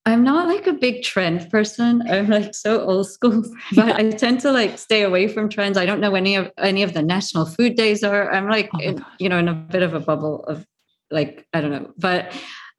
I'm 0.07 0.23
not 0.23 0.47
like 0.47 0.69
a 0.69 0.73
big 0.73 1.03
trend 1.03 1.51
person. 1.51 2.03
I'm 2.09 2.29
like 2.29 2.55
so 2.55 2.81
old 2.81 3.11
school, 3.11 3.43
but 3.75 3.89
yeah. 3.89 3.97
I 3.97 4.11
tend 4.11 4.41
to 4.41 4.53
like 4.53 4.79
stay 4.79 5.03
away 5.03 5.27
from 5.27 5.49
trends. 5.49 5.77
I 5.77 5.85
don't 5.85 6.01
know 6.01 6.15
any 6.15 6.37
of 6.37 6.51
any 6.59 6.85
of 6.85 6.95
the 6.95 7.03
national 7.03 7.47
food 7.47 7.75
days 7.75 8.05
are. 8.05 8.31
I'm 8.31 8.49
like, 8.49 8.71
oh 8.75 8.79
in, 8.79 9.05
you 9.19 9.29
know, 9.29 9.39
in 9.39 9.49
a 9.49 9.55
bit 9.55 9.83
of 9.83 9.95
a 9.95 10.01
bubble 10.01 10.45
of 10.45 10.65
like 11.11 11.47
I 11.53 11.61
don't 11.61 11.73
know, 11.73 11.91
but 11.99 12.33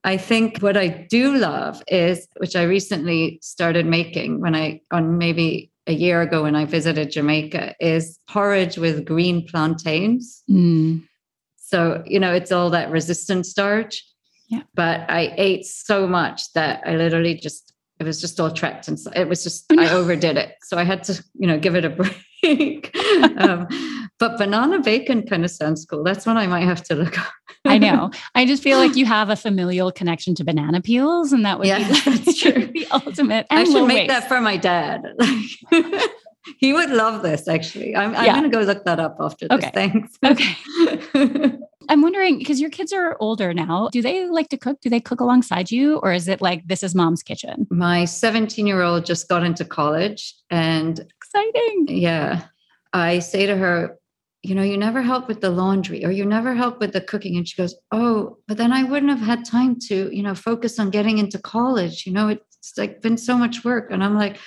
I 0.04 0.16
think 0.16 0.60
what 0.60 0.76
I 0.76 0.88
do 1.10 1.36
love 1.36 1.82
is, 1.88 2.26
which 2.38 2.56
I 2.56 2.62
recently 2.62 3.40
started 3.42 3.84
making 3.84 4.40
when 4.40 4.54
I 4.54 4.80
on 4.90 5.18
maybe 5.18 5.70
a 5.86 5.92
year 5.92 6.22
ago 6.22 6.44
when 6.44 6.54
I 6.54 6.64
visited 6.64 7.10
Jamaica, 7.10 7.74
is 7.80 8.18
porridge 8.28 8.78
with 8.78 9.04
green 9.04 9.46
plantains. 9.46 10.42
Mm. 10.50 11.07
So, 11.68 12.02
you 12.06 12.18
know, 12.18 12.32
it's 12.32 12.50
all 12.50 12.70
that 12.70 12.90
resistant 12.90 13.44
starch. 13.44 14.02
Yeah. 14.48 14.62
But 14.74 15.10
I 15.10 15.34
ate 15.36 15.66
so 15.66 16.06
much 16.06 16.50
that 16.54 16.80
I 16.86 16.96
literally 16.96 17.34
just, 17.34 17.74
it 18.00 18.04
was 18.04 18.22
just 18.22 18.40
all 18.40 18.50
trapped. 18.50 18.88
And 18.88 18.98
so 18.98 19.10
it 19.14 19.28
was 19.28 19.42
just, 19.42 19.70
I 19.72 19.90
overdid 19.94 20.38
it. 20.38 20.54
So 20.62 20.78
I 20.78 20.84
had 20.84 21.04
to, 21.04 21.22
you 21.34 21.46
know, 21.46 21.58
give 21.58 21.76
it 21.76 21.84
a 21.84 21.90
break. 22.42 22.96
um, 23.36 23.68
but 24.18 24.38
banana 24.38 24.80
bacon 24.80 25.26
kind 25.26 25.44
of 25.44 25.50
sounds 25.50 25.84
cool. 25.84 26.02
That's 26.04 26.24
one 26.24 26.38
I 26.38 26.46
might 26.46 26.64
have 26.64 26.82
to 26.84 26.94
look 26.94 27.18
up. 27.18 27.32
I 27.66 27.76
know. 27.76 28.10
I 28.34 28.46
just 28.46 28.62
feel 28.62 28.78
like 28.78 28.96
you 28.96 29.04
have 29.04 29.28
a 29.28 29.36
familial 29.36 29.92
connection 29.92 30.34
to 30.36 30.44
banana 30.44 30.80
peels, 30.80 31.32
and 31.32 31.44
that 31.44 31.58
would 31.58 31.68
yeah, 31.68 31.86
be 31.86 32.00
that's 32.00 32.40
true. 32.40 32.66
the 32.66 32.86
ultimate. 32.92 33.46
I 33.50 33.64
should 33.64 33.86
make 33.86 34.08
waste. 34.08 34.08
that 34.08 34.28
for 34.28 34.40
my 34.40 34.56
dad. 34.56 35.02
he 36.58 36.72
would 36.72 36.88
love 36.88 37.22
this 37.22 37.46
actually 37.46 37.94
i'm, 37.94 38.14
I'm 38.16 38.24
going 38.24 38.42
to 38.44 38.48
go 38.48 38.60
look 38.60 38.84
that 38.84 38.98
up 38.98 39.16
after 39.20 39.48
this 39.48 39.64
thanks 39.74 40.18
okay 40.24 41.57
i'm 41.88 42.02
wondering 42.02 42.38
because 42.38 42.60
your 42.60 42.70
kids 42.70 42.92
are 42.92 43.16
older 43.20 43.52
now 43.54 43.88
do 43.92 44.02
they 44.02 44.28
like 44.28 44.48
to 44.48 44.56
cook 44.56 44.80
do 44.80 44.90
they 44.90 45.00
cook 45.00 45.20
alongside 45.20 45.70
you 45.70 45.96
or 45.98 46.12
is 46.12 46.28
it 46.28 46.40
like 46.40 46.66
this 46.66 46.82
is 46.82 46.94
mom's 46.94 47.22
kitchen 47.22 47.66
my 47.70 48.04
17 48.04 48.66
year 48.66 48.82
old 48.82 49.04
just 49.04 49.28
got 49.28 49.44
into 49.44 49.64
college 49.64 50.34
and 50.50 51.00
exciting 51.00 51.86
yeah 51.88 52.44
i 52.92 53.18
say 53.18 53.46
to 53.46 53.56
her 53.56 53.98
you 54.42 54.54
know, 54.54 54.62
you 54.62 54.78
never 54.78 55.02
help 55.02 55.26
with 55.26 55.40
the 55.40 55.50
laundry 55.50 56.04
or 56.04 56.10
you 56.10 56.24
never 56.24 56.54
help 56.54 56.78
with 56.78 56.92
the 56.92 57.00
cooking. 57.00 57.36
And 57.36 57.46
she 57.46 57.56
goes, 57.56 57.74
Oh, 57.90 58.38
but 58.46 58.56
then 58.56 58.72
I 58.72 58.84
wouldn't 58.84 59.10
have 59.10 59.20
had 59.20 59.44
time 59.44 59.76
to, 59.88 60.14
you 60.14 60.22
know, 60.22 60.34
focus 60.34 60.78
on 60.78 60.90
getting 60.90 61.18
into 61.18 61.38
college. 61.38 62.06
You 62.06 62.12
know, 62.12 62.28
it's 62.28 62.72
like 62.76 63.02
been 63.02 63.18
so 63.18 63.36
much 63.36 63.64
work. 63.64 63.90
And 63.90 64.02
I'm 64.04 64.14
like, 64.16 64.38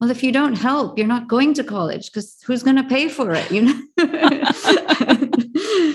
well, 0.00 0.10
if 0.10 0.22
you 0.22 0.30
don't 0.30 0.54
help, 0.54 0.96
you're 0.96 1.08
not 1.08 1.28
going 1.28 1.54
to 1.54 1.64
college 1.64 2.06
because 2.06 2.36
who's 2.46 2.62
going 2.62 2.76
to 2.76 2.84
pay 2.84 3.08
for 3.08 3.32
it? 3.34 3.50
You 3.50 3.62
know, 3.62 3.82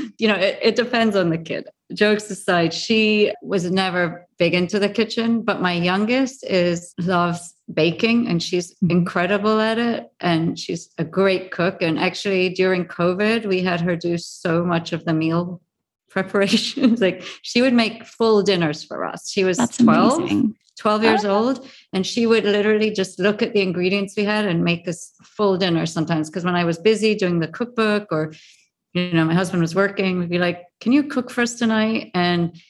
you 0.18 0.28
know, 0.28 0.36
it, 0.36 0.60
it 0.62 0.76
depends 0.76 1.16
on 1.16 1.30
the 1.30 1.38
kid. 1.38 1.68
Jokes 1.94 2.30
aside, 2.30 2.74
she 2.74 3.34
was 3.42 3.70
never 3.70 4.28
big 4.40 4.54
into 4.54 4.80
the 4.80 4.90
kitchen, 4.90 5.42
but 5.44 5.62
my 5.62 5.74
youngest 5.74 6.44
is 6.46 6.94
loves 7.00 7.54
baking 7.72 8.28
and 8.28 8.44
she's 8.44 8.76
incredible 8.90 9.60
at 9.60 9.78
it 9.78 10.12
and 10.20 10.60
she's 10.60 10.90
a 10.98 11.04
great 11.04 11.52
cook 11.52 11.82
and 11.82 11.98
actually 11.98 12.50
during 12.50 12.84
covid 12.84 13.46
we 13.46 13.62
had 13.62 13.80
her 13.80 13.96
do 13.96 14.18
so 14.18 14.66
much 14.66 14.92
of 14.92 15.06
the 15.06 15.14
meal 15.14 15.62
preparations 16.10 17.00
like 17.08 17.24
she 17.42 17.62
would 17.62 17.74
make 17.74 18.06
full 18.06 18.44
dinners 18.44 18.84
for 18.84 19.06
us 19.06 19.30
she 19.30 19.46
was 19.46 19.58
That's 19.58 19.78
12 19.78 20.20
amazing. 20.20 20.56
12 20.78 21.04
years 21.04 21.26
oh. 21.26 21.36
old 21.36 21.68
and 21.94 22.06
she 22.06 22.26
would 22.26 22.44
literally 22.44 22.92
just 22.92 23.18
look 23.18 23.42
at 23.42 23.54
the 23.54 23.62
ingredients 23.62 24.16
we 24.18 24.26
had 24.26 24.46
and 24.46 24.64
make 24.64 24.86
us 24.88 25.14
full 25.24 25.58
dinner 25.58 25.86
sometimes 25.86 26.30
because 26.30 26.44
when 26.44 26.56
i 26.56 26.66
was 26.66 26.78
busy 26.78 27.16
doing 27.16 27.40
the 27.40 27.48
cookbook 27.48 28.08
or 28.12 28.34
you 28.94 29.14
know 29.14 29.26
my 29.26 29.34
husband 29.34 29.62
was 29.62 29.76
working 29.76 30.20
we'd 30.20 30.30
be 30.30 30.38
like 30.40 30.64
can 30.84 30.92
you 30.92 31.04
cook 31.04 31.32
for 31.32 31.42
us 31.42 31.56
tonight? 31.56 32.12
And 32.14 32.62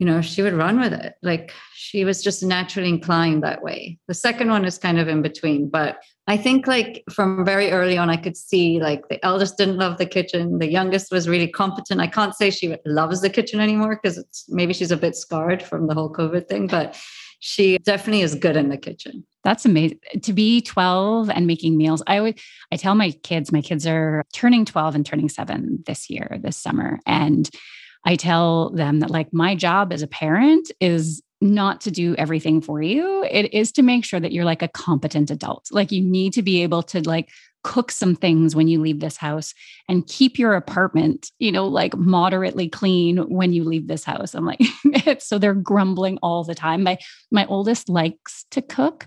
you 0.00 0.06
know 0.06 0.20
she 0.20 0.42
would 0.42 0.52
run 0.52 0.80
with 0.80 0.92
it. 0.92 1.14
Like 1.22 1.52
she 1.74 2.04
was 2.04 2.24
just 2.24 2.42
naturally 2.42 2.88
inclined 2.88 3.44
that 3.44 3.62
way. 3.62 3.98
The 4.08 4.14
second 4.14 4.50
one 4.50 4.64
is 4.64 4.78
kind 4.78 4.98
of 4.98 5.06
in 5.06 5.22
between 5.22 5.68
but 5.68 5.98
i 6.28 6.36
think 6.36 6.68
like 6.68 7.02
from 7.10 7.44
very 7.44 7.72
early 7.72 7.98
on 7.98 8.08
i 8.08 8.16
could 8.16 8.36
see 8.36 8.78
like 8.78 9.08
the 9.08 9.24
eldest 9.24 9.56
didn't 9.58 9.76
love 9.76 9.98
the 9.98 10.06
kitchen 10.06 10.58
the 10.58 10.70
youngest 10.70 11.10
was 11.10 11.28
really 11.28 11.48
competent. 11.48 12.00
I 12.00 12.06
can't 12.06 12.34
say 12.34 12.50
she 12.50 12.76
loves 12.86 13.20
the 13.20 13.30
kitchen 13.30 13.58
anymore 13.58 13.98
because 14.00 14.44
maybe 14.48 14.72
she's 14.72 14.92
a 14.92 14.96
bit 14.96 15.16
scarred 15.16 15.62
from 15.62 15.86
the 15.86 15.94
whole 15.94 16.12
covid 16.12 16.48
thing 16.48 16.66
but 16.66 16.96
she 17.44 17.76
definitely 17.78 18.22
is 18.22 18.36
good 18.36 18.56
in 18.56 18.68
the 18.68 18.76
kitchen. 18.76 19.26
That's 19.42 19.64
amazing. 19.64 19.98
To 20.22 20.32
be 20.32 20.60
12 20.60 21.28
and 21.28 21.44
making 21.44 21.76
meals. 21.76 22.00
I 22.06 22.20
would 22.20 22.38
I 22.70 22.76
tell 22.76 22.94
my 22.94 23.10
kids, 23.24 23.50
my 23.50 23.60
kids 23.60 23.84
are 23.84 24.22
turning 24.32 24.64
12 24.64 24.94
and 24.94 25.04
turning 25.04 25.28
7 25.28 25.82
this 25.84 26.08
year, 26.08 26.38
this 26.40 26.56
summer. 26.56 27.00
And 27.04 27.50
I 28.04 28.14
tell 28.14 28.70
them 28.70 29.00
that 29.00 29.10
like 29.10 29.32
my 29.32 29.56
job 29.56 29.92
as 29.92 30.02
a 30.02 30.06
parent 30.06 30.70
is 30.78 31.20
not 31.40 31.80
to 31.80 31.90
do 31.90 32.14
everything 32.14 32.60
for 32.60 32.80
you. 32.80 33.26
It 33.28 33.52
is 33.52 33.72
to 33.72 33.82
make 33.82 34.04
sure 34.04 34.20
that 34.20 34.30
you're 34.30 34.44
like 34.44 34.62
a 34.62 34.68
competent 34.68 35.28
adult. 35.28 35.66
Like 35.72 35.90
you 35.90 36.00
need 36.00 36.34
to 36.34 36.42
be 36.42 36.62
able 36.62 36.84
to 36.84 37.00
like 37.00 37.28
cook 37.62 37.90
some 37.90 38.14
things 38.14 38.56
when 38.56 38.68
you 38.68 38.80
leave 38.80 39.00
this 39.00 39.16
house 39.16 39.54
and 39.88 40.06
keep 40.06 40.38
your 40.38 40.54
apartment, 40.54 41.30
you 41.38 41.52
know, 41.52 41.66
like 41.66 41.96
moderately 41.96 42.68
clean 42.68 43.18
when 43.28 43.52
you 43.52 43.64
leave 43.64 43.86
this 43.86 44.04
house. 44.04 44.34
I'm 44.34 44.46
like, 44.46 44.60
so 45.20 45.38
they're 45.38 45.54
grumbling 45.54 46.18
all 46.22 46.44
the 46.44 46.54
time. 46.54 46.82
My 46.82 46.98
my 47.30 47.46
oldest 47.46 47.88
likes 47.88 48.44
to 48.50 48.62
cook, 48.62 49.06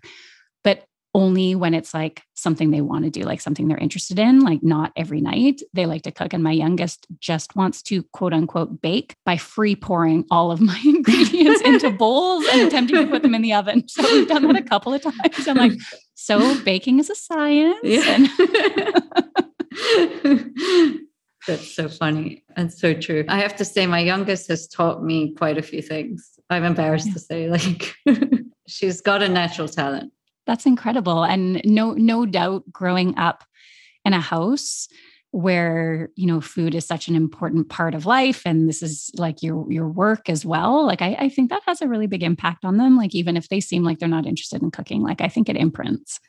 but 0.64 0.86
only 1.16 1.56
when 1.56 1.74
it's 1.74 1.94
like 1.94 2.24
something 2.34 2.72
they 2.72 2.82
want 2.82 3.06
to 3.06 3.10
do, 3.10 3.22
like 3.22 3.40
something 3.40 3.70
they're 3.70 3.78
interested 3.78 4.20
in, 4.20 4.42
like 4.42 4.62
not 4.62 4.92
every 4.98 5.22
night. 5.22 5.62
They 5.74 5.86
like 5.86 6.02
to 6.02 6.12
cook. 6.12 6.34
And 6.34 6.44
my 6.44 6.52
youngest 6.52 7.08
just 7.20 7.56
wants 7.56 7.82
to 7.84 8.04
quote 8.04 8.34
unquote 8.34 8.82
bake 8.82 9.16
by 9.26 9.38
free 9.38 9.78
pouring 9.78 10.26
all 10.30 10.52
of 10.52 10.60
my 10.60 10.78
ingredients 10.86 11.62
into 11.62 11.90
bowls 11.92 12.46
and 12.52 12.68
attempting 12.68 12.98
to 12.98 13.08
put 13.08 13.22
them 13.22 13.34
in 13.34 13.42
the 13.42 13.54
oven. 13.54 13.88
So 13.88 14.04
we've 14.04 14.28
done 14.28 14.46
that 14.46 14.58
a 14.58 14.62
couple 14.62 14.94
of 14.94 15.02
times. 15.02 15.48
I'm 15.48 15.56
like, 15.56 15.72
so 16.16 16.62
baking 16.64 17.00
is 17.00 17.10
a 17.10 17.16
science. 17.16 17.80
Yeah. 17.82 18.28
That's 21.48 21.74
so 21.74 21.88
funny 21.88 22.44
and 22.58 22.74
so 22.74 22.94
true. 22.94 23.24
I 23.30 23.40
have 23.40 23.56
to 23.58 23.66
say, 23.66 23.88
my 23.88 24.00
youngest 24.00 24.50
has 24.50 24.68
taught 24.68 25.02
me 25.02 25.34
quite 25.36 25.58
a 25.58 25.62
few 25.62 25.82
things. 25.82 26.38
I'm 26.50 26.66
embarrassed 26.66 27.08
yeah. 27.08 27.14
to 27.14 27.20
say, 27.20 27.50
like, 27.50 27.96
she's 28.68 29.00
got 29.00 29.24
a 29.24 29.30
natural 29.30 29.70
talent 29.70 30.12
that's 30.46 30.66
incredible. 30.66 31.24
And 31.24 31.62
no, 31.66 31.94
no 31.94 32.26
doubt 32.26 32.72
growing 32.72 33.18
up 33.18 33.44
in 34.04 34.14
a 34.14 34.22
house 34.22 34.88
where 35.36 36.10
you 36.16 36.26
know 36.26 36.40
food 36.40 36.74
is 36.74 36.88
such 36.88 37.10
an 37.10 37.16
important 37.16 37.68
part 37.68 37.94
of 37.94 38.06
life 38.06 38.44
and 38.46 38.70
this 38.70 38.82
is 38.82 39.12
like 39.18 39.44
your 39.44 39.70
your 39.70 39.90
work 39.90 40.30
as 40.30 40.46
well 40.46 40.86
like 40.86 41.02
I, 41.02 41.14
I 41.20 41.28
think 41.28 41.50
that 41.50 41.62
has 41.66 41.82
a 41.82 41.90
really 41.90 42.08
big 42.08 42.24
impact 42.24 42.64
on 42.64 42.78
them. 42.78 42.96
Like 42.96 43.14
even 43.14 43.36
if 43.36 43.50
they 43.50 43.60
seem 43.60 43.84
like 43.84 44.00
they're 44.00 44.08
not 44.08 44.26
interested 44.26 44.62
in 44.64 44.72
cooking 44.72 45.04
like 45.04 45.20
i 45.20 45.28
think 45.28 45.50
it 45.50 45.58
imprints. 45.58 46.22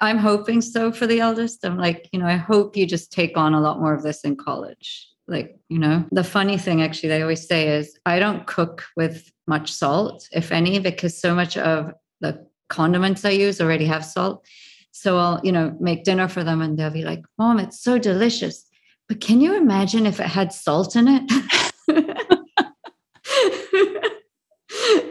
I'm 0.00 0.16
hoping 0.16 0.62
so 0.62 0.92
for 0.92 1.06
the 1.06 1.20
eldest. 1.20 1.62
I'm 1.62 1.76
like 1.76 2.08
you 2.10 2.18
know 2.18 2.26
i 2.26 2.36
hope 2.36 2.74
you 2.74 2.86
just 2.86 3.12
take 3.12 3.36
on 3.36 3.52
a 3.52 3.60
lot 3.60 3.80
more 3.80 3.92
of 3.92 4.02
this 4.02 4.22
in 4.22 4.34
college. 4.34 5.10
Like 5.28 5.58
you 5.68 5.78
know 5.78 6.06
the 6.10 6.24
funny 6.24 6.56
thing 6.56 6.80
actually 6.80 7.10
they 7.10 7.20
always 7.20 7.46
say 7.46 7.68
is 7.68 7.98
i 8.06 8.18
don't 8.18 8.46
cook 8.46 8.86
with 8.96 9.30
much 9.46 9.70
salt. 9.74 10.26
If 10.32 10.52
any 10.52 10.78
because 10.78 11.20
so 11.20 11.34
much 11.34 11.58
of 11.58 11.92
the 12.22 12.46
condiments 12.74 13.24
I 13.24 13.30
use 13.30 13.60
already 13.60 13.86
have 13.86 14.04
salt. 14.04 14.44
So 14.90 15.16
I'll, 15.16 15.40
you 15.44 15.52
know, 15.52 15.76
make 15.80 16.04
dinner 16.04 16.28
for 16.28 16.42
them 16.42 16.60
and 16.60 16.76
they'll 16.76 16.90
be 16.90 17.04
like, 17.04 17.22
Mom, 17.38 17.60
it's 17.60 17.80
so 17.80 17.98
delicious. 17.98 18.66
But 19.08 19.20
can 19.20 19.40
you 19.40 19.56
imagine 19.56 20.06
if 20.06 20.18
it 20.18 20.26
had 20.26 20.52
salt 20.52 20.96
in 20.96 21.06
it? 21.08 21.22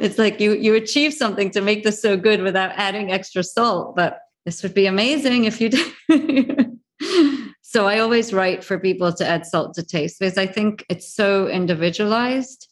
it's 0.03 0.17
like 0.17 0.39
you 0.39 0.53
you 0.53 0.75
achieve 0.75 1.13
something 1.13 1.51
to 1.51 1.61
make 1.61 1.83
this 1.83 2.01
so 2.01 2.17
good 2.17 2.41
without 2.41 2.71
adding 2.75 3.11
extra 3.11 3.43
salt. 3.43 3.95
But 3.95 4.19
this 4.45 4.63
would 4.63 4.73
be 4.73 4.87
amazing 4.87 5.45
if 5.45 5.61
you 5.61 5.69
did. 5.69 6.79
so 7.61 7.87
I 7.87 7.99
always 7.99 8.33
write 8.33 8.63
for 8.63 8.79
people 8.79 9.13
to 9.13 9.25
add 9.25 9.45
salt 9.45 9.75
to 9.75 9.83
taste 9.83 10.19
because 10.19 10.37
I 10.37 10.47
think 10.47 10.85
it's 10.89 11.13
so 11.13 11.47
individualized 11.47 12.67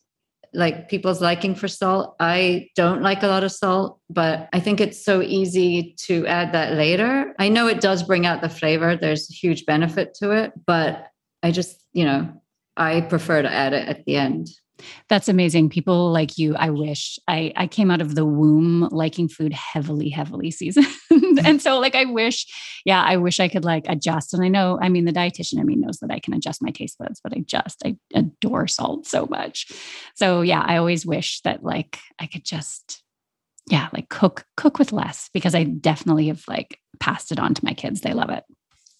like 0.53 0.89
people's 0.89 1.21
liking 1.21 1.55
for 1.55 1.67
salt. 1.67 2.15
I 2.19 2.69
don't 2.75 3.01
like 3.01 3.23
a 3.23 3.27
lot 3.27 3.43
of 3.43 3.51
salt, 3.51 3.99
but 4.09 4.49
I 4.51 4.59
think 4.59 4.81
it's 4.81 5.03
so 5.03 5.21
easy 5.21 5.95
to 6.07 6.27
add 6.27 6.53
that 6.53 6.73
later. 6.73 7.33
I 7.39 7.49
know 7.49 7.67
it 7.67 7.81
does 7.81 8.03
bring 8.03 8.25
out 8.25 8.41
the 8.41 8.49
flavor, 8.49 8.95
there's 8.95 9.29
a 9.29 9.33
huge 9.33 9.65
benefit 9.65 10.13
to 10.15 10.31
it, 10.31 10.51
but 10.65 11.07
I 11.41 11.51
just, 11.51 11.85
you 11.93 12.05
know, 12.05 12.41
I 12.75 13.01
prefer 13.01 13.41
to 13.41 13.51
add 13.51 13.73
it 13.73 13.87
at 13.87 14.05
the 14.05 14.15
end. 14.15 14.49
That's 15.09 15.27
amazing. 15.27 15.69
People 15.69 16.11
like 16.11 16.37
you, 16.37 16.55
I 16.55 16.69
wish 16.69 17.19
I, 17.27 17.53
I 17.55 17.67
came 17.67 17.91
out 17.91 18.01
of 18.01 18.15
the 18.15 18.25
womb 18.25 18.87
liking 18.91 19.27
food 19.27 19.53
heavily, 19.53 20.09
heavily 20.09 20.51
seasoned. 20.51 20.87
and 21.45 21.61
so 21.61 21.79
like 21.79 21.95
I 21.95 22.05
wish, 22.05 22.45
yeah, 22.85 23.01
I 23.01 23.17
wish 23.17 23.39
I 23.39 23.47
could 23.47 23.65
like 23.65 23.85
adjust. 23.87 24.33
And 24.33 24.43
I 24.43 24.47
know, 24.47 24.79
I 24.81 24.89
mean, 24.89 25.05
the 25.05 25.13
dietitian 25.13 25.59
I 25.59 25.63
mean 25.63 25.81
knows 25.81 25.99
that 25.99 26.11
I 26.11 26.19
can 26.19 26.33
adjust 26.33 26.61
my 26.61 26.71
taste 26.71 26.97
buds, 26.97 27.19
but 27.23 27.33
I 27.33 27.41
just 27.45 27.81
I 27.85 27.97
adore 28.13 28.67
salt 28.67 29.05
so 29.07 29.25
much. 29.27 29.71
So 30.15 30.41
yeah, 30.41 30.63
I 30.65 30.77
always 30.77 31.05
wish 31.05 31.41
that 31.41 31.63
like 31.63 31.99
I 32.19 32.27
could 32.27 32.45
just 32.45 33.03
yeah, 33.69 33.89
like 33.93 34.09
cook, 34.09 34.45
cook 34.57 34.79
with 34.79 34.91
less 34.91 35.29
because 35.33 35.55
I 35.55 35.63
definitely 35.63 36.27
have 36.27 36.43
like 36.47 36.79
passed 36.99 37.31
it 37.31 37.39
on 37.39 37.53
to 37.53 37.65
my 37.65 37.73
kids. 37.73 38.01
They 38.01 38.13
love 38.13 38.29
it. 38.29 38.43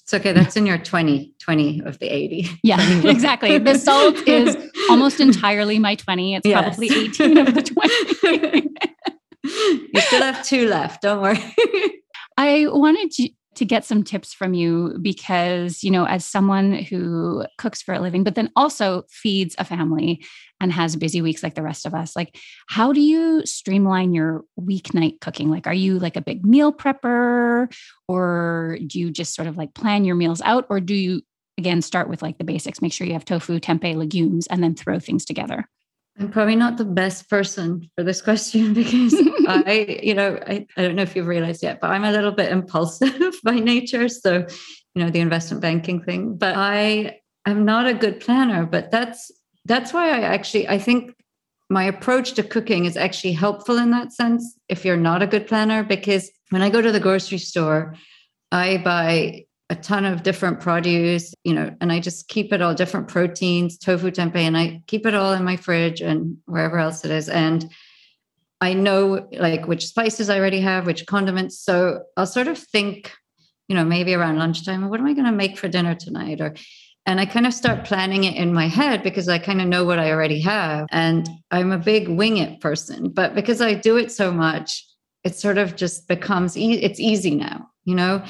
It's 0.03 0.13
okay. 0.13 0.33
That's 0.33 0.57
in 0.57 0.65
your 0.65 0.77
20, 0.77 1.33
20 1.39 1.81
of 1.85 1.99
the 1.99 2.07
80. 2.07 2.49
Yeah, 2.63 2.81
exactly. 3.07 3.57
The 3.57 3.77
salt 3.77 4.27
is 4.27 4.57
almost 4.89 5.19
entirely 5.19 5.79
my 5.79 5.95
20. 5.95 6.35
It's 6.35 6.47
yes. 6.47 6.63
probably 6.63 6.87
18 6.87 7.37
of 7.37 7.53
the 7.53 7.61
20. 7.61 8.69
you 9.93 10.01
still 10.01 10.21
have 10.21 10.45
two 10.45 10.67
left. 10.67 11.01
Don't 11.01 11.21
worry. 11.21 11.39
I 12.37 12.67
wanted 12.67 13.11
to, 13.11 13.29
to 13.55 13.65
get 13.65 13.85
some 13.85 14.03
tips 14.03 14.33
from 14.33 14.53
you 14.53 14.97
because, 15.01 15.83
you 15.83 15.91
know, 15.91 16.05
as 16.05 16.25
someone 16.25 16.73
who 16.73 17.45
cooks 17.57 17.81
for 17.81 17.93
a 17.93 17.99
living, 17.99 18.23
but 18.23 18.35
then 18.35 18.49
also 18.55 19.03
feeds 19.09 19.55
a 19.57 19.65
family 19.65 20.23
and 20.61 20.71
has 20.71 20.95
busy 20.95 21.21
weeks 21.21 21.41
like 21.41 21.55
the 21.55 21.63
rest 21.63 21.85
of 21.85 21.93
us, 21.93 22.15
like 22.15 22.37
how 22.67 22.93
do 22.93 23.01
you 23.01 23.45
streamline 23.45 24.13
your 24.13 24.43
weeknight 24.59 25.19
cooking? 25.19 25.49
Like, 25.49 25.65
are 25.65 25.73
you 25.73 25.97
like 25.97 26.15
a 26.15 26.21
big 26.21 26.45
meal 26.45 26.71
prepper 26.71 27.73
or 28.07 28.77
do 28.85 28.99
you 28.99 29.11
just 29.11 29.35
sort 29.35 29.47
of 29.47 29.57
like 29.57 29.73
plan 29.73 30.05
your 30.05 30.15
meals 30.15 30.41
out 30.45 30.67
or 30.69 30.79
do 30.79 30.93
you 30.93 31.23
again 31.57 31.81
start 31.81 32.07
with 32.07 32.21
like 32.21 32.37
the 32.37 32.43
basics, 32.43 32.81
make 32.81 32.93
sure 32.93 33.07
you 33.07 33.13
have 33.13 33.25
tofu, 33.25 33.59
tempeh, 33.59 33.95
legumes, 33.95 34.45
and 34.47 34.63
then 34.63 34.75
throw 34.75 34.99
things 34.99 35.25
together? 35.25 35.67
I'm 36.19 36.29
probably 36.29 36.55
not 36.55 36.77
the 36.77 36.85
best 36.85 37.27
person 37.27 37.89
for 37.95 38.03
this 38.03 38.21
question 38.21 38.73
because 38.75 39.15
I, 39.47 39.99
you 40.03 40.13
know, 40.13 40.39
I, 40.45 40.67
I 40.77 40.81
don't 40.83 40.95
know 40.95 41.01
if 41.01 41.15
you've 41.15 41.27
realized 41.27 41.63
yet, 41.63 41.79
but 41.81 41.89
I'm 41.89 42.03
a 42.03 42.11
little 42.11 42.31
bit 42.31 42.51
impulsive 42.51 43.33
by 43.43 43.55
nature. 43.55 44.07
So, 44.07 44.45
you 44.93 45.03
know, 45.03 45.09
the 45.09 45.21
investment 45.21 45.61
banking 45.61 46.03
thing, 46.03 46.37
but 46.37 46.55
I 46.55 47.19
am 47.47 47.65
not 47.65 47.87
a 47.87 47.95
good 47.95 48.19
planner, 48.19 48.67
but 48.67 48.91
that's, 48.91 49.31
that's 49.71 49.93
why 49.93 50.09
I 50.09 50.21
actually, 50.21 50.67
I 50.67 50.77
think 50.77 51.15
my 51.69 51.83
approach 51.83 52.33
to 52.33 52.43
cooking 52.43 52.85
is 52.85 52.97
actually 52.97 53.31
helpful 53.31 53.77
in 53.77 53.91
that 53.91 54.11
sense 54.11 54.57
if 54.67 54.83
you're 54.83 54.97
not 54.97 55.23
a 55.23 55.27
good 55.27 55.47
planner, 55.47 55.83
because 55.83 56.29
when 56.49 56.61
I 56.61 56.69
go 56.69 56.81
to 56.81 56.91
the 56.91 56.99
grocery 56.99 57.37
store, 57.37 57.95
I 58.51 58.77
buy 58.77 59.45
a 59.69 59.75
ton 59.75 60.03
of 60.03 60.23
different 60.23 60.59
produce, 60.59 61.33
you 61.45 61.53
know, 61.53 61.73
and 61.79 61.93
I 61.93 62.01
just 62.01 62.27
keep 62.27 62.51
it 62.51 62.61
all 62.61 62.73
different 62.75 63.07
proteins, 63.07 63.77
tofu, 63.77 64.11
tempeh, 64.11 64.35
and 64.35 64.57
I 64.57 64.81
keep 64.87 65.05
it 65.05 65.15
all 65.15 65.31
in 65.31 65.45
my 65.45 65.55
fridge 65.55 66.01
and 66.01 66.37
wherever 66.45 66.77
else 66.77 67.05
it 67.05 67.11
is. 67.11 67.29
And 67.29 67.71
I 68.59 68.73
know 68.73 69.29
like 69.31 69.67
which 69.67 69.87
spices 69.87 70.29
I 70.29 70.37
already 70.37 70.59
have, 70.59 70.85
which 70.85 71.05
condiments. 71.05 71.57
So 71.57 72.01
I'll 72.17 72.27
sort 72.27 72.49
of 72.49 72.57
think, 72.57 73.13
you 73.69 73.75
know, 73.77 73.85
maybe 73.85 74.13
around 74.13 74.37
lunchtime, 74.37 74.89
what 74.89 74.99
am 74.99 75.07
I 75.07 75.13
going 75.13 75.25
to 75.25 75.31
make 75.31 75.57
for 75.57 75.69
dinner 75.69 75.95
tonight? 75.95 76.41
Or, 76.41 76.53
And 77.05 77.19
I 77.19 77.25
kind 77.25 77.47
of 77.47 77.53
start 77.53 77.83
planning 77.83 78.25
it 78.25 78.35
in 78.35 78.53
my 78.53 78.67
head 78.67 79.01
because 79.01 79.27
I 79.27 79.39
kind 79.39 79.59
of 79.59 79.67
know 79.67 79.83
what 79.85 79.97
I 79.97 80.11
already 80.11 80.39
have. 80.41 80.87
And 80.91 81.27
I'm 81.49 81.71
a 81.71 81.77
big 81.77 82.07
wing 82.07 82.37
it 82.37 82.61
person. 82.61 83.09
But 83.09 83.33
because 83.33 83.59
I 83.59 83.73
do 83.73 83.97
it 83.97 84.11
so 84.11 84.31
much, 84.31 84.85
it 85.23 85.35
sort 85.35 85.57
of 85.57 85.75
just 85.75 86.07
becomes, 86.07 86.55
e- 86.55 86.81
it's 86.81 86.99
easy 86.99 87.35
now, 87.35 87.69
you 87.85 87.95
know? 87.95 88.23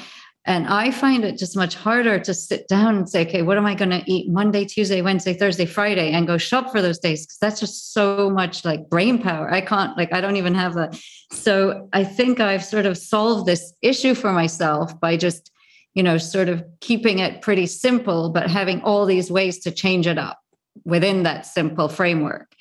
And 0.44 0.66
I 0.66 0.90
find 0.90 1.24
it 1.24 1.38
just 1.38 1.54
much 1.54 1.76
harder 1.76 2.18
to 2.18 2.34
sit 2.34 2.66
down 2.66 2.96
and 2.96 3.08
say, 3.08 3.26
okay, 3.26 3.42
what 3.42 3.58
am 3.58 3.66
I 3.66 3.74
going 3.74 3.90
to 3.90 4.02
eat 4.10 4.28
Monday, 4.28 4.64
Tuesday, 4.64 5.00
Wednesday, 5.00 5.34
Thursday, 5.34 5.66
Friday, 5.66 6.10
and 6.10 6.26
go 6.26 6.36
shop 6.36 6.72
for 6.72 6.82
those 6.82 6.98
days? 6.98 7.24
Because 7.24 7.38
that's 7.38 7.60
just 7.60 7.92
so 7.92 8.28
much 8.28 8.64
like 8.64 8.88
brain 8.88 9.22
power. 9.22 9.52
I 9.52 9.60
can't, 9.60 9.96
like, 9.96 10.12
I 10.12 10.20
don't 10.20 10.36
even 10.36 10.54
have 10.54 10.74
that. 10.74 10.98
So 11.30 11.88
I 11.92 12.04
think 12.04 12.40
I've 12.40 12.64
sort 12.64 12.86
of 12.86 12.98
solved 12.98 13.46
this 13.46 13.72
issue 13.82 14.14
for 14.14 14.32
myself 14.32 14.98
by 14.98 15.16
just, 15.16 15.50
you 15.94 16.02
know, 16.02 16.18
sort 16.18 16.48
of 16.48 16.64
keeping 16.80 17.18
it 17.18 17.42
pretty 17.42 17.66
simple, 17.66 18.30
but 18.30 18.50
having 18.50 18.80
all 18.82 19.04
these 19.06 19.30
ways 19.30 19.58
to 19.60 19.70
change 19.70 20.06
it 20.06 20.18
up 20.18 20.40
within 20.84 21.22
that 21.24 21.46
simple 21.46 21.88
framework. 21.88 22.52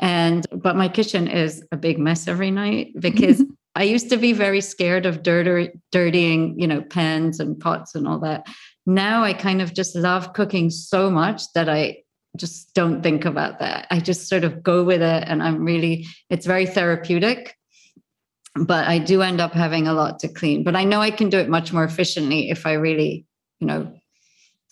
And, 0.00 0.46
but 0.50 0.76
my 0.76 0.88
kitchen 0.88 1.28
is 1.28 1.62
a 1.72 1.76
big 1.76 1.98
mess 1.98 2.26
every 2.26 2.50
night 2.50 2.92
because 3.00 3.42
I 3.74 3.84
used 3.84 4.10
to 4.10 4.16
be 4.16 4.32
very 4.32 4.60
scared 4.60 5.06
of 5.06 5.22
dirty, 5.22 5.70
dirtying, 5.92 6.58
you 6.58 6.66
know, 6.66 6.82
pans 6.82 7.38
and 7.38 7.58
pots 7.58 7.94
and 7.94 8.08
all 8.08 8.18
that. 8.20 8.46
Now 8.86 9.22
I 9.22 9.32
kind 9.32 9.62
of 9.62 9.74
just 9.74 9.94
love 9.94 10.32
cooking 10.32 10.70
so 10.70 11.10
much 11.10 11.42
that 11.54 11.68
I 11.68 11.98
just 12.36 12.74
don't 12.74 13.02
think 13.02 13.24
about 13.24 13.58
that. 13.58 13.86
I 13.90 14.00
just 14.00 14.28
sort 14.28 14.44
of 14.44 14.62
go 14.62 14.84
with 14.84 15.02
it 15.02 15.24
and 15.26 15.42
I'm 15.42 15.64
really, 15.64 16.06
it's 16.28 16.46
very 16.46 16.66
therapeutic. 16.66 17.56
But 18.54 18.88
I 18.88 18.98
do 18.98 19.22
end 19.22 19.40
up 19.40 19.52
having 19.52 19.86
a 19.86 19.92
lot 19.92 20.18
to 20.20 20.28
clean. 20.28 20.64
But 20.64 20.76
I 20.76 20.84
know 20.84 21.00
I 21.00 21.10
can 21.10 21.30
do 21.30 21.38
it 21.38 21.48
much 21.48 21.72
more 21.72 21.84
efficiently 21.84 22.50
if 22.50 22.66
I 22.66 22.72
really, 22.72 23.26
you 23.60 23.66
know, 23.66 23.92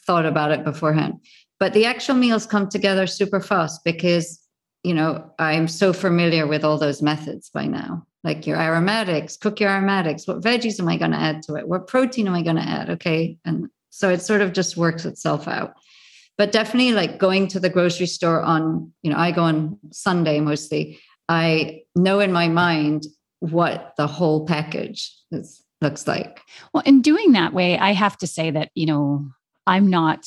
thought 0.07 0.27
about 0.27 0.51
it 0.51 0.65
beforehand. 0.65 1.21
But 1.61 1.75
the 1.75 1.87
actual 1.87 2.15
meals 2.15 2.47
come 2.47 2.69
together 2.69 3.07
super 3.07 3.41
fast 3.41 3.83
because, 3.85 4.41
you 4.83 4.95
know, 4.95 5.33
I'm 5.39 5.69
so 5.69 5.93
familiar 5.93 6.47
with 6.47 6.65
all 6.65 6.79
those 6.79 7.03
methods 7.03 7.51
by 7.51 7.67
now 7.67 8.07
like 8.25 8.47
your 8.47 8.61
aromatics, 8.61 9.37
cook 9.37 9.61
your 9.61 9.71
aromatics. 9.71 10.27
What 10.27 10.43
veggies 10.43 10.81
am 10.81 10.89
I 10.89 10.97
going 10.97 11.13
to 11.13 11.19
add 11.19 11.43
to 11.45 11.55
it? 11.55 11.69
What 11.69 11.87
protein 11.87 12.27
am 12.27 12.35
I 12.35 12.43
going 12.43 12.57
to 12.57 12.63
add? 12.63 12.91
Okay. 12.91 13.39
And 13.45 13.69
so 13.91 14.11
it 14.11 14.23
sort 14.23 14.41
of 14.41 14.53
just 14.53 14.77
works 14.77 15.05
itself 15.05 15.47
out. 15.47 15.75
But 16.37 16.53
definitely 16.53 16.93
like 16.93 17.19
going 17.19 17.49
to 17.49 17.61
the 17.61 17.71
grocery 17.71 18.07
store 18.07 18.43
on, 18.43 18.93
you 19.03 19.11
know, 19.11 19.19
I 19.19 19.33
go 19.33 19.43
on 19.43 19.79
Sunday 19.93 20.41
mostly. 20.41 21.01
I 21.29 21.83
know 21.97 22.21
in 22.21 22.33
my 22.33 22.49
mind 22.49 23.05
what 23.41 23.95
the 23.97 24.07
whole 24.07 24.47
package 24.47 25.13
is, 25.31 25.63
looks 25.81 26.07
like. 26.07 26.41
Well, 26.73 26.83
in 26.85 27.03
doing 27.03 27.33
that 27.33 27.53
way, 27.53 27.79
I 27.79 27.93
have 27.93 28.17
to 28.19 28.27
say 28.27 28.51
that, 28.51 28.71
you 28.75 28.87
know, 28.87 29.29
I'm 29.67 29.89
not, 29.89 30.27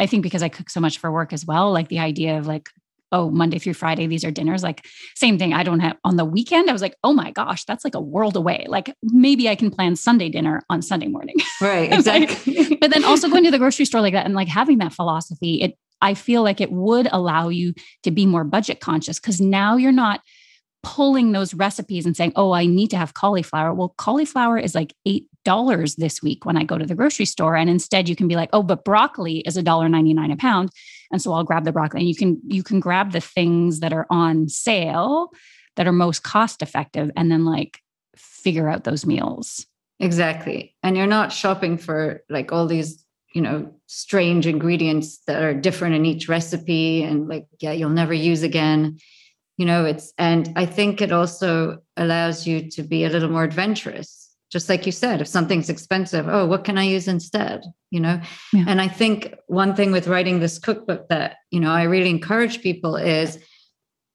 I 0.00 0.06
think 0.06 0.22
because 0.22 0.42
I 0.42 0.48
cook 0.48 0.70
so 0.70 0.80
much 0.80 0.98
for 0.98 1.12
work 1.12 1.32
as 1.32 1.46
well, 1.46 1.72
like 1.72 1.88
the 1.88 1.98
idea 1.98 2.38
of 2.38 2.46
like 2.46 2.68
oh, 3.12 3.30
Monday 3.30 3.58
through 3.58 3.74
Friday, 3.74 4.06
these 4.06 4.24
are 4.24 4.30
dinners. 4.30 4.62
Like, 4.62 4.86
same 5.14 5.38
thing. 5.38 5.52
I 5.52 5.62
don't 5.62 5.80
have 5.80 5.96
on 6.02 6.16
the 6.16 6.24
weekend. 6.24 6.68
I 6.68 6.72
was 6.72 6.82
like, 6.82 6.96
oh 7.04 7.12
my 7.12 7.30
gosh, 7.30 7.64
that's 7.64 7.84
like 7.84 7.94
a 7.94 8.00
world 8.00 8.36
away. 8.36 8.64
Like, 8.68 8.94
maybe 9.02 9.48
I 9.48 9.54
can 9.54 9.70
plan 9.70 9.94
Sunday 9.94 10.30
dinner 10.30 10.62
on 10.68 10.82
Sunday 10.82 11.06
morning. 11.06 11.36
Right. 11.60 11.92
Exactly. 11.92 12.54
like, 12.54 12.78
but 12.80 12.90
then 12.90 13.04
also 13.04 13.28
going 13.28 13.44
to 13.44 13.50
the 13.52 13.58
grocery 13.58 13.84
store 13.84 14.00
like 14.00 14.14
that 14.14 14.24
and 14.24 14.34
like 14.34 14.48
having 14.48 14.78
that 14.78 14.92
philosophy, 14.92 15.62
it, 15.62 15.78
I 16.00 16.14
feel 16.14 16.42
like 16.42 16.60
it 16.60 16.72
would 16.72 17.08
allow 17.12 17.50
you 17.50 17.74
to 18.02 18.10
be 18.10 18.26
more 18.26 18.42
budget 18.42 18.80
conscious 18.80 19.20
because 19.20 19.40
now 19.40 19.76
you're 19.76 19.92
not 19.92 20.22
pulling 20.82 21.32
those 21.32 21.54
recipes 21.54 22.06
and 22.06 22.16
saying, 22.16 22.32
oh, 22.36 22.52
I 22.52 22.66
need 22.66 22.88
to 22.88 22.96
have 22.96 23.14
cauliflower. 23.14 23.72
Well, 23.72 23.94
cauliflower 23.96 24.58
is 24.58 24.74
like 24.74 24.94
$8 25.06 25.96
this 25.96 26.22
week 26.22 26.44
when 26.44 26.56
I 26.56 26.64
go 26.64 26.76
to 26.76 26.86
the 26.86 26.94
grocery 26.94 27.24
store. 27.24 27.56
And 27.56 27.70
instead 27.70 28.08
you 28.08 28.16
can 28.16 28.28
be 28.28 28.36
like, 28.36 28.50
oh, 28.52 28.62
but 28.62 28.84
broccoli 28.84 29.38
is 29.40 29.56
$1.99 29.56 30.32
a 30.32 30.36
pound. 30.36 30.70
And 31.12 31.22
so 31.22 31.32
I'll 31.32 31.44
grab 31.44 31.64
the 31.64 31.72
broccoli. 31.72 32.00
And 32.00 32.08
you 32.08 32.16
can 32.16 32.40
you 32.46 32.62
can 32.62 32.80
grab 32.80 33.12
the 33.12 33.20
things 33.20 33.80
that 33.80 33.92
are 33.92 34.06
on 34.10 34.48
sale 34.48 35.30
that 35.76 35.86
are 35.86 35.92
most 35.92 36.22
cost 36.22 36.62
effective 36.62 37.10
and 37.16 37.30
then 37.30 37.44
like 37.44 37.80
figure 38.16 38.68
out 38.68 38.84
those 38.84 39.06
meals. 39.06 39.66
Exactly. 40.00 40.74
And 40.82 40.96
you're 40.96 41.06
not 41.06 41.32
shopping 41.32 41.78
for 41.78 42.24
like 42.28 42.50
all 42.50 42.66
these, 42.66 43.04
you 43.32 43.40
know, 43.40 43.72
strange 43.86 44.48
ingredients 44.48 45.18
that 45.26 45.42
are 45.42 45.54
different 45.54 45.94
in 45.94 46.04
each 46.04 46.28
recipe 46.28 47.04
and 47.04 47.28
like, 47.28 47.46
yeah, 47.60 47.72
you'll 47.72 47.90
never 47.90 48.12
use 48.12 48.42
again 48.42 48.98
you 49.62 49.66
know 49.66 49.84
it's 49.84 50.12
and 50.18 50.52
i 50.56 50.66
think 50.66 51.00
it 51.00 51.12
also 51.12 51.78
allows 51.96 52.48
you 52.48 52.68
to 52.68 52.82
be 52.82 53.04
a 53.04 53.08
little 53.08 53.30
more 53.30 53.44
adventurous. 53.44 54.18
Just 54.50 54.68
like 54.68 54.84
you 54.84 54.92
said 54.92 55.20
if 55.20 55.28
something's 55.28 55.70
expensive 55.70 56.24
oh 56.28 56.46
what 56.46 56.64
can 56.64 56.76
i 56.76 56.82
use 56.96 57.06
instead 57.06 57.60
you 57.94 58.00
know? 58.00 58.20
Yeah. 58.52 58.64
and 58.66 58.80
i 58.86 58.88
think 58.88 59.16
one 59.46 59.72
thing 59.76 59.92
with 59.92 60.08
writing 60.08 60.40
this 60.40 60.58
cookbook 60.58 61.08
that 61.08 61.36
you 61.54 61.60
know 61.60 61.70
i 61.70 61.84
really 61.84 62.10
encourage 62.10 62.60
people 62.60 62.96
is 62.96 63.38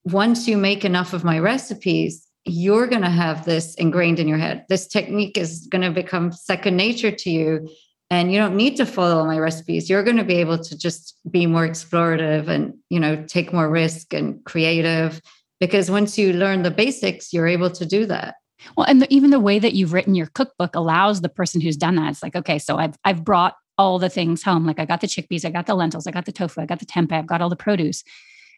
once 0.03 0.47
you 0.49 0.57
make 0.57 0.83
enough 0.83 1.13
of 1.13 1.23
my 1.23 1.39
recipes 1.39 2.27
you're 2.63 2.87
going 2.87 3.07
to 3.09 3.09
have 3.09 3.45
this 3.45 3.75
ingrained 3.75 4.19
in 4.19 4.27
your 4.27 4.37
head. 4.37 4.65
This 4.69 4.87
technique 4.87 5.37
is 5.37 5.67
going 5.69 5.81
to 5.81 5.91
become 5.91 6.31
second 6.31 6.77
nature 6.77 7.11
to 7.11 7.29
you 7.29 7.67
and 8.09 8.31
you 8.31 8.39
don't 8.39 8.55
need 8.55 8.77
to 8.77 8.85
follow 8.85 9.25
my 9.25 9.37
recipes. 9.37 9.89
You're 9.89 10.03
going 10.03 10.17
to 10.17 10.23
be 10.23 10.35
able 10.35 10.57
to 10.59 10.77
just 10.77 11.17
be 11.29 11.45
more 11.45 11.67
explorative 11.67 12.47
and 12.47 12.73
you 12.89 12.99
know 12.99 13.23
take 13.25 13.51
more 13.51 13.69
risk 13.69 14.13
and 14.13 14.43
creative 14.45 15.21
because 15.59 15.89
once 15.91 16.17
you 16.17 16.33
learn 16.33 16.63
the 16.63 16.71
basics 16.71 17.33
you're 17.33 17.47
able 17.47 17.69
to 17.69 17.85
do 17.85 18.05
that. 18.05 18.35
Well 18.75 18.87
and 18.87 19.01
the, 19.01 19.13
even 19.13 19.29
the 19.29 19.39
way 19.39 19.59
that 19.59 19.73
you've 19.73 19.93
written 19.93 20.15
your 20.15 20.27
cookbook 20.27 20.75
allows 20.75 21.21
the 21.21 21.29
person 21.29 21.61
who's 21.61 21.77
done 21.77 21.95
that. 21.95 22.11
It's 22.11 22.23
like 22.23 22.35
okay 22.35 22.59
so 22.59 22.77
i've 22.77 22.95
i've 23.05 23.23
brought 23.23 23.55
all 23.77 23.99
the 23.99 24.09
things 24.09 24.43
home. 24.43 24.65
Like 24.65 24.79
i 24.79 24.85
got 24.85 25.01
the 25.01 25.07
chickpeas 25.07 25.45
i 25.45 25.49
got 25.49 25.65
the 25.65 25.75
lentils 25.75 26.07
i 26.07 26.11
got 26.11 26.25
the 26.25 26.31
tofu 26.31 26.61
i 26.61 26.65
got 26.65 26.79
the 26.79 26.85
tempeh 26.85 27.13
i've 27.13 27.27
got 27.27 27.41
all 27.41 27.49
the 27.49 27.55
produce. 27.55 28.03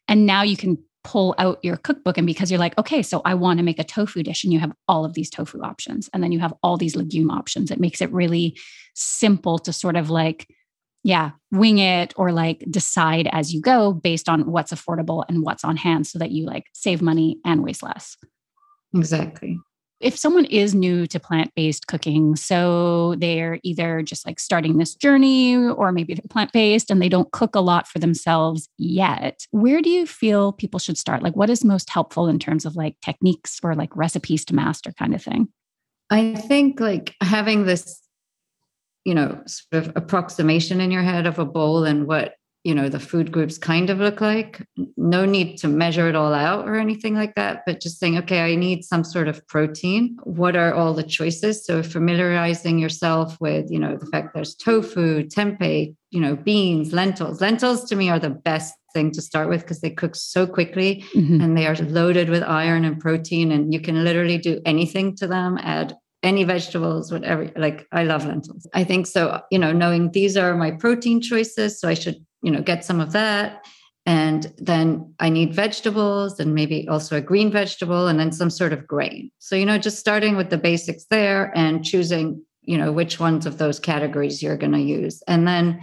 And 0.07 0.25
now 0.25 0.43
you 0.43 0.57
can 0.57 0.77
pull 1.03 1.33
out 1.37 1.59
your 1.63 1.77
cookbook 1.77 2.17
and 2.17 2.27
because 2.27 2.51
you're 2.51 2.59
like 2.59 2.77
okay 2.77 3.01
so 3.01 3.21
i 3.23 3.33
want 3.33 3.57
to 3.57 3.63
make 3.63 3.79
a 3.79 3.85
tofu 3.85 4.21
dish 4.21 4.43
and 4.43 4.51
you 4.51 4.59
have 4.59 4.73
all 4.89 5.05
of 5.05 5.13
these 5.13 5.29
tofu 5.29 5.61
options. 5.61 6.09
And 6.13 6.23
then 6.23 6.31
you 6.31 6.39
have 6.39 6.53
all 6.63 6.77
these 6.77 6.95
legume 6.95 7.31
options. 7.31 7.71
It 7.71 7.79
makes 7.79 8.01
it 8.01 8.11
really 8.11 8.57
simple 8.95 9.57
to 9.59 9.71
sort 9.71 9.95
of 9.95 10.09
like 10.09 10.47
yeah 11.03 11.31
wing 11.51 11.79
it 11.79 12.13
or 12.17 12.31
like 12.31 12.63
decide 12.69 13.27
as 13.31 13.53
you 13.53 13.61
go 13.61 13.93
based 13.93 14.27
on 14.29 14.51
what's 14.51 14.71
affordable 14.71 15.23
and 15.29 15.43
what's 15.43 15.63
on 15.63 15.77
hand 15.77 16.05
so 16.05 16.19
that 16.19 16.31
you 16.31 16.45
like 16.45 16.65
save 16.73 17.01
money 17.01 17.39
and 17.45 17.63
waste 17.63 17.83
less 17.83 18.17
exactly 18.93 19.57
if 19.99 20.17
someone 20.17 20.45
is 20.45 20.73
new 20.73 21.05
to 21.07 21.19
plant 21.19 21.53
based 21.55 21.87
cooking, 21.87 22.35
so 22.35 23.15
they're 23.17 23.59
either 23.63 24.01
just 24.01 24.25
like 24.25 24.39
starting 24.39 24.77
this 24.77 24.95
journey 24.95 25.57
or 25.57 25.91
maybe 25.91 26.13
they're 26.13 26.23
plant 26.29 26.53
based 26.53 26.89
and 26.89 27.01
they 27.01 27.09
don't 27.09 27.31
cook 27.31 27.53
a 27.55 27.59
lot 27.59 27.87
for 27.87 27.99
themselves 27.99 28.69
yet, 28.77 29.45
where 29.51 29.81
do 29.81 29.89
you 29.89 30.05
feel 30.07 30.53
people 30.53 30.79
should 30.79 30.97
start? 30.97 31.21
Like, 31.21 31.35
what 31.35 31.49
is 31.49 31.65
most 31.65 31.89
helpful 31.89 32.27
in 32.27 32.39
terms 32.39 32.65
of 32.65 32.77
like 32.77 32.95
techniques 33.03 33.59
or 33.61 33.75
like 33.75 33.95
recipes 33.95 34.45
to 34.45 34.55
master 34.55 34.93
kind 34.93 35.13
of 35.13 35.21
thing? 35.21 35.49
I 36.09 36.35
think 36.35 36.79
like 36.79 37.15
having 37.21 37.65
this, 37.65 38.01
you 39.05 39.15
know, 39.15 39.41
sort 39.45 39.85
of 39.85 39.93
approximation 39.95 40.81
in 40.81 40.91
your 40.91 41.03
head 41.03 41.25
of 41.25 41.39
a 41.39 41.45
bowl 41.45 41.85
and 41.85 42.07
what 42.07 42.35
you 42.63 42.75
know 42.75 42.89
the 42.89 42.99
food 42.99 43.31
groups 43.31 43.57
kind 43.57 43.89
of 43.89 43.99
look 43.99 44.19
like. 44.21 44.65
No 44.97 45.25
need 45.25 45.57
to 45.59 45.67
measure 45.67 46.09
it 46.09 46.15
all 46.15 46.33
out 46.33 46.67
or 46.67 46.75
anything 46.75 47.15
like 47.15 47.35
that 47.35 47.63
but 47.65 47.79
just 47.79 47.99
saying 47.99 48.17
okay 48.17 48.41
i 48.41 48.55
need 48.55 48.83
some 48.83 49.03
sort 49.03 49.27
of 49.27 49.45
protein. 49.47 50.17
What 50.23 50.55
are 50.55 50.73
all 50.73 50.93
the 50.93 51.03
choices? 51.03 51.65
So 51.65 51.81
familiarizing 51.81 52.77
yourself 52.77 53.37
with 53.39 53.71
you 53.71 53.79
know 53.79 53.97
the 53.97 54.07
fact 54.07 54.33
there's 54.33 54.55
tofu 54.55 55.23
tempeh 55.23 55.95
you 56.11 56.19
know 56.19 56.35
beans 56.35 56.91
lentils. 56.91 57.41
Lentils 57.41 57.85
to 57.85 57.95
me 57.95 58.09
are 58.09 58.19
the 58.19 58.29
best 58.29 58.73
thing 58.93 59.11
to 59.11 59.21
start 59.21 59.49
with 59.49 59.61
because 59.61 59.81
they 59.81 59.91
cook 59.91 60.15
so 60.15 60.47
quickly 60.47 61.05
mm-hmm. 61.13 61.41
and 61.41 61.55
they 61.55 61.67
are 61.67 61.75
loaded 61.75 62.29
with 62.29 62.43
iron 62.43 62.83
and 62.85 62.99
protein 62.99 63.51
and 63.51 63.71
you 63.73 63.79
can 63.79 64.03
literally 64.03 64.37
do 64.37 64.59
anything 64.65 65.15
to 65.15 65.27
them 65.27 65.57
add 65.61 65.95
any 66.21 66.43
vegetables, 66.43 67.11
whatever. 67.11 67.49
Like 67.55 67.87
I 67.91 68.03
love 68.03 68.25
lentils. 68.25 68.67
I 68.73 68.83
think 68.83 69.07
so, 69.07 69.41
you 69.51 69.59
know, 69.59 69.71
knowing 69.71 70.11
these 70.11 70.35
are 70.35 70.55
my 70.55 70.71
protein 70.71 71.21
choices. 71.21 71.79
So 71.79 71.87
I 71.87 71.93
should 71.93 72.17
you 72.41 72.51
know 72.51 72.61
get 72.61 72.85
some 72.85 72.99
of 72.99 73.11
that 73.11 73.65
and 74.05 74.53
then 74.57 75.13
i 75.19 75.29
need 75.29 75.53
vegetables 75.53 76.39
and 76.39 76.55
maybe 76.55 76.87
also 76.87 77.17
a 77.17 77.21
green 77.21 77.51
vegetable 77.51 78.07
and 78.07 78.19
then 78.19 78.31
some 78.31 78.49
sort 78.49 78.73
of 78.73 78.87
grain 78.87 79.29
so 79.39 79.55
you 79.55 79.65
know 79.65 79.77
just 79.77 79.99
starting 79.99 80.35
with 80.35 80.49
the 80.49 80.57
basics 80.57 81.05
there 81.09 81.51
and 81.55 81.83
choosing 81.83 82.41
you 82.61 82.77
know 82.77 82.91
which 82.91 83.19
ones 83.19 83.45
of 83.45 83.57
those 83.57 83.79
categories 83.79 84.41
you're 84.41 84.57
going 84.57 84.71
to 84.71 84.79
use 84.79 85.21
and 85.27 85.47
then 85.47 85.79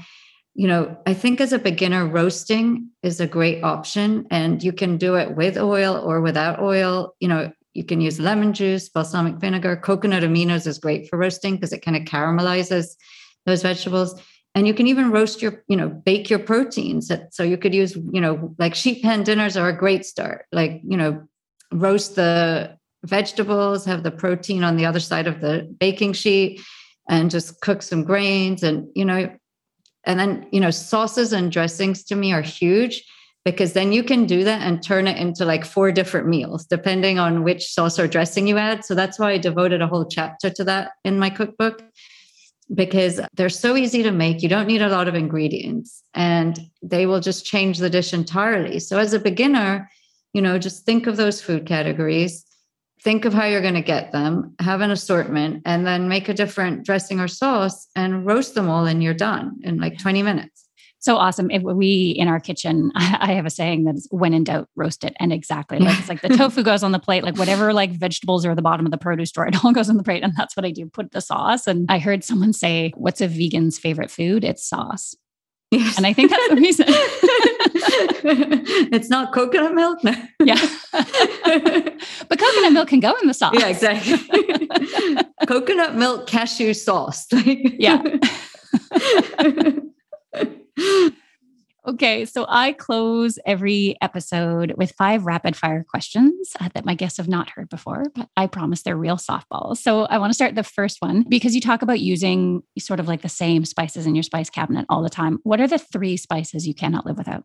you 0.55 0.67
know 0.67 0.97
i 1.07 1.13
think 1.13 1.41
as 1.41 1.53
a 1.53 1.59
beginner 1.59 2.07
roasting 2.07 2.89
is 3.03 3.21
a 3.21 3.27
great 3.27 3.63
option 3.63 4.27
and 4.31 4.63
you 4.63 4.73
can 4.73 4.97
do 4.97 5.15
it 5.15 5.37
with 5.37 5.59
oil 5.59 5.97
or 5.97 6.21
without 6.21 6.61
oil 6.61 7.15
you 7.21 7.29
know 7.29 7.53
you 7.77 7.85
can 7.85 8.01
use 8.01 8.19
lemon 8.19 8.53
juice 8.53 8.89
balsamic 8.89 9.37
vinegar 9.37 9.77
coconut 9.77 10.23
aminos 10.23 10.67
is 10.67 10.79
great 10.79 11.09
for 11.09 11.19
roasting 11.19 11.55
because 11.55 11.73
it 11.73 11.83
kind 11.83 11.97
of 11.97 12.05
caramelizes 12.05 12.97
those 13.45 13.63
vegetables. 13.63 14.21
And 14.55 14.67
you 14.67 14.75
can 14.75 14.87
even 14.87 15.11
roast 15.11 15.43
your 15.43 15.63
you 15.69 15.77
know 15.77 15.89
bake 15.89 16.31
your 16.31 16.39
proteins 16.39 17.11
so 17.31 17.43
you 17.43 17.59
could 17.59 17.75
use 17.75 17.95
you 17.95 18.21
know 18.21 18.55
like 18.59 18.75
sheet 18.75 19.03
pan 19.03 19.23
dinners 19.23 19.57
are 19.57 19.69
a 19.69 19.77
great 19.77 20.05
start. 20.07 20.47
Like 20.51 20.81
you 20.83 20.97
know 20.97 21.29
roast 21.73 22.17
the 22.17 22.77
vegetables 23.05 23.85
have 23.85 24.03
the 24.03 24.11
protein 24.11 24.65
on 24.65 24.77
the 24.77 24.87
other 24.87 25.01
side 25.01 25.27
of 25.27 25.41
the 25.41 25.73
baking 25.79 26.15
sheet 26.15 26.61
and 27.09 27.31
just 27.31 27.61
cook 27.61 27.83
some 27.83 28.03
grains 28.03 28.63
and 28.63 28.89
you 28.95 29.05
know 29.05 29.37
And 30.07 30.19
then, 30.21 30.47
you 30.53 30.61
know, 30.61 30.71
sauces 30.71 31.33
and 31.33 31.51
dressings 31.51 32.05
to 32.05 32.15
me 32.15 32.33
are 32.33 32.43
huge 32.43 33.05
because 33.47 33.75
then 33.75 33.93
you 33.93 34.03
can 34.03 34.27
do 34.27 34.43
that 34.43 34.61
and 34.63 34.83
turn 34.83 35.07
it 35.07 35.17
into 35.19 35.45
like 35.45 35.65
four 35.65 35.93
different 35.93 36.27
meals 36.27 36.67
depending 36.67 37.21
on 37.21 37.45
which 37.45 37.73
sauce 37.73 37.97
or 37.97 38.09
dressing 38.09 38.49
you 38.49 38.59
add. 38.59 38.85
So 38.85 38.93
that's 38.93 39.21
why 39.21 39.31
I 39.31 39.39
devoted 39.39 39.81
a 39.81 39.87
whole 39.87 40.05
chapter 40.05 40.51
to 40.51 40.65
that 40.65 40.95
in 41.05 41.21
my 41.21 41.31
cookbook 41.31 41.81
because 42.75 43.21
they're 43.35 43.49
so 43.49 43.77
easy 43.77 44.03
to 44.03 44.11
make. 44.11 44.43
You 44.43 44.49
don't 44.49 44.67
need 44.67 44.83
a 44.83 44.89
lot 44.89 45.07
of 45.07 45.15
ingredients 45.15 46.03
and 46.13 46.59
they 46.83 47.07
will 47.07 47.21
just 47.21 47.47
change 47.47 47.79
the 47.79 47.89
dish 47.89 48.13
entirely. 48.13 48.81
So 48.81 48.99
as 48.99 49.13
a 49.13 49.21
beginner, 49.21 49.89
you 50.33 50.43
know, 50.43 50.59
just 50.59 50.85
think 50.85 51.07
of 51.07 51.17
those 51.17 51.41
food 51.41 51.67
categories, 51.67 52.45
think 53.03 53.25
of 53.25 53.33
how 53.33 53.45
you're 53.45 53.61
going 53.61 53.75
to 53.75 53.81
get 53.81 54.11
them, 54.11 54.57
have 54.59 54.81
an 54.81 54.91
assortment, 54.91 55.63
and 55.65 55.87
then 55.87 56.09
make 56.09 56.29
a 56.29 56.35
different 56.35 56.85
dressing 56.85 57.21
or 57.21 57.29
sauce 57.29 57.87
and 57.95 58.27
roast 58.27 58.57
them 58.57 58.69
all, 58.69 58.87
and 58.87 59.05
you're 59.05 59.15
done 59.15 59.61
in 59.63 59.79
like 59.79 59.99
20 59.99 60.25
minutes 60.25 60.66
so 61.07 61.17
awesome. 61.19 61.53
If 61.53 61.63
we 61.63 62.17
in 62.19 62.27
our 62.27 62.41
kitchen, 62.41 62.91
I 62.97 63.33
have 63.33 63.47
a 63.47 63.51
saying 63.51 63.85
that 63.85 63.95
is 63.95 64.09
when 64.11 64.35
in 64.35 64.43
doubt, 64.43 64.69
roast 64.75 65.05
it. 65.05 65.15
And 65.21 65.33
exactly 65.33 65.79
like 65.79 65.97
it's 66.01 66.09
like 66.09 66.21
the 66.21 66.29
tofu 66.37 66.65
goes 66.65 66.83
on 66.83 66.91
the 66.91 66.99
plate, 66.99 67.23
like 67.23 67.39
whatever 67.39 67.73
like 67.73 67.93
vegetables 67.93 68.45
are 68.45 68.51
at 68.51 68.57
the 68.57 68.63
bottom 68.63 68.85
of 68.87 68.91
the 68.91 68.99
produce 68.99 69.29
store, 69.29 69.47
it 69.49 69.65
all 69.65 69.73
goes 69.73 69.89
on 69.89 69.99
the 69.99 70.03
plate. 70.03 70.25
And 70.25 70.33
that's 70.37 70.57
what 70.57 70.67
I 70.67 70.73
do, 70.73 70.87
put 70.87 71.13
the 71.13 71.21
sauce. 71.21 71.69
And 71.69 71.87
I 71.89 72.01
heard 72.01 72.25
someone 72.25 72.53
say, 72.53 72.93
What's 72.97 73.21
a 73.21 73.29
vegan's 73.29 73.79
favorite 73.79 74.11
food? 74.11 74.43
It's 74.43 74.69
sauce. 74.69 75.15
Yes. 75.71 75.97
And 75.97 76.07
I 76.07 76.13
think 76.13 76.31
that's 76.31 76.49
the 76.49 76.57
reason. 76.57 76.87
it's 78.93 79.09
not 79.09 79.33
coconut 79.33 79.75
milk. 79.75 80.03
No. 80.03 80.13
Yeah. 80.45 80.61
but 80.93 82.39
coconut 82.39 82.73
milk 82.73 82.89
can 82.89 82.99
go 82.99 83.15
in 83.23 83.29
the 83.29 83.35
sauce. 83.35 83.55
Yeah, 83.57 83.69
exactly. 83.69 84.17
coconut 85.47 85.95
milk 85.95 86.27
cashew 86.27 86.75
sauce. 86.75 87.27
yeah. 87.33 88.03
Okay, 91.89 92.25
so 92.25 92.47
I 92.49 92.73
close 92.73 93.39
every 93.47 93.97
episode 94.03 94.75
with 94.77 94.91
five 94.99 95.25
rapid 95.25 95.55
fire 95.55 95.85
questions 95.89 96.53
uh, 96.59 96.69
that 96.75 96.85
my 96.85 96.97
guests 96.97 97.19
have 97.19 97.29
not 97.29 97.51
heard 97.51 97.69
before, 97.69 98.03
but 98.13 98.29
I 98.37 98.49
promise 98.49 98.83
they're 98.83 98.97
real 98.97 99.17
softballs. 99.17 99.77
So 99.77 100.03
I 100.07 100.19
want 100.19 100.31
to 100.31 100.35
start 100.35 100.57
the 100.57 100.65
first 100.65 100.97
one 100.99 101.25
because 101.29 101.55
you 101.55 101.61
talk 101.61 101.83
about 101.83 102.01
using 102.01 102.65
sort 102.77 102.99
of 102.99 103.07
like 103.07 103.23
the 103.23 103.29
same 103.29 103.65
spices 103.65 104.05
in 104.05 104.17
your 104.17 104.25
spice 104.25 104.51
cabinet 104.51 104.85
all 104.89 105.01
the 105.01 105.09
time. 105.09 105.39
What 105.45 105.61
are 105.61 105.69
the 105.69 105.79
three 105.79 106.17
spices 106.17 106.67
you 106.67 106.75
cannot 106.75 107.07
live 107.07 107.19
without? 107.19 107.45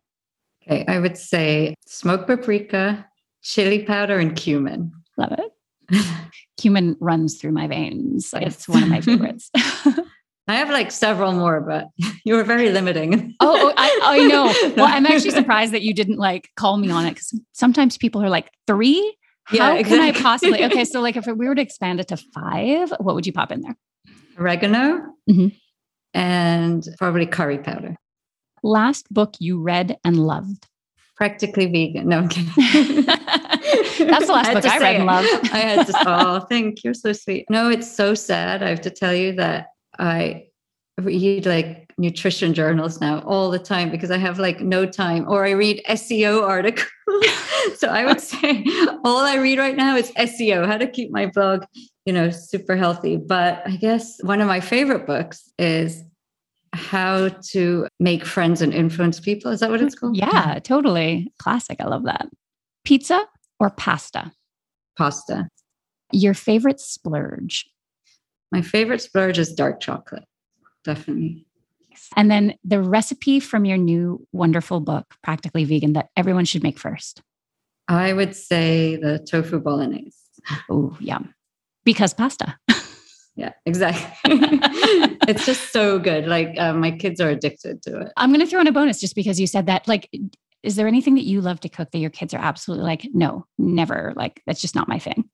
Okay, 0.66 0.84
I 0.88 0.98
would 0.98 1.16
say 1.16 1.76
smoked 1.86 2.26
paprika, 2.26 3.06
chili 3.42 3.84
powder, 3.84 4.18
and 4.18 4.34
cumin. 4.34 4.90
Love 5.16 5.34
it. 5.38 6.02
cumin 6.60 6.96
runs 6.98 7.38
through 7.40 7.52
my 7.52 7.68
veins. 7.68 8.34
It's 8.34 8.68
one 8.68 8.82
of 8.82 8.88
my 8.88 9.00
favorites. 9.00 9.52
I 10.48 10.56
have 10.56 10.70
like 10.70 10.90
several 10.90 11.32
more, 11.32 11.60
but 11.60 11.86
you 12.24 12.34
were 12.34 12.44
very 12.44 12.70
limiting. 12.70 13.34
oh, 13.40 13.70
oh 13.70 13.74
I, 13.76 14.00
I, 14.02 14.18
know. 14.26 14.74
Well, 14.76 14.86
I'm 14.86 15.06
actually 15.06 15.30
surprised 15.30 15.72
that 15.72 15.82
you 15.82 15.94
didn't 15.94 16.18
like 16.18 16.50
call 16.56 16.76
me 16.78 16.90
on 16.90 17.06
it 17.06 17.10
because 17.10 17.38
sometimes 17.52 17.96
people 17.96 18.22
are 18.22 18.30
like, 18.30 18.50
three? 18.66 19.16
How 19.44 19.56
yeah, 19.56 19.74
exactly. 19.74 19.98
can 19.98 20.16
I 20.16 20.20
possibly? 20.20 20.64
Okay, 20.64 20.84
so 20.84 21.00
like 21.00 21.16
if 21.16 21.26
we 21.26 21.48
were 21.48 21.54
to 21.54 21.62
expand 21.62 22.00
it 22.00 22.08
to 22.08 22.16
five, 22.16 22.92
what 22.98 23.14
would 23.14 23.26
you 23.26 23.32
pop 23.32 23.50
in 23.50 23.60
there? 23.60 23.76
Oregano 24.38 25.02
mm-hmm. 25.28 25.48
and 26.14 26.86
probably 26.98 27.26
curry 27.26 27.58
powder. 27.58 27.96
Last 28.62 29.12
book 29.12 29.34
you 29.40 29.60
read 29.60 29.98
and 30.04 30.18
loved? 30.18 30.66
Practically 31.16 31.66
vegan. 31.66 32.08
No, 32.08 32.18
I'm 32.18 32.28
kidding. 32.28 33.04
That's 33.04 34.26
the 34.26 34.32
last 34.32 34.48
I 34.48 34.54
book 34.54 34.64
I 34.64 34.78
read 34.78 34.94
it. 34.94 34.98
and 34.98 35.06
loved. 35.06 35.50
I 35.52 35.58
had 35.58 35.86
to, 35.86 35.92
oh, 36.06 36.40
thank 36.48 36.78
you. 36.78 36.88
You're 36.88 36.94
so 36.94 37.12
sweet. 37.12 37.46
No, 37.50 37.68
it's 37.68 37.92
so 37.92 38.14
sad. 38.14 38.62
I 38.62 38.68
have 38.68 38.80
to 38.82 38.90
tell 38.90 39.14
you 39.14 39.32
that 39.32 39.66
I 39.98 40.46
read 41.00 41.46
like 41.46 41.92
nutrition 41.98 42.54
journals 42.54 43.00
now 43.00 43.20
all 43.20 43.50
the 43.50 43.58
time 43.58 43.90
because 43.90 44.10
I 44.10 44.18
have 44.18 44.38
like 44.38 44.60
no 44.60 44.86
time, 44.86 45.26
or 45.28 45.46
I 45.46 45.50
read 45.50 45.82
SEO 45.88 46.42
articles. 46.46 46.88
so 47.76 47.88
I 47.88 48.04
would 48.04 48.20
say 48.32 48.64
all 49.04 49.18
I 49.18 49.36
read 49.36 49.58
right 49.58 49.76
now 49.76 49.96
is 49.96 50.10
SEO, 50.12 50.66
how 50.66 50.78
to 50.78 50.86
keep 50.86 51.10
my 51.10 51.26
blog, 51.26 51.64
you 52.04 52.12
know, 52.12 52.30
super 52.30 52.76
healthy. 52.76 53.16
But 53.16 53.62
I 53.66 53.76
guess 53.76 54.16
one 54.22 54.40
of 54.40 54.48
my 54.48 54.60
favorite 54.60 55.06
books 55.06 55.50
is 55.58 56.02
how 56.72 57.28
to 57.28 57.86
make 58.00 58.24
friends 58.24 58.62
and 58.62 58.72
influence 58.72 59.20
people. 59.20 59.50
Is 59.50 59.60
that 59.60 59.70
what 59.70 59.82
it's 59.82 59.94
called? 59.94 60.16
Yeah, 60.16 60.58
totally. 60.62 61.32
Classic. 61.38 61.78
I 61.80 61.84
love 61.86 62.04
that. 62.04 62.28
Pizza 62.84 63.26
or 63.60 63.70
pasta? 63.70 64.32
Pasta. 64.96 65.48
Your 66.12 66.34
favorite 66.34 66.80
splurge? 66.80 67.66
My 68.52 68.60
favorite 68.60 69.00
splurge 69.00 69.38
is 69.38 69.52
dark 69.52 69.80
chocolate, 69.80 70.26
definitely. 70.84 71.46
And 72.16 72.30
then 72.30 72.54
the 72.62 72.82
recipe 72.82 73.40
from 73.40 73.64
your 73.64 73.78
new 73.78 74.26
wonderful 74.32 74.80
book, 74.80 75.14
Practically 75.22 75.64
Vegan, 75.64 75.94
that 75.94 76.10
everyone 76.16 76.44
should 76.44 76.62
make 76.62 76.78
first. 76.78 77.22
I 77.88 78.12
would 78.12 78.36
say 78.36 78.96
the 78.96 79.18
tofu 79.18 79.58
bolognese. 79.58 80.16
Oh, 80.70 80.96
yum. 81.00 81.34
Because 81.84 82.12
pasta. 82.12 82.58
yeah, 83.36 83.52
exactly. 83.64 84.10
it's 85.28 85.46
just 85.46 85.72
so 85.72 85.98
good. 85.98 86.26
Like 86.26 86.54
uh, 86.58 86.74
my 86.74 86.90
kids 86.90 87.20
are 87.20 87.30
addicted 87.30 87.82
to 87.82 88.00
it. 88.02 88.12
I'm 88.18 88.30
going 88.30 88.40
to 88.40 88.46
throw 88.46 88.60
in 88.60 88.66
a 88.66 88.72
bonus 88.72 89.00
just 89.00 89.14
because 89.14 89.40
you 89.40 89.46
said 89.46 89.66
that. 89.66 89.88
Like, 89.88 90.10
is 90.62 90.76
there 90.76 90.86
anything 90.86 91.14
that 91.14 91.24
you 91.24 91.40
love 91.40 91.60
to 91.60 91.68
cook 91.68 91.90
that 91.90 91.98
your 91.98 92.10
kids 92.10 92.34
are 92.34 92.40
absolutely 92.40 92.84
like, 92.84 93.08
no, 93.14 93.46
never? 93.58 94.12
Like, 94.14 94.42
that's 94.46 94.60
just 94.60 94.74
not 94.74 94.88
my 94.88 94.98
thing. 94.98 95.28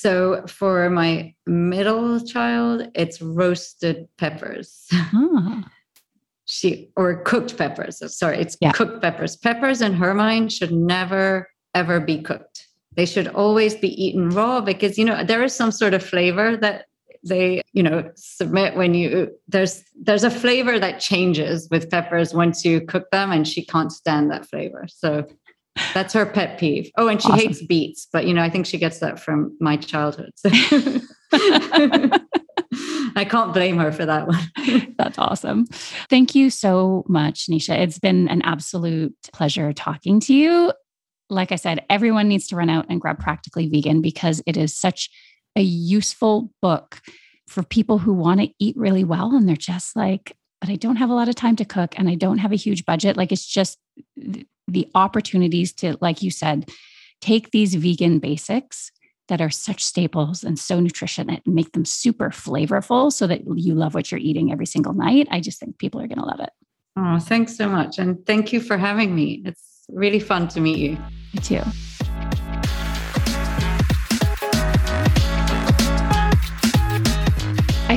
So 0.00 0.46
for 0.46 0.88
my 0.88 1.34
middle 1.46 2.20
child, 2.20 2.88
it's 2.94 3.20
roasted 3.20 4.08
peppers. 4.16 4.86
Huh. 4.90 5.60
She 6.46 6.90
or 6.96 7.22
cooked 7.22 7.58
peppers. 7.58 8.02
Sorry, 8.16 8.38
it's 8.38 8.56
yeah. 8.62 8.72
cooked 8.72 9.02
peppers. 9.02 9.36
Peppers 9.36 9.82
in 9.82 9.92
her 9.92 10.14
mind 10.14 10.52
should 10.52 10.72
never 10.72 11.50
ever 11.74 12.00
be 12.00 12.22
cooked. 12.22 12.66
They 12.96 13.04
should 13.04 13.28
always 13.28 13.74
be 13.74 13.90
eaten 14.02 14.30
raw 14.30 14.62
because 14.62 14.96
you 14.96 15.04
know 15.04 15.22
there 15.22 15.44
is 15.44 15.54
some 15.54 15.70
sort 15.70 15.92
of 15.92 16.02
flavor 16.02 16.56
that 16.56 16.86
they 17.22 17.60
you 17.74 17.82
know 17.82 18.10
submit 18.16 18.76
when 18.76 18.94
you 18.94 19.30
there's 19.48 19.84
there's 20.00 20.24
a 20.24 20.30
flavor 20.30 20.78
that 20.78 20.98
changes 20.98 21.68
with 21.70 21.90
peppers 21.90 22.32
once 22.32 22.64
you 22.64 22.80
cook 22.80 23.10
them 23.10 23.30
and 23.32 23.46
she 23.46 23.62
can't 23.62 23.92
stand 23.92 24.30
that 24.30 24.46
flavor 24.46 24.86
so 24.88 25.26
that's 25.94 26.12
her 26.14 26.26
pet 26.26 26.58
peeve. 26.58 26.90
Oh, 26.96 27.08
and 27.08 27.20
she 27.20 27.28
awesome. 27.28 27.46
hates 27.46 27.62
beets, 27.64 28.06
but 28.12 28.26
you 28.26 28.34
know, 28.34 28.42
I 28.42 28.50
think 28.50 28.66
she 28.66 28.78
gets 28.78 28.98
that 28.98 29.20
from 29.20 29.56
my 29.60 29.76
childhood. 29.76 30.32
So. 30.36 30.50
I 33.16 33.24
can't 33.24 33.52
blame 33.52 33.78
her 33.78 33.92
for 33.92 34.06
that 34.06 34.28
one. 34.28 34.94
That's 34.98 35.18
awesome. 35.18 35.66
Thank 36.08 36.34
you 36.34 36.50
so 36.50 37.04
much, 37.08 37.46
Nisha. 37.46 37.76
It's 37.78 37.98
been 37.98 38.28
an 38.28 38.42
absolute 38.42 39.14
pleasure 39.32 39.72
talking 39.72 40.20
to 40.20 40.34
you. 40.34 40.72
Like 41.28 41.52
I 41.52 41.56
said, 41.56 41.84
everyone 41.90 42.28
needs 42.28 42.46
to 42.48 42.56
run 42.56 42.70
out 42.70 42.86
and 42.88 43.00
grab 43.00 43.18
Practically 43.18 43.68
Vegan 43.68 44.02
because 44.02 44.42
it 44.46 44.56
is 44.56 44.76
such 44.76 45.10
a 45.56 45.62
useful 45.62 46.50
book 46.62 47.00
for 47.48 47.62
people 47.62 47.98
who 47.98 48.12
want 48.12 48.40
to 48.40 48.48
eat 48.58 48.76
really 48.76 49.04
well 49.04 49.34
and 49.34 49.48
they're 49.48 49.56
just 49.56 49.96
like, 49.96 50.36
but 50.60 50.70
I 50.70 50.76
don't 50.76 50.96
have 50.96 51.10
a 51.10 51.14
lot 51.14 51.28
of 51.28 51.34
time 51.34 51.56
to 51.56 51.64
cook 51.64 51.94
and 51.96 52.08
I 52.08 52.14
don't 52.14 52.38
have 52.38 52.52
a 52.52 52.56
huge 52.56 52.84
budget. 52.84 53.16
Like 53.16 53.32
it's 53.32 53.46
just 53.46 53.78
the 54.72 54.88
opportunities 54.94 55.72
to, 55.74 55.96
like 56.00 56.22
you 56.22 56.30
said, 56.30 56.70
take 57.20 57.50
these 57.50 57.74
vegan 57.74 58.18
basics 58.18 58.90
that 59.28 59.40
are 59.40 59.50
such 59.50 59.84
staples 59.84 60.42
and 60.42 60.58
so 60.58 60.80
nutrition 60.80 61.30
and 61.30 61.40
make 61.46 61.72
them 61.72 61.84
super 61.84 62.30
flavorful 62.30 63.12
so 63.12 63.26
that 63.26 63.42
you 63.56 63.74
love 63.74 63.94
what 63.94 64.10
you're 64.10 64.20
eating 64.20 64.50
every 64.50 64.66
single 64.66 64.92
night. 64.92 65.28
I 65.30 65.40
just 65.40 65.60
think 65.60 65.78
people 65.78 66.00
are 66.00 66.08
going 66.08 66.18
to 66.18 66.24
love 66.24 66.40
it. 66.40 66.50
Oh, 66.96 67.18
thanks 67.18 67.56
so 67.56 67.68
much. 67.68 67.98
And 67.98 68.26
thank 68.26 68.52
you 68.52 68.60
for 68.60 68.76
having 68.76 69.14
me. 69.14 69.42
It's 69.44 69.84
really 69.88 70.20
fun 70.20 70.48
to 70.48 70.60
meet 70.60 70.78
you. 70.78 70.98
Me 71.32 71.40
too. 71.40 71.62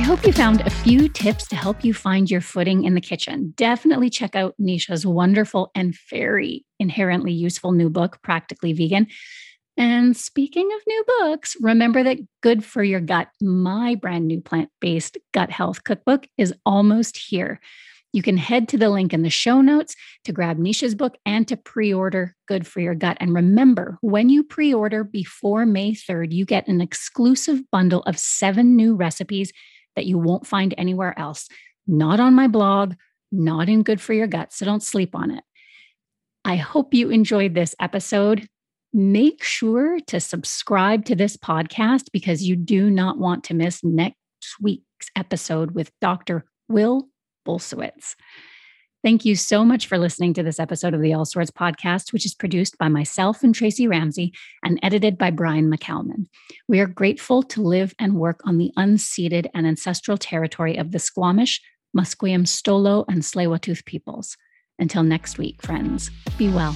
Hope 0.04 0.26
you 0.26 0.34
found 0.34 0.60
a 0.60 0.68
few 0.68 1.08
tips 1.08 1.48
to 1.48 1.56
help 1.56 1.82
you 1.82 1.94
find 1.94 2.30
your 2.30 2.42
footing 2.42 2.84
in 2.84 2.94
the 2.94 3.00
kitchen. 3.00 3.54
Definitely 3.56 4.10
check 4.10 4.36
out 4.36 4.54
Nisha's 4.60 5.06
wonderful 5.06 5.70
and 5.74 5.96
very 6.10 6.66
inherently 6.78 7.32
useful 7.32 7.72
new 7.72 7.88
book, 7.88 8.18
Practically 8.22 8.74
Vegan. 8.74 9.06
And 9.78 10.14
speaking 10.14 10.68
of 10.76 10.80
new 10.86 11.04
books, 11.20 11.56
remember 11.58 12.02
that 12.02 12.18
Good 12.42 12.62
for 12.62 12.84
Your 12.84 13.00
Gut, 13.00 13.28
my 13.40 13.94
brand 13.94 14.28
new 14.28 14.42
plant 14.42 14.68
based 14.78 15.16
gut 15.32 15.50
health 15.50 15.84
cookbook, 15.84 16.26
is 16.36 16.52
almost 16.66 17.16
here. 17.16 17.58
You 18.12 18.20
can 18.20 18.36
head 18.36 18.68
to 18.68 18.76
the 18.76 18.90
link 18.90 19.14
in 19.14 19.22
the 19.22 19.30
show 19.30 19.62
notes 19.62 19.96
to 20.24 20.32
grab 20.32 20.58
Nisha's 20.58 20.94
book 20.94 21.16
and 21.24 21.48
to 21.48 21.56
pre 21.56 21.94
order 21.94 22.36
Good 22.46 22.66
for 22.66 22.80
Your 22.80 22.94
Gut. 22.94 23.16
And 23.20 23.34
remember, 23.34 23.96
when 24.02 24.28
you 24.28 24.44
pre 24.44 24.74
order 24.74 25.02
before 25.02 25.64
May 25.64 25.92
3rd, 25.92 26.32
you 26.32 26.44
get 26.44 26.68
an 26.68 26.82
exclusive 26.82 27.62
bundle 27.72 28.02
of 28.02 28.18
seven 28.18 28.76
new 28.76 28.94
recipes 28.94 29.50
that 29.96 30.06
you 30.06 30.18
won't 30.18 30.46
find 30.46 30.74
anywhere 30.76 31.18
else. 31.18 31.48
Not 31.86 32.20
on 32.20 32.34
my 32.34 32.48
blog, 32.48 32.94
not 33.30 33.68
in 33.68 33.82
Good 33.82 34.00
for 34.00 34.12
Your 34.12 34.26
Gut. 34.26 34.52
So 34.52 34.64
don't 34.64 34.82
sleep 34.82 35.14
on 35.14 35.30
it. 35.30 35.44
I 36.44 36.56
hope 36.56 36.94
you 36.94 37.10
enjoyed 37.10 37.54
this 37.54 37.74
episode. 37.80 38.48
Make 38.92 39.42
sure 39.42 39.98
to 40.06 40.20
subscribe 40.20 41.04
to 41.06 41.16
this 41.16 41.36
podcast 41.36 42.04
because 42.12 42.42
you 42.42 42.54
do 42.54 42.90
not 42.90 43.18
want 43.18 43.44
to 43.44 43.54
miss 43.54 43.82
next 43.82 44.16
week's 44.60 45.10
episode 45.16 45.72
with 45.72 45.90
Dr. 46.00 46.44
Will 46.68 47.08
Bulsiewicz. 47.46 48.14
Thank 49.04 49.26
you 49.26 49.36
so 49.36 49.66
much 49.66 49.86
for 49.86 49.98
listening 49.98 50.32
to 50.32 50.42
this 50.42 50.58
episode 50.58 50.94
of 50.94 51.02
the 51.02 51.12
All 51.12 51.26
Sorts 51.26 51.50
podcast, 51.50 52.10
which 52.10 52.24
is 52.24 52.34
produced 52.34 52.78
by 52.78 52.88
myself 52.88 53.42
and 53.42 53.54
Tracy 53.54 53.86
Ramsey 53.86 54.32
and 54.64 54.80
edited 54.82 55.18
by 55.18 55.30
Brian 55.30 55.70
McCalman. 55.70 56.24
We 56.68 56.80
are 56.80 56.86
grateful 56.86 57.42
to 57.42 57.60
live 57.60 57.94
and 57.98 58.14
work 58.14 58.40
on 58.46 58.56
the 58.56 58.72
unceded 58.78 59.46
and 59.52 59.66
ancestral 59.66 60.16
territory 60.16 60.78
of 60.78 60.92
the 60.92 60.98
Squamish, 60.98 61.60
Musqueam, 61.94 62.46
Stolo, 62.46 63.04
and 63.06 63.20
tsleil 63.20 63.84
peoples. 63.84 64.38
Until 64.78 65.02
next 65.02 65.36
week, 65.36 65.60
friends, 65.60 66.10
be 66.38 66.48
well. 66.48 66.74